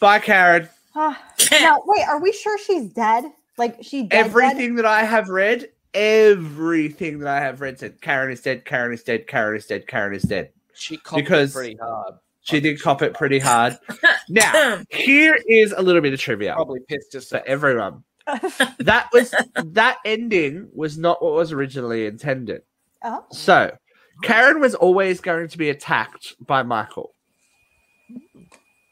Bye, 0.00 0.18
Karen. 0.18 0.68
Ah, 0.94 1.20
now, 1.50 1.82
wait, 1.86 2.06
are 2.06 2.20
we 2.20 2.32
sure 2.32 2.58
she's 2.58 2.86
dead? 2.92 3.24
Like 3.56 3.78
she 3.82 4.02
dead, 4.02 4.10
dead? 4.10 4.26
Everything 4.26 4.74
that 4.76 4.84
I 4.86 5.04
have 5.04 5.28
read, 5.28 5.68
everything 5.94 7.20
that 7.20 7.28
I 7.28 7.40
have 7.40 7.60
read 7.60 7.78
said 7.78 8.00
Karen 8.00 8.32
is 8.32 8.40
dead. 8.42 8.64
Karen 8.64 8.92
is 8.92 9.02
dead. 9.02 9.26
Karen 9.26 9.56
is 9.56 9.66
dead. 9.66 9.86
Karen 9.86 10.14
is 10.14 10.22
dead. 10.22 10.50
She 10.74 10.96
copped 10.96 11.22
Because- 11.22 11.52
pretty 11.54 11.76
hard. 11.80 12.14
She 12.44 12.60
did 12.60 12.80
cop 12.80 13.02
it 13.02 13.14
pretty 13.14 13.38
hard. 13.38 13.78
Now, 14.30 14.82
here 14.88 15.36
is 15.46 15.72
a 15.72 15.82
little 15.82 16.00
bit 16.00 16.14
of 16.14 16.20
trivia 16.20 16.54
Probably 16.54 16.80
pissed 16.88 17.12
just 17.12 17.28
for 17.28 17.42
everyone. 17.46 18.04
That 18.78 19.10
was 19.12 19.34
that 19.54 19.98
ending 20.06 20.70
was 20.72 20.96
not 20.96 21.22
what 21.22 21.34
was 21.34 21.52
originally 21.52 22.06
intended. 22.06 22.62
oh. 23.02 23.24
So, 23.30 23.76
Karen 24.22 24.60
was 24.60 24.74
always 24.74 25.20
going 25.20 25.48
to 25.48 25.58
be 25.58 25.68
attacked 25.68 26.36
by 26.46 26.62
Michael. 26.62 27.14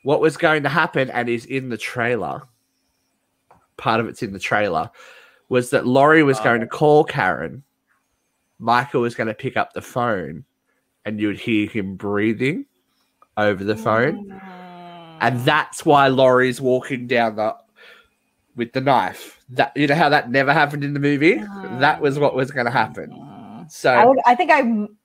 What 0.03 0.20
was 0.20 0.36
going 0.36 0.64
to 0.64 0.68
happen, 0.68 1.09
and 1.11 1.30
is 1.30 1.46
in 1.46 1.70
the 1.70 1.78
trailer, 1.78 2.42
part 3.78 4.00
of 4.00 4.07
it's 4.07 4.22
in 4.22 4.34
the 4.34 4.38
trailer, 4.38 4.90
was 5.48 5.70
that 5.70 5.86
Laurie 5.86 6.22
was 6.22 6.40
oh. 6.40 6.44
going 6.44 6.61
to 6.61 6.66
call 6.66 7.05
Karen. 7.05 7.62
Michael 8.59 9.00
was 9.00 9.14
going 9.14 9.28
to 9.28 9.34
pick 9.34 9.57
up 9.57 9.72
the 9.72 9.80
phone, 9.80 10.44
and 11.07 11.18
you 11.18 11.28
would 11.28 11.40
hear 11.40 11.66
him 11.68 11.96
breathing 11.96 12.66
over 13.37 13.64
the 13.64 13.76
phone. 13.76 14.26
Mm. 14.30 15.18
And 15.20 15.41
that's 15.41 15.85
why 15.87 16.09
Laurie's 16.09 16.61
walking 16.61 17.07
down 17.07 17.37
the 17.37 17.57
with 18.57 18.72
the 18.72 18.80
knife. 18.80 19.39
That 19.51 19.72
you 19.76 19.87
know 19.87 19.95
how 19.95 20.09
that 20.09 20.30
never 20.30 20.53
happened 20.53 20.85
in 20.85 20.95
the 20.95 21.01
movie? 21.01 21.37
That 21.78 22.01
was 22.01 22.18
what 22.18 22.35
was 22.35 22.51
going 22.51 22.66
to 22.66 22.72
happen. 22.72 23.11
Mm. 23.11 23.70
So 23.70 23.93
I 23.93 24.05
would. 24.05 24.18
I 24.26 24.35
think 24.35 24.51
I 24.51 24.61
m- 24.61 24.97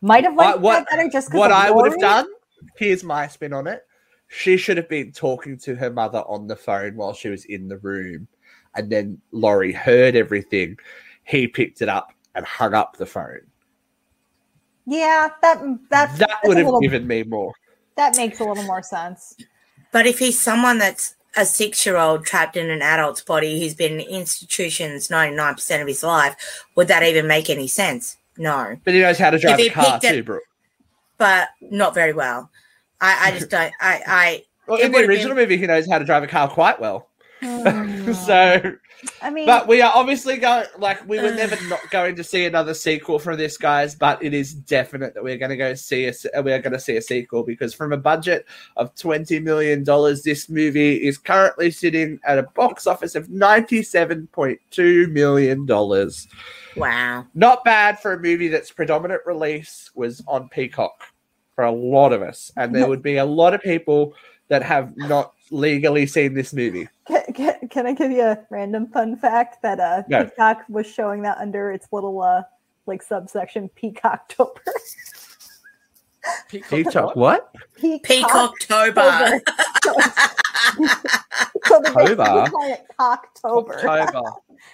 might 0.00 0.24
have 0.24 0.34
liked 0.34 0.58
I- 0.58 0.60
what- 0.60 0.78
that 0.80 0.96
better 0.96 1.08
just 1.10 1.30
'cause 1.30 1.38
what 1.38 1.50
of 1.50 1.56
I 1.56 1.70
would 1.70 1.90
have 1.92 2.00
done, 2.00 2.26
here's 2.76 3.04
my 3.04 3.26
spin 3.28 3.52
on 3.52 3.66
it. 3.66 3.86
She 4.28 4.56
should 4.56 4.76
have 4.78 4.88
been 4.88 5.12
talking 5.12 5.58
to 5.58 5.74
her 5.76 5.90
mother 5.90 6.20
on 6.20 6.46
the 6.46 6.56
phone 6.56 6.96
while 6.96 7.12
she 7.12 7.28
was 7.28 7.44
in 7.44 7.68
the 7.68 7.78
room. 7.78 8.26
And 8.74 8.90
then 8.90 9.20
Laurie 9.30 9.72
heard 9.72 10.16
everything. 10.16 10.78
He 11.24 11.46
picked 11.46 11.82
it 11.82 11.88
up 11.90 12.12
and 12.34 12.44
hung 12.46 12.72
up 12.72 12.96
the 12.96 13.04
phone. 13.04 13.42
Yeah, 14.86 15.28
that 15.42 15.62
that's, 15.90 16.18
that 16.18 16.40
would 16.44 16.56
have 16.56 16.66
little, 16.66 16.80
given 16.80 17.06
me 17.06 17.22
more. 17.22 17.52
that 17.96 18.16
makes 18.16 18.40
a 18.40 18.44
little 18.44 18.64
more 18.64 18.82
sense. 18.82 19.36
But 19.92 20.06
if 20.06 20.18
he's 20.18 20.40
someone 20.40 20.78
that's 20.78 21.14
a 21.36 21.44
six 21.46 21.84
year 21.86 21.96
old 21.96 22.24
trapped 22.26 22.56
in 22.56 22.68
an 22.70 22.82
adult's 22.82 23.22
body 23.22 23.60
who's 23.60 23.74
been 23.74 24.00
in 24.00 24.08
institutions 24.08 25.08
99% 25.08 25.80
of 25.80 25.86
his 25.86 26.02
life, 26.02 26.64
would 26.74 26.88
that 26.88 27.02
even 27.02 27.26
make 27.26 27.48
any 27.48 27.68
sense? 27.68 28.16
No, 28.38 28.76
But 28.84 28.94
he 28.94 29.00
knows 29.00 29.18
how 29.18 29.30
to 29.30 29.38
drive 29.38 29.60
a 29.60 29.68
car 29.68 29.84
picked 30.00 30.04
it- 30.04 30.12
too, 30.16 30.22
Brooke. 30.22 30.42
but 31.18 31.48
not 31.60 31.94
very 31.94 32.12
well. 32.14 32.50
I, 33.00 33.28
I 33.28 33.30
just 33.38 33.50
don't. 33.50 33.72
I, 33.80 34.00
I 34.06 34.44
Well, 34.66 34.80
in 34.80 34.90
the 34.90 34.96
would've 34.98 35.10
original 35.10 35.34
movie, 35.36 35.56
he 35.58 35.66
knows 35.66 35.88
how 35.88 35.98
to 35.98 36.04
drive 36.04 36.22
a 36.22 36.26
car 36.28 36.48
quite 36.48 36.80
well. 36.80 37.08
Hmm. 37.40 38.12
so, 38.26 38.74
I 39.20 39.30
mean, 39.30 39.46
but 39.46 39.66
we 39.66 39.82
are 39.82 39.92
obviously 39.94 40.36
going 40.36 40.66
like 40.78 41.06
we 41.08 41.20
were 41.20 41.34
never 41.34 41.56
not 41.68 41.90
going 41.90 42.16
to 42.16 42.24
see 42.24 42.44
another 42.44 42.74
sequel 42.74 43.18
from 43.18 43.38
this, 43.38 43.56
guys. 43.56 43.94
But 43.94 44.22
it 44.22 44.34
is 44.34 44.54
definite 44.54 45.14
that 45.14 45.24
we're 45.24 45.38
going 45.38 45.50
to 45.50 45.56
go 45.56 45.74
see 45.74 46.06
a 46.06 46.12
we're 46.42 46.60
going 46.60 46.72
to 46.72 46.80
see 46.80 46.96
a 46.96 47.02
sequel 47.02 47.42
because 47.42 47.74
from 47.74 47.92
a 47.92 47.96
budget 47.96 48.46
of 48.76 48.94
twenty 48.94 49.38
million 49.40 49.84
dollars, 49.84 50.22
this 50.22 50.48
movie 50.48 50.96
is 50.96 51.18
currently 51.18 51.70
sitting 51.70 52.20
at 52.26 52.38
a 52.38 52.44
box 52.54 52.86
office 52.86 53.14
of 53.14 53.28
ninety 53.30 53.82
seven 53.82 54.26
point 54.28 54.60
two 54.70 55.08
million 55.08 55.66
dollars. 55.66 56.28
wow. 56.76 57.26
Not 57.34 57.64
bad 57.64 57.98
for 57.98 58.12
a 58.12 58.20
movie 58.20 58.48
that's 58.48 58.70
predominant 58.70 59.22
release 59.26 59.90
was 59.94 60.22
on 60.26 60.48
Peacock 60.48 61.04
for 61.54 61.64
a 61.64 61.72
lot 61.72 62.12
of 62.12 62.22
us, 62.22 62.50
and 62.56 62.74
there 62.74 62.88
would 62.88 63.02
be 63.02 63.16
a 63.16 63.24
lot 63.24 63.54
of 63.54 63.60
people 63.60 64.14
that 64.48 64.62
have 64.62 64.96
not 64.96 65.34
legally 65.52 66.06
seen 66.06 66.34
this 66.34 66.52
movie. 66.52 66.88
can, 67.06 67.22
can, 67.34 67.68
can 67.68 67.86
I 67.86 67.92
give 67.92 68.10
you 68.10 68.22
a 68.22 68.38
random 68.50 68.88
fun 68.88 69.16
fact 69.16 69.62
that 69.62 69.78
uh, 69.78 70.02
No. 70.08 70.24
Peacock 70.24 70.64
was 70.68 70.86
showing 70.86 71.22
that 71.22 71.38
under 71.38 71.70
its 71.70 71.86
little 71.92 72.20
uh, 72.22 72.42
like 72.86 73.02
subsection 73.02 73.70
Peacocktober. 73.80 74.56
Peacock, 76.48 77.16
what? 77.16 77.52
Peacocktober. 77.80 79.40
so 81.66 81.80
they 81.80 81.92
basically 81.92 82.24
October? 82.24 82.50
call 82.50 82.86
Cocktober. 82.98 83.84
October. 83.84 84.22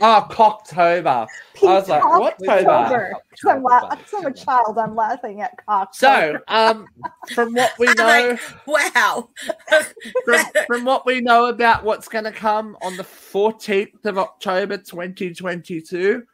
Oh, 0.00 0.26
Cocktober. 0.30 1.26
I 1.26 1.64
was 1.64 1.88
like, 1.88 2.04
what 2.04 2.38
Peacocktober. 2.38 3.12
I'm, 3.48 3.62
la- 3.62 3.96
I'm 4.14 4.26
a 4.26 4.32
child. 4.32 4.78
I'm 4.78 4.94
laughing 4.94 5.40
at 5.40 5.54
Cocktober. 5.66 5.94
So, 5.94 6.38
um, 6.48 6.86
from 7.34 7.54
what 7.54 7.72
we 7.78 7.86
know, 7.94 8.38
wow. 8.66 9.28
from, 10.24 10.44
from 10.66 10.84
what 10.84 11.06
we 11.06 11.20
know 11.20 11.46
about 11.46 11.84
what's 11.84 12.08
going 12.08 12.24
to 12.24 12.32
come 12.32 12.76
on 12.82 12.96
the 12.96 13.02
14th 13.02 14.04
of 14.04 14.18
October 14.18 14.76
2022, 14.76 16.24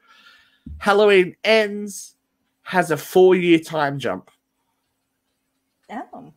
Halloween 0.78 1.36
Ends 1.44 2.16
has 2.62 2.90
a 2.90 2.96
four 2.96 3.34
year 3.34 3.58
time 3.58 3.98
jump. 3.98 4.30
Oh. 5.90 6.32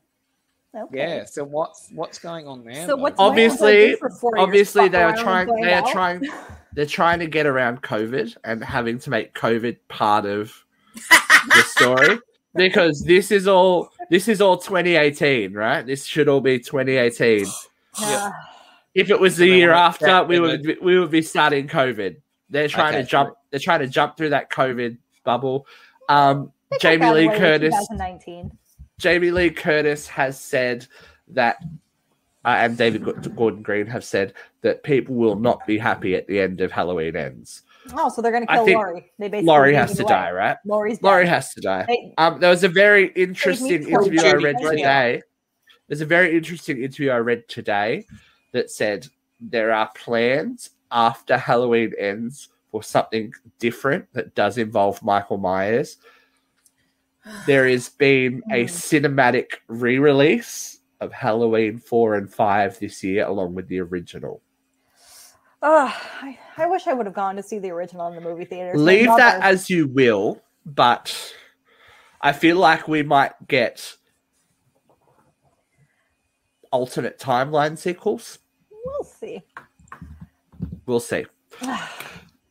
Okay. 0.76 0.98
Yeah. 0.98 1.26
So 1.26 1.43
what's 1.43 1.89
what's 1.93 2.20
going 2.20 2.48
on 2.48 2.64
there? 2.64 2.82
So 2.82 2.88
though? 2.88 2.98
what's 2.98 3.16
Obviously- 3.20 3.89
Randall 3.89 4.00
gonna 4.00 4.14
do 4.14 4.20
for? 4.20 4.38
Obviously, 4.38 4.89
they 4.89 5.02
are 5.02 5.16
trying. 5.16 5.48
They 5.62 5.74
are 5.74 5.82
out? 5.82 5.91
trying. 5.91 6.24
They're 6.74 6.86
trying 6.86 7.20
to 7.20 7.26
get 7.28 7.48
around 7.48 7.82
COVID 7.82 8.38
and 8.43 8.64
having 8.64 9.00
to 9.00 9.10
make 9.10 9.34
COVID 9.34 9.78
part 9.88 10.28
of 10.28 10.54
the 10.95 11.64
story 11.64 12.20
because 12.56 13.02
this 13.02 13.32
is 13.32 13.48
all. 13.48 13.89
This 14.10 14.28
is 14.28 14.39
all 14.41 14.58
2018, 14.58 15.54
right? 15.54 15.86
This 15.86 16.06
should 16.06 16.30
all 16.30 16.41
be 16.41 16.60
2018. 16.60 17.45
Uh, 18.00 18.32
If 18.93 19.12
it 19.12 19.20
was 19.20 19.38
the 19.38 19.45
year 19.45 19.72
after, 19.74 20.24
we 20.24 20.39
would 20.39 20.64
be, 20.64 20.76
we 20.82 20.98
would 20.98 21.12
be 21.12 21.22
starting 21.22 21.68
COVID. 21.68 22.16
They're 22.50 22.68
trying 22.68 22.95
Okay, 22.95 23.04
to 23.04 23.08
jump. 23.08 23.36
They're 23.52 23.60
trying 23.60 23.82
to 23.82 23.88
jump 23.88 24.18
through 24.18 24.30
that 24.30 24.50
COVID 24.50 24.98
bubble. 25.24 25.68
Um, 26.10 26.52
Jamie 26.80 27.10
Lee 27.12 27.30
Curtis. 27.30 27.76
2019. 27.76 28.58
Jamie 29.00 29.30
Lee 29.30 29.52
Curtis 29.52 30.08
has 30.08 30.39
said 30.39 30.88
that, 31.28 31.58
uh, 32.43 32.48
and 32.58 32.76
David 32.76 33.04
Gordon 33.36 33.62
Green 33.62 33.86
have 33.86 34.04
said 34.04 34.34
that 34.62 34.82
people 34.82 35.14
will 35.14 35.36
not 35.36 35.66
be 35.68 35.78
happy 35.78 36.16
at 36.16 36.26
the 36.28 36.39
end 36.39 36.62
of 36.62 36.72
Halloween 36.72 37.16
ends. 37.16 37.62
Oh, 37.93 38.10
so 38.10 38.22
they're 38.24 38.32
gonna 38.32 38.48
kill 38.48 38.66
Laurie. 38.66 39.12
They 39.20 39.30
basically 39.30 39.45
Laurie 39.45 39.76
has 39.76 39.95
to 39.98 40.04
away. 40.04 40.10
die, 40.10 40.32
right? 40.32 40.58
Laurie's 40.66 41.02
Laurie 41.04 41.26
dead. 41.26 41.30
has 41.30 41.54
to 41.54 41.62
die. 41.62 41.86
They- 41.88 42.14
Um, 42.18 42.39
there 42.39 42.50
was 42.50 42.64
a 42.64 42.70
very 42.70 43.10
interesting 43.10 43.88
interview 43.88 44.20
I 44.22 44.34
read 44.34 44.58
today. 44.58 45.22
There's 45.88 46.02
a 46.02 46.06
very 46.06 46.36
interesting 46.36 46.78
interview 46.84 47.12
I 47.12 47.18
read 47.18 47.48
today 47.48 48.04
that 48.52 48.72
said 48.72 49.08
there 49.39 49.72
are 49.72 49.89
plans 49.95 50.72
after 50.91 51.38
Halloween 51.38 51.93
ends 52.00 52.50
for 52.72 52.82
something 52.82 53.32
different 53.60 54.12
that 54.14 54.34
does 54.34 54.58
involve 54.58 55.04
Michael 55.04 55.38
Myers. 55.38 55.98
There 57.45 57.67
has 57.67 57.89
been 57.89 58.41
a 58.51 58.63
Hmm. 58.63 58.67
cinematic 58.67 59.47
re-release 59.67 60.80
of 60.99 61.11
Halloween 61.13 61.78
four 61.78 62.15
and 62.15 62.32
five 62.34 62.80
this 62.80 63.03
year, 63.03 63.25
along 63.25 63.55
with 63.55 63.67
the 63.67 63.80
original. 63.80 64.41
Ugh, 65.61 65.91
I, 66.21 66.38
I 66.57 66.65
wish 66.67 66.88
I 66.88 66.93
would 66.93 67.05
have 67.07 67.15
gone 67.15 67.36
to 67.36 67.43
see 67.43 67.59
the 67.59 67.71
original 67.71 68.07
in 68.07 68.15
the 68.15 68.21
movie 68.21 68.45
theater. 68.45 68.78
Leave 68.78 69.07
that 69.17 69.41
as 69.41 69.69
you 69.69 69.88
will, 69.88 70.41
but 70.65 71.34
I 72.21 72.32
feel 72.32 72.57
like 72.57 72.88
we 72.88 73.01
might 73.03 73.34
get 73.47 73.95
alternate 76.71 77.17
timeline 77.19 77.78
sequels. 77.78 78.39
We'll 78.86 79.03
see. 79.03 79.41
We'll 80.86 80.99
see. 80.99 81.25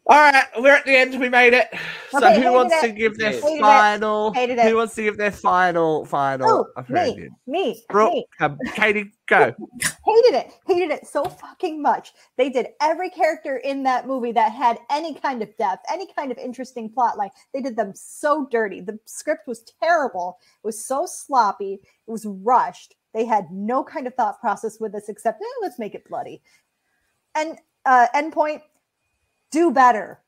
All 0.09 0.17
right, 0.17 0.45
we're 0.59 0.73
at 0.73 0.85
the 0.85 0.97
end. 0.97 1.19
We 1.19 1.29
made 1.29 1.53
it. 1.53 1.67
So, 2.11 2.19
Okay, 2.19 2.37
who 2.37 2.41
hated 2.43 2.51
wants 2.53 2.81
to 2.81 2.93
give 2.93 3.19
their 3.19 3.33
Hated 3.33 3.45
it. 3.45 3.61
final? 3.61 4.33
Hated 4.33 4.59
it. 4.59 4.69
Who 4.69 4.77
wants 4.77 4.95
to 4.95 5.03
give 5.03 5.17
their 5.17 5.33
final? 5.33 6.05
Final 6.05 6.69
Oh, 6.77 6.83
me, 6.89 7.29
me, 7.49 7.85
Brooke, 7.91 8.13
me. 8.13 8.27
um, 8.39 8.57
Katie, 8.75 9.11
go. 9.27 9.53
Hated 10.07 10.35
it. 10.35 10.53
Hated 10.65 10.91
it 10.93 11.09
so 11.09 11.25
fucking 11.25 11.83
much. 11.83 12.13
They 12.37 12.51
did 12.51 12.69
every 12.81 13.11
character 13.11 13.57
in 13.57 13.83
that 13.83 14.07
movie 14.07 14.31
that 14.31 14.53
had 14.53 14.79
any 14.91 15.13
kind 15.13 15.43
of 15.43 15.57
depth, 15.57 15.85
any 15.93 16.07
kind 16.13 16.31
of 16.31 16.39
interesting 16.39 16.89
plot 16.89 17.19
line. 17.19 17.31
They 17.53 17.61
did 17.61 17.75
them 17.75 17.91
so 17.97 18.47
dirty. 18.49 18.81
The 18.81 19.01
script 19.07 19.49
was 19.49 19.65
terrible. 19.83 20.39
It 20.63 20.67
was 20.67 20.85
so 20.87 21.05
sloppy. 21.07 21.81
It 22.07 22.11
was 22.11 22.25
rushed. 22.27 22.95
They 23.13 23.25
had 23.25 23.51
no 23.51 23.83
kind 23.83 24.07
of 24.07 24.15
thought 24.15 24.41
process 24.41 24.79
with 24.79 24.93
this 24.93 25.09
except, 25.09 25.41
eh, 25.43 25.47
let's 25.63 25.81
make 25.81 25.97
it 25.97 26.09
bloody. 26.09 26.43
And 27.35 27.59
uh, 27.85 28.07
endpoint, 28.15 28.61
do 29.51 29.71
better. 29.71 30.21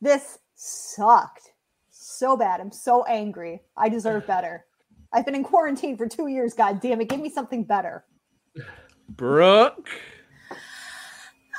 This 0.00 0.38
sucked 0.54 1.52
so 1.90 2.36
bad. 2.36 2.60
I'm 2.60 2.72
so 2.72 3.04
angry. 3.04 3.62
I 3.76 3.88
deserve 3.88 4.26
better. 4.26 4.66
I've 5.12 5.24
been 5.24 5.34
in 5.34 5.44
quarantine 5.44 5.96
for 5.96 6.06
two 6.08 6.26
years. 6.26 6.54
God 6.54 6.80
damn 6.80 7.00
it. 7.00 7.08
Give 7.08 7.20
me 7.20 7.30
something 7.30 7.64
better. 7.64 8.04
Brooke. 9.08 9.88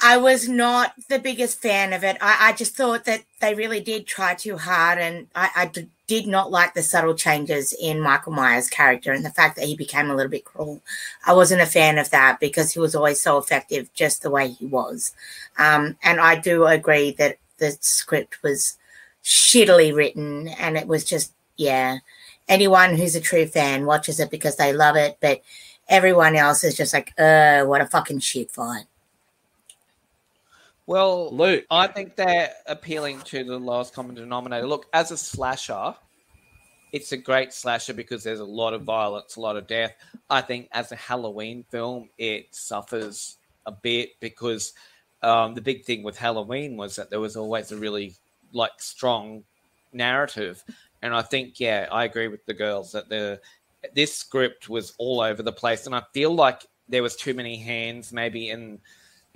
I 0.02 0.18
was 0.18 0.48
not 0.48 0.94
the 1.10 1.20
biggest 1.20 1.62
fan 1.62 1.94
of 1.94 2.04
it. 2.04 2.18
I, 2.22 2.50
I 2.50 2.54
just 2.54 2.76
thought 2.76 3.06
that 3.06 3.24
they 3.40 3.56
really 3.56 3.80
did 3.80 4.06
try 4.06 4.36
too 4.36 4.58
hard, 4.58 5.00
and 5.00 5.28
I, 5.36 5.50
I 5.56 5.66
d- 5.68 5.88
did 6.08 6.28
not 6.28 6.52
like 6.52 6.74
the 6.74 6.84
subtle 6.84 7.16
changes 7.16 7.74
in 7.80 8.02
Michael 8.02 8.34
Myers' 8.34 8.70
character 8.70 9.12
and 9.12 9.26
the 9.26 9.32
fact 9.32 9.56
that 9.56 9.66
he 9.66 9.76
became 9.76 10.10
a 10.10 10.16
little 10.16 10.30
bit 10.30 10.46
cruel. 10.46 10.82
I 11.26 11.34
wasn't 11.34 11.62
a 11.62 11.66
fan 11.66 11.98
of 11.98 12.10
that 12.12 12.40
because 12.40 12.72
he 12.72 12.80
was 12.80 12.96
always 12.96 13.22
so 13.22 13.38
effective 13.38 13.94
just 13.94 14.22
the 14.22 14.30
way 14.30 14.50
he 14.50 14.66
was. 14.66 15.14
Um, 15.58 15.98
and 16.04 16.20
I 16.20 16.36
do 16.36 16.66
agree 16.66 17.12
that 17.14 17.38
the 17.58 17.72
script 17.80 18.44
was 18.44 18.78
shittily 19.24 19.96
written, 19.96 20.50
and 20.50 20.78
it 20.78 20.88
was 20.88 21.06
just, 21.06 21.34
yeah, 21.58 22.00
anyone 22.48 22.96
who's 22.96 23.16
a 23.16 23.22
true 23.22 23.48
fan 23.48 23.86
watches 23.86 24.20
it 24.20 24.30
because 24.30 24.58
they 24.58 24.74
love 24.74 24.98
it, 24.98 25.18
but 25.22 25.42
everyone 25.88 26.36
else 26.36 26.64
is 26.64 26.76
just 26.76 26.94
like, 26.94 27.14
uh, 27.18 27.64
what 27.64 27.82
a 27.82 27.88
fucking 27.88 28.20
shit 28.20 28.52
fight. 28.52 28.86
Well, 30.88 31.36
Luke. 31.36 31.66
I 31.72 31.88
think 31.88 32.16
they're 32.16 32.52
appealing 32.68 33.22
to 33.22 33.44
the 33.44 33.58
lowest 33.58 33.94
common 33.94 34.16
denominator. 34.16 34.68
Look, 34.68 34.86
as 34.94 35.12
a 35.12 35.18
slasher, 35.18 35.96
it's 36.92 37.12
a 37.12 37.18
great 37.18 37.54
slasher 37.54 37.94
because 37.94 38.24
there's 38.24 38.40
a 38.40 38.46
lot 38.46 38.74
of 38.74 38.84
violence, 38.84 39.36
a 39.36 39.42
lot 39.42 39.58
of 39.58 39.68
death. 39.68 39.96
I 40.30 40.42
think 40.42 40.70
as 40.72 40.92
a 40.92 40.96
Halloween 40.96 41.66
film, 41.70 42.10
it 42.18 42.54
suffers 42.54 43.38
a 43.66 43.72
bit 43.72 44.12
because 44.20 44.74
um, 45.24 45.56
the 45.56 45.62
big 45.62 45.86
thing 45.86 46.04
with 46.04 46.18
Halloween 46.18 46.78
was 46.78 46.96
that 46.98 47.10
there 47.10 47.20
was 47.20 47.36
always 47.36 47.72
a 47.72 47.78
really 47.78 48.14
like 48.54 48.80
strong 48.80 49.44
narrative, 49.92 50.64
and 51.02 51.16
I 51.16 51.24
think 51.24 51.60
yeah, 51.60 51.88
I 51.92 52.06
agree 52.06 52.28
with 52.28 52.46
the 52.46 52.54
girls 52.54 52.92
that 52.92 53.10
the 53.10 53.42
this 53.94 54.16
script 54.16 54.70
was 54.70 54.94
all 55.00 55.20
over 55.20 55.42
the 55.42 55.52
place, 55.52 55.88
and 55.88 55.96
I 55.96 56.04
feel 56.14 56.34
like 56.34 56.66
there 56.88 57.04
was 57.04 57.16
too 57.16 57.34
many 57.34 57.58
hands 57.58 58.14
maybe 58.14 58.50
in 58.50 58.80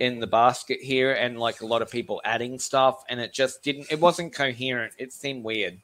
in 0.00 0.18
the 0.18 0.26
basket 0.26 0.80
here 0.80 1.12
and 1.12 1.38
like 1.38 1.60
a 1.60 1.66
lot 1.66 1.82
of 1.82 1.90
people 1.90 2.20
adding 2.24 2.58
stuff 2.58 3.04
and 3.08 3.20
it 3.20 3.32
just 3.32 3.62
didn't 3.62 3.86
it 3.90 4.00
wasn't 4.00 4.32
coherent 4.34 4.92
it 4.98 5.12
seemed 5.12 5.44
weird 5.44 5.78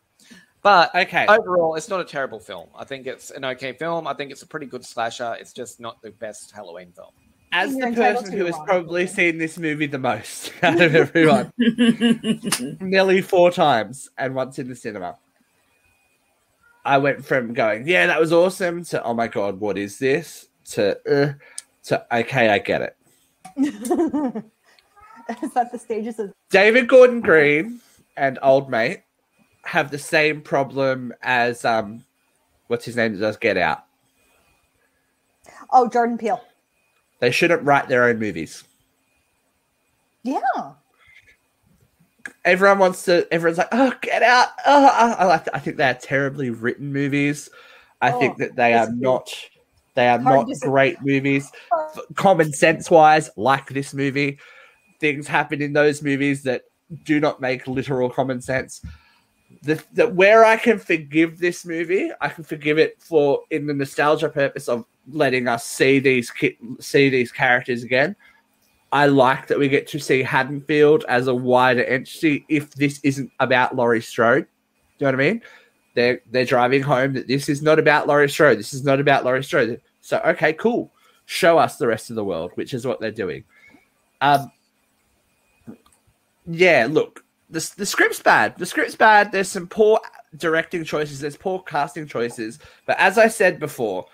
but 0.63 0.93
Okay. 0.95 1.27
overall 1.29 1.75
it's 1.77 1.89
not 1.89 2.01
a 2.01 2.05
terrible 2.05 2.41
film 2.41 2.69
i 2.75 2.83
think 2.85 3.07
it's 3.07 3.31
an 3.31 3.45
okay 3.45 3.73
film 3.75 4.07
i 4.07 4.15
think 4.15 4.31
it's 4.33 4.43
a 4.43 4.47
pretty 4.47 4.67
good 4.67 4.85
slasher 4.85 5.37
it's 5.39 5.53
just 5.53 5.79
not 5.81 6.01
the 6.03 6.11
best 6.13 6.51
halloween 6.51 6.91
film 6.93 7.11
As 7.53 7.77
You're 7.77 7.91
the 7.91 7.97
person 7.97 8.33
who 8.33 8.47
has 8.47 8.57
probably 8.65 9.05
opinion. 9.05 9.15
seen 9.33 9.39
this 9.39 9.59
movie 9.59 9.87
the 9.87 9.99
most 9.99 10.53
out 10.63 10.81
of 10.81 10.95
everyone, 10.95 11.53
nearly 12.81 13.23
four 13.23 13.51
times, 13.53 14.11
and 14.19 14.35
once 14.35 14.59
in 14.59 14.69
the 14.69 14.75
cinema, 14.75 15.17
I 16.85 16.99
went 16.99 17.25
from 17.25 17.55
going, 17.55 17.87
"Yeah, 17.87 18.07
that 18.09 18.21
was 18.21 18.33
awesome," 18.33 18.85
to 18.87 19.03
"Oh 19.05 19.15
my 19.15 19.29
god, 19.29 19.61
what 19.61 19.79
is 19.79 19.99
this?" 19.99 20.49
to 20.73 20.99
uh, 21.09 21.33
to 21.85 22.17
"Okay, 22.17 22.49
I 22.51 22.59
get 22.59 22.83
it." 22.83 22.97
Is 23.57 25.53
that 25.55 25.73
the 25.73 25.79
stages 25.79 26.19
of 26.19 26.33
David 26.51 26.89
Gordon 26.89 27.21
Green 27.21 27.81
and 28.17 28.39
Old 28.43 28.71
Mate 28.71 29.03
have 29.65 29.91
the 29.91 29.99
same 29.99 30.41
problem 30.41 31.13
as 31.23 31.65
um, 31.65 32.05
what's 32.69 32.85
his 32.85 32.97
name 32.97 33.13
that 33.15 33.21
does 33.21 33.37
Get 33.37 33.57
Out. 33.57 33.85
Oh, 35.73 35.89
Jordan 35.89 36.17
Peele. 36.19 36.41
They 37.19 37.31
shouldn't 37.31 37.63
write 37.63 37.89
their 37.89 38.05
own 38.05 38.19
movies. 38.19 38.63
Yeah. 40.23 40.41
everyone 42.45 42.79
wants 42.79 43.05
to 43.05 43.27
everyone's 43.33 43.59
like 43.59 43.69
oh 43.73 43.93
get 44.03 44.23
out 44.23 44.49
oh 44.67 44.87
I, 44.87 45.23
I, 45.23 45.25
like 45.25 45.47
I 45.55 45.59
think 45.61 45.77
they 45.77 45.89
are 45.89 45.95
terribly 45.95 46.51
written 46.51 46.93
movies 46.93 47.49
i 48.03 48.11
Oh, 48.11 48.19
think 48.19 48.37
that 48.39 48.57
they 48.57 48.75
are 48.75 48.91
not 48.91 49.33
they 49.97 50.09
are 50.09 50.19
not 50.19 50.47
great 50.61 50.97
movies 51.03 51.51
common 52.15 52.53
sense 52.53 52.91
wise 52.91 53.29
like 53.37 53.69
this 53.71 53.93
movie 53.93 54.39
things 55.01 55.27
happen 55.27 55.61
in 55.61 55.73
those 55.73 56.03
movies 56.03 56.43
that 56.45 56.63
do 57.05 57.19
not 57.19 57.41
make 57.41 57.67
literal 57.67 58.09
common 58.09 58.41
sense 58.41 58.81
the, 59.63 59.83
the 59.95 60.09
where 60.09 60.45
i 60.45 60.57
can 60.57 60.79
forgive 60.79 61.39
this 61.39 61.67
movie 61.67 62.11
i 62.21 62.29
can 62.29 62.45
forgive 62.45 62.79
it 62.79 63.01
for 63.03 63.41
in 63.51 63.67
the 63.67 63.75
nostalgia 63.75 64.29
purpose 64.29 64.69
of 64.69 64.85
letting 65.11 65.49
us 65.49 65.67
see 65.67 65.99
these 65.99 66.31
ki- 66.31 66.59
see 66.79 67.09
these 67.09 67.33
characters 67.33 67.83
again 67.83 68.15
I 68.93 69.07
like 69.07 69.49
that 69.49 69.59
we 69.59 69.69
get 69.69 69.87
to 69.89 69.99
see 69.99 70.23
Haddonfield 70.23 71.05
as 71.09 71.27
a 71.27 71.35
wider 71.35 71.85
entity 71.85 72.47
if 72.49 72.71
this 72.75 73.01
isn't 73.03 73.31
about 73.41 73.75
Laurie 73.75 74.01
Strode. 74.01 74.47
Do 74.99 75.05
you 75.05 75.11
know 75.11 75.19
what 75.19 75.27
I 75.27 75.33
mean? 75.33 75.43
They're 75.97 76.21
they're 76.31 76.45
driving 76.45 76.83
home 76.83 77.15
that 77.15 77.27
this 77.27 77.49
is 77.49 77.63
not 77.63 77.79
about 77.79 78.07
Laurie 78.07 78.29
Strode. 78.29 78.59
This 78.59 78.75
is 78.75 78.85
not 78.85 79.01
about 79.01 79.25
Laurie 79.25 79.43
Strode. 79.43 79.81
So 80.03 80.21
okay, 80.27 80.53
cool. 80.53 80.93
Show 81.25 81.57
us 81.57 81.79
the 81.79 81.87
rest 81.87 82.11
of 82.11 82.17
the 82.17 82.25
world, 82.25 82.53
which 82.55 82.75
is 82.75 82.87
what 82.87 83.01
they're 83.01 83.11
doing. 83.11 83.45
Um 84.21 84.53
yeah, 86.47 86.87
look, 86.89 87.25
the, 87.49 87.73
the 87.79 87.87
script's 87.87 88.21
bad. 88.21 88.57
The 88.59 88.67
script's 88.67 88.95
bad. 88.95 89.33
There's 89.33 89.49
some 89.49 89.67
poor 89.67 89.99
directing 90.37 90.85
choices, 90.85 91.19
there's 91.19 91.37
poor 91.37 91.63
casting 91.63 92.07
choices. 92.07 92.59
But 92.85 92.99
as 93.01 93.17
I 93.17 93.29
said 93.29 93.59
before, 93.59 94.05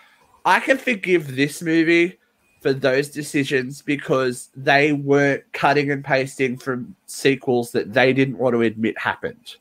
I 0.45 0.61
can 0.61 0.78
forgive 0.78 1.35
this 1.35 1.62
movie 1.62 2.20
for 2.61 2.72
those 2.72 3.09
decisions 3.09 3.83
because 3.83 4.51
they 4.55 4.93
weren't 4.93 5.43
cutting 5.53 5.91
and 5.91 6.05
pasting 6.05 6.57
from 6.57 6.95
sequels 7.07 7.72
that 7.72 7.93
they 7.93 8.12
didn't 8.12 8.39
want 8.39 8.55
to 8.55 8.62
admit 8.62 8.97
happened 8.97 9.57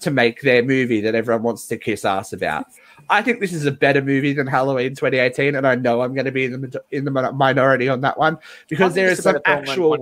to 0.00 0.10
make 0.10 0.40
their 0.42 0.62
movie 0.62 1.00
that 1.00 1.14
everyone 1.14 1.42
wants 1.42 1.66
to 1.68 1.76
kiss 1.76 2.04
ass 2.04 2.32
about. 2.32 2.66
I 3.08 3.22
think 3.22 3.40
this 3.40 3.52
is 3.52 3.66
a 3.66 3.72
better 3.72 4.02
movie 4.02 4.32
than 4.32 4.46
Halloween 4.46 4.90
2018, 4.94 5.54
and 5.54 5.66
I 5.66 5.74
know 5.74 6.02
I'm 6.02 6.14
going 6.14 6.26
to 6.26 6.32
be 6.32 6.44
in 6.44 6.60
the 6.60 6.82
in 6.90 7.04
the 7.04 7.10
minority 7.10 7.88
on 7.88 8.00
that 8.02 8.18
one 8.18 8.38
because 8.68 8.94
there 8.94 9.08
is 9.08 9.22
some 9.22 9.38
actual 9.46 9.96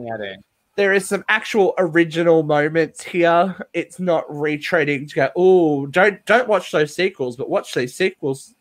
there 0.77 0.93
is 0.93 1.09
some 1.09 1.25
actual 1.29 1.75
original 1.79 2.43
moments 2.45 3.03
here. 3.03 3.57
It's 3.73 3.99
not 3.99 4.29
retreading 4.29 5.09
to 5.09 5.15
go, 5.15 5.31
oh, 5.37 5.87
don't 5.87 6.25
don't 6.27 6.49
watch 6.49 6.71
those 6.71 6.95
sequels, 6.95 7.37
but 7.37 7.51
watch 7.51 7.75
these 7.75 7.95
sequels 7.95 8.55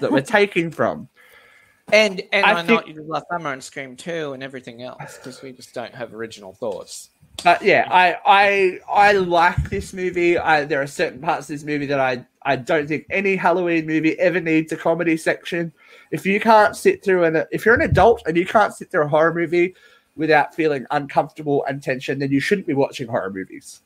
that 0.00 0.10
we're 0.10 0.20
taking 0.40 0.70
from. 0.70 1.08
and 1.92 2.22
and 2.32 2.44
I 2.46 2.50
i, 2.50 2.62
know 2.62 2.66
think- 2.66 2.80
what 2.80 2.88
you 2.88 2.94
did 2.94 3.08
last 3.08 3.26
summer 3.30 3.52
and 3.52 3.62
scream 3.62 3.96
2 3.96 4.32
and 4.32 4.42
everything 4.42 4.82
else 4.82 5.16
because 5.16 5.42
we 5.42 5.52
just 5.52 5.74
don't 5.74 5.94
have 5.94 6.14
original 6.14 6.52
thoughts 6.52 7.10
But 7.42 7.62
yeah, 7.62 7.88
I 7.90 8.16
I 8.26 8.80
I 8.90 9.12
like 9.12 9.70
this 9.70 9.92
movie. 9.92 10.36
I 10.36 10.64
there 10.64 10.82
are 10.82 10.86
certain 10.86 11.20
parts 11.20 11.48
of 11.48 11.54
this 11.54 11.64
movie 11.64 11.86
that 11.86 12.00
I 12.00 12.24
I 12.42 12.56
don't 12.56 12.86
think 12.86 13.06
any 13.10 13.36
Halloween 13.36 13.86
movie 13.86 14.18
ever 14.18 14.40
needs 14.40 14.72
a 14.72 14.76
comedy 14.76 15.16
section. 15.16 15.72
If 16.10 16.26
you 16.26 16.40
can't 16.40 16.76
sit 16.76 17.02
through 17.02 17.24
an 17.24 17.44
if 17.50 17.64
you're 17.64 17.74
an 17.74 17.82
adult 17.82 18.22
and 18.26 18.36
you 18.36 18.46
can't 18.46 18.74
sit 18.74 18.90
through 18.90 19.04
a 19.04 19.08
horror 19.08 19.32
movie 19.32 19.74
without 20.16 20.54
feeling 20.54 20.84
uncomfortable 20.90 21.64
and 21.66 21.82
tension, 21.82 22.18
then 22.18 22.30
you 22.30 22.40
shouldn't 22.40 22.66
be 22.66 22.74
watching 22.74 23.08
horror 23.08 23.30
movies. 23.30 23.80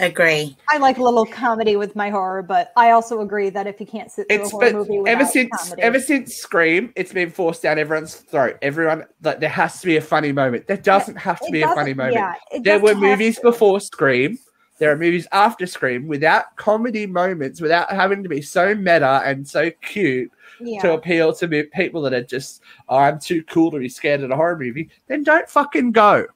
Agree. 0.00 0.56
I 0.68 0.78
like 0.78 0.98
a 0.98 1.02
little 1.02 1.26
comedy 1.26 1.76
with 1.76 1.94
my 1.94 2.10
horror, 2.10 2.42
but 2.42 2.72
I 2.76 2.90
also 2.90 3.20
agree 3.20 3.50
that 3.50 3.66
if 3.66 3.80
you 3.80 3.86
can't 3.86 4.10
sit 4.10 4.28
through 4.28 4.36
It's 4.40 4.48
a 4.48 4.50
horror 4.50 4.72
but 4.72 4.88
movie 4.88 5.10
ever 5.10 5.18
without 5.20 5.32
since 5.32 5.50
comedy, 5.64 5.82
ever 5.82 6.00
since 6.00 6.34
Scream, 6.34 6.92
it's 6.96 7.12
been 7.12 7.30
forced 7.30 7.62
down 7.62 7.78
everyone's 7.78 8.14
throat. 8.14 8.56
Everyone 8.62 9.04
like 9.22 9.40
there 9.40 9.48
has 9.50 9.80
to 9.80 9.86
be 9.86 9.96
a 9.96 10.00
funny 10.00 10.32
moment. 10.32 10.66
There 10.66 10.76
doesn't 10.76 11.16
have 11.16 11.38
to 11.40 11.46
it 11.46 11.52
be 11.52 11.62
a 11.62 11.68
funny 11.74 11.94
moment. 11.94 12.14
Yeah, 12.16 12.34
there 12.62 12.80
were 12.80 12.94
movies 12.94 13.36
to. 13.36 13.42
before 13.42 13.80
Scream. 13.80 14.38
There 14.78 14.90
are 14.90 14.96
movies 14.96 15.26
after 15.32 15.66
Scream 15.66 16.06
without 16.08 16.56
comedy 16.56 17.06
moments, 17.06 17.60
without 17.60 17.90
having 17.90 18.22
to 18.22 18.30
be 18.30 18.40
so 18.40 18.74
meta 18.74 19.20
and 19.26 19.46
so 19.46 19.70
cute 19.82 20.32
Yeah. 20.58 20.80
to 20.80 20.92
appeal 20.94 21.34
to 21.34 21.46
me- 21.48 21.64
people 21.64 22.00
that 22.02 22.14
are 22.14 22.22
just, 22.24 22.62
oh, 22.88 22.96
I'm 22.96 23.18
too 23.20 23.42
cool 23.44 23.70
to 23.72 23.78
be 23.78 23.90
scared 23.90 24.22
of 24.22 24.30
a 24.30 24.36
horror 24.36 24.56
movie. 24.58 24.88
Then 25.06 25.22
don't 25.22 25.46
fucking 25.46 25.92
go. 25.92 26.26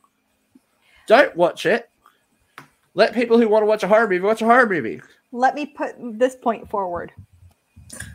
Don't 1.07 1.35
watch 1.37 1.65
it. 1.65 1.89
Let 2.95 3.12
people 3.12 3.38
who 3.38 3.49
want 3.49 3.62
to 3.62 3.66
watch 3.66 3.82
a 3.82 3.88
horror 3.88 4.09
movie 4.09 4.20
watch 4.20 4.40
a 4.42 4.45
horror 4.45 4.68
movie. 4.68 5.01
Let 5.32 5.55
me 5.55 5.66
put 5.66 5.95
this 6.18 6.36
point 6.36 6.70
forward. 6.70 7.12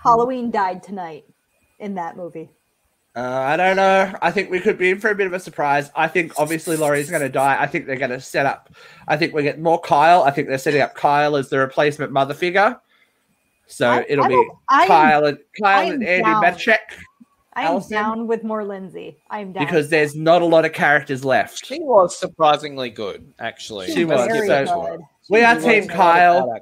Halloween 0.04 0.52
died 0.52 0.82
tonight 0.84 1.26
in 1.80 1.96
that 1.96 2.16
movie. 2.18 2.50
Uh, 3.16 3.22
I 3.22 3.58
don't 3.58 3.76
know. 3.76 4.14
I 4.22 4.32
think 4.32 4.50
we 4.50 4.60
could 4.60 4.78
be 4.78 4.92
in 4.92 5.00
for 5.00 5.10
a 5.10 5.16
bit 5.16 5.28
of 5.28 5.34
a 5.34 5.40
surprise. 5.40 5.92
I 5.96 6.08
think 6.08 6.34
obviously 6.38 6.78
Laurie's 6.78 7.10
going 7.10 7.22
to 7.24 7.30
die. 7.30 7.58
I 7.62 7.66
think 7.68 7.86
they're 7.88 7.98
going 7.98 8.12
to 8.12 8.22
set 8.22 8.46
up. 8.46 8.70
I 9.08 9.18
think 9.18 9.34
we 9.34 9.44
get 9.44 9.60
more 9.60 9.80
Kyle. 9.82 10.24
I 10.24 10.32
think 10.32 10.48
they're 10.48 10.58
setting 10.58 10.82
up 10.82 10.96
Kyle 10.96 11.36
as 11.36 11.50
the 11.50 11.58
replacement 11.60 12.12
mother 12.14 12.34
figure. 12.34 12.80
So 13.68 13.90
I- 13.90 14.06
it'll 14.08 14.26
I 14.26 14.28
be 14.30 14.34
don't- 14.36 14.58
I 14.70 14.82
am- 14.84 14.88
Kyle 14.88 15.26
and 15.26 15.38
Kyle 15.62 15.92
and 15.92 16.02
Andi 16.04 16.22
down. 16.24 16.44
Matichak 16.44 16.78
I'm 17.60 17.68
Allyson? 17.68 17.92
down 17.92 18.28
with 18.28 18.44
more 18.44 18.64
Lindsey. 18.64 19.18
I'm 19.30 19.54
down. 19.54 19.66
because 19.66 19.90
there's 19.90 20.16
not 20.16 20.42
a 20.42 20.46
lot 20.46 20.66
of 20.66 20.74
characters 20.74 21.24
left. 21.26 21.66
she 21.66 21.80
was 21.80 22.18
surprisingly 22.18 22.90
good 22.90 23.34
actually 23.40 23.92
She 23.92 24.06
was, 24.06 24.26
very 24.28 24.68
so- 24.68 24.82
good. 24.82 25.02
We 25.30 25.44
are 25.44 25.56
Team 25.60 25.82
was 25.82 25.88
not 25.88 25.94
a 25.94 25.98
Kyle. 25.98 26.62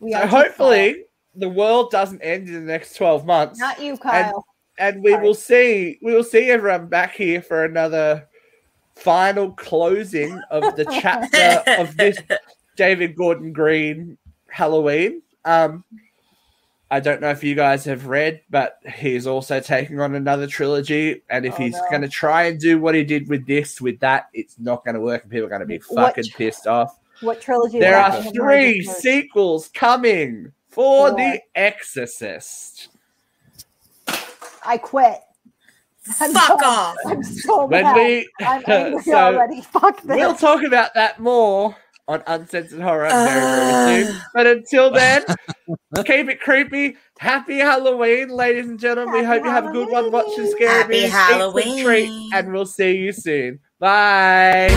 We 0.00 0.12
So 0.12 0.18
are 0.18 0.20
Team 0.22 0.28
hopefully 0.30 1.04
the 1.36 1.48
world 1.48 1.90
doesn't 1.90 2.20
end 2.20 2.48
in 2.48 2.54
the 2.54 2.60
next 2.60 2.94
12 2.96 3.24
months. 3.26 3.58
Not 3.58 3.80
you, 3.82 3.96
Kyle. 3.96 4.44
and 4.78 5.02
we 5.02 5.12
Sorry. 5.12 5.22
will 5.26 5.34
see 5.34 5.98
we 6.02 6.12
will 6.14 6.24
see 6.24 6.50
everyone 6.50 6.86
back 6.88 7.14
here 7.14 7.40
for 7.42 7.64
another 7.64 8.28
final 8.96 9.50
closing 9.52 10.38
of 10.50 10.76
the 10.76 10.84
chapter 10.84 11.62
of 11.80 11.96
this 11.96 12.18
David 12.76 13.16
Gordon 13.16 13.52
Green 13.52 14.16
Halloween. 14.48 15.22
Um 15.44 15.84
I 16.94 17.00
don't 17.00 17.20
know 17.20 17.30
if 17.30 17.42
you 17.42 17.56
guys 17.56 17.84
have 17.86 18.06
read, 18.06 18.42
but 18.50 18.78
he's 18.94 19.26
also 19.26 19.58
taking 19.58 19.98
on 20.00 20.14
another 20.14 20.46
trilogy. 20.46 21.22
And 21.28 21.44
if 21.44 21.54
Oh, 21.54 21.56
he's 21.56 21.72
no. 21.72 21.84
going 21.90 22.02
to 22.02 22.08
try 22.08 22.44
and 22.44 22.60
do 22.60 22.78
what 22.78 22.94
he 22.94 23.02
did 23.02 23.28
with 23.28 23.46
this, 23.48 23.80
with 23.80 23.98
that, 23.98 24.28
it's 24.32 24.54
not 24.60 24.84
going 24.84 24.94
to 24.94 25.00
work, 25.00 25.22
and 25.22 25.30
people 25.32 25.46
are 25.46 25.48
going 25.48 25.60
to 25.60 25.66
be 25.66 25.80
What- 25.88 26.14
fucking 26.14 26.30
pissed 26.36 26.68
off. 26.68 26.96
what 27.20 27.40
trilogy? 27.40 27.80
There 27.80 27.96
are 27.96 28.10
that? 28.12 28.20
I 28.20 28.22
have 28.22 28.34
no 28.34 28.44
three 28.44 28.82
sequels 28.84 29.68
coming 29.74 30.52
for 30.68 31.08
Four. 31.08 31.16
The 31.16 31.40
Exorcist. 31.56 32.88
I 34.64 34.78
quit. 34.78 35.18
I'm 36.20 36.32
Fuck 36.32 36.60
done. 36.60 36.64
off. 36.64 36.96
I'm 37.06 37.22
so 37.24 37.64
When 37.66 37.82
mad. 37.82 37.96
we 37.96 38.28
I'm 38.40 38.62
angry 38.68 39.02
so 39.02 39.14
already. 39.14 39.62
Fuck 39.62 40.02
this. 40.02 40.16
we'll 40.16 40.34
talk 40.36 40.62
about 40.62 40.94
that 40.94 41.18
more 41.18 41.74
on 42.06 42.22
Uncensored 42.26 42.80
Horror 42.80 43.08
very, 43.08 43.40
very 43.40 44.04
soon. 44.04 44.14
Ah. 44.16 44.30
But 44.34 44.46
until 44.46 44.90
then, 44.90 45.24
keep 46.04 46.28
it 46.28 46.40
creepy. 46.40 46.96
Happy 47.18 47.58
Halloween, 47.58 48.28
ladies 48.28 48.68
and 48.68 48.78
gentlemen. 48.78 49.14
we 49.14 49.24
hope 49.24 49.44
you 49.44 49.50
have 49.50 49.66
a 49.66 49.72
good 49.72 49.90
one 49.90 50.10
watching 50.10 50.50
Scary 50.50 51.00
Happy 51.02 51.38
Movies. 51.38 51.66
Eat 51.66 51.82
treat, 51.84 52.04
Halloween. 52.06 52.30
and 52.34 52.52
we'll 52.52 52.66
see 52.66 52.96
you 52.96 53.12
soon. 53.12 53.60
Bye. 53.78 54.70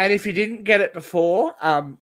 And 0.00 0.14
if 0.14 0.24
you 0.24 0.32
didn't 0.32 0.64
get 0.64 0.80
it 0.80 0.94
before, 0.94 1.54
um, 1.60 1.98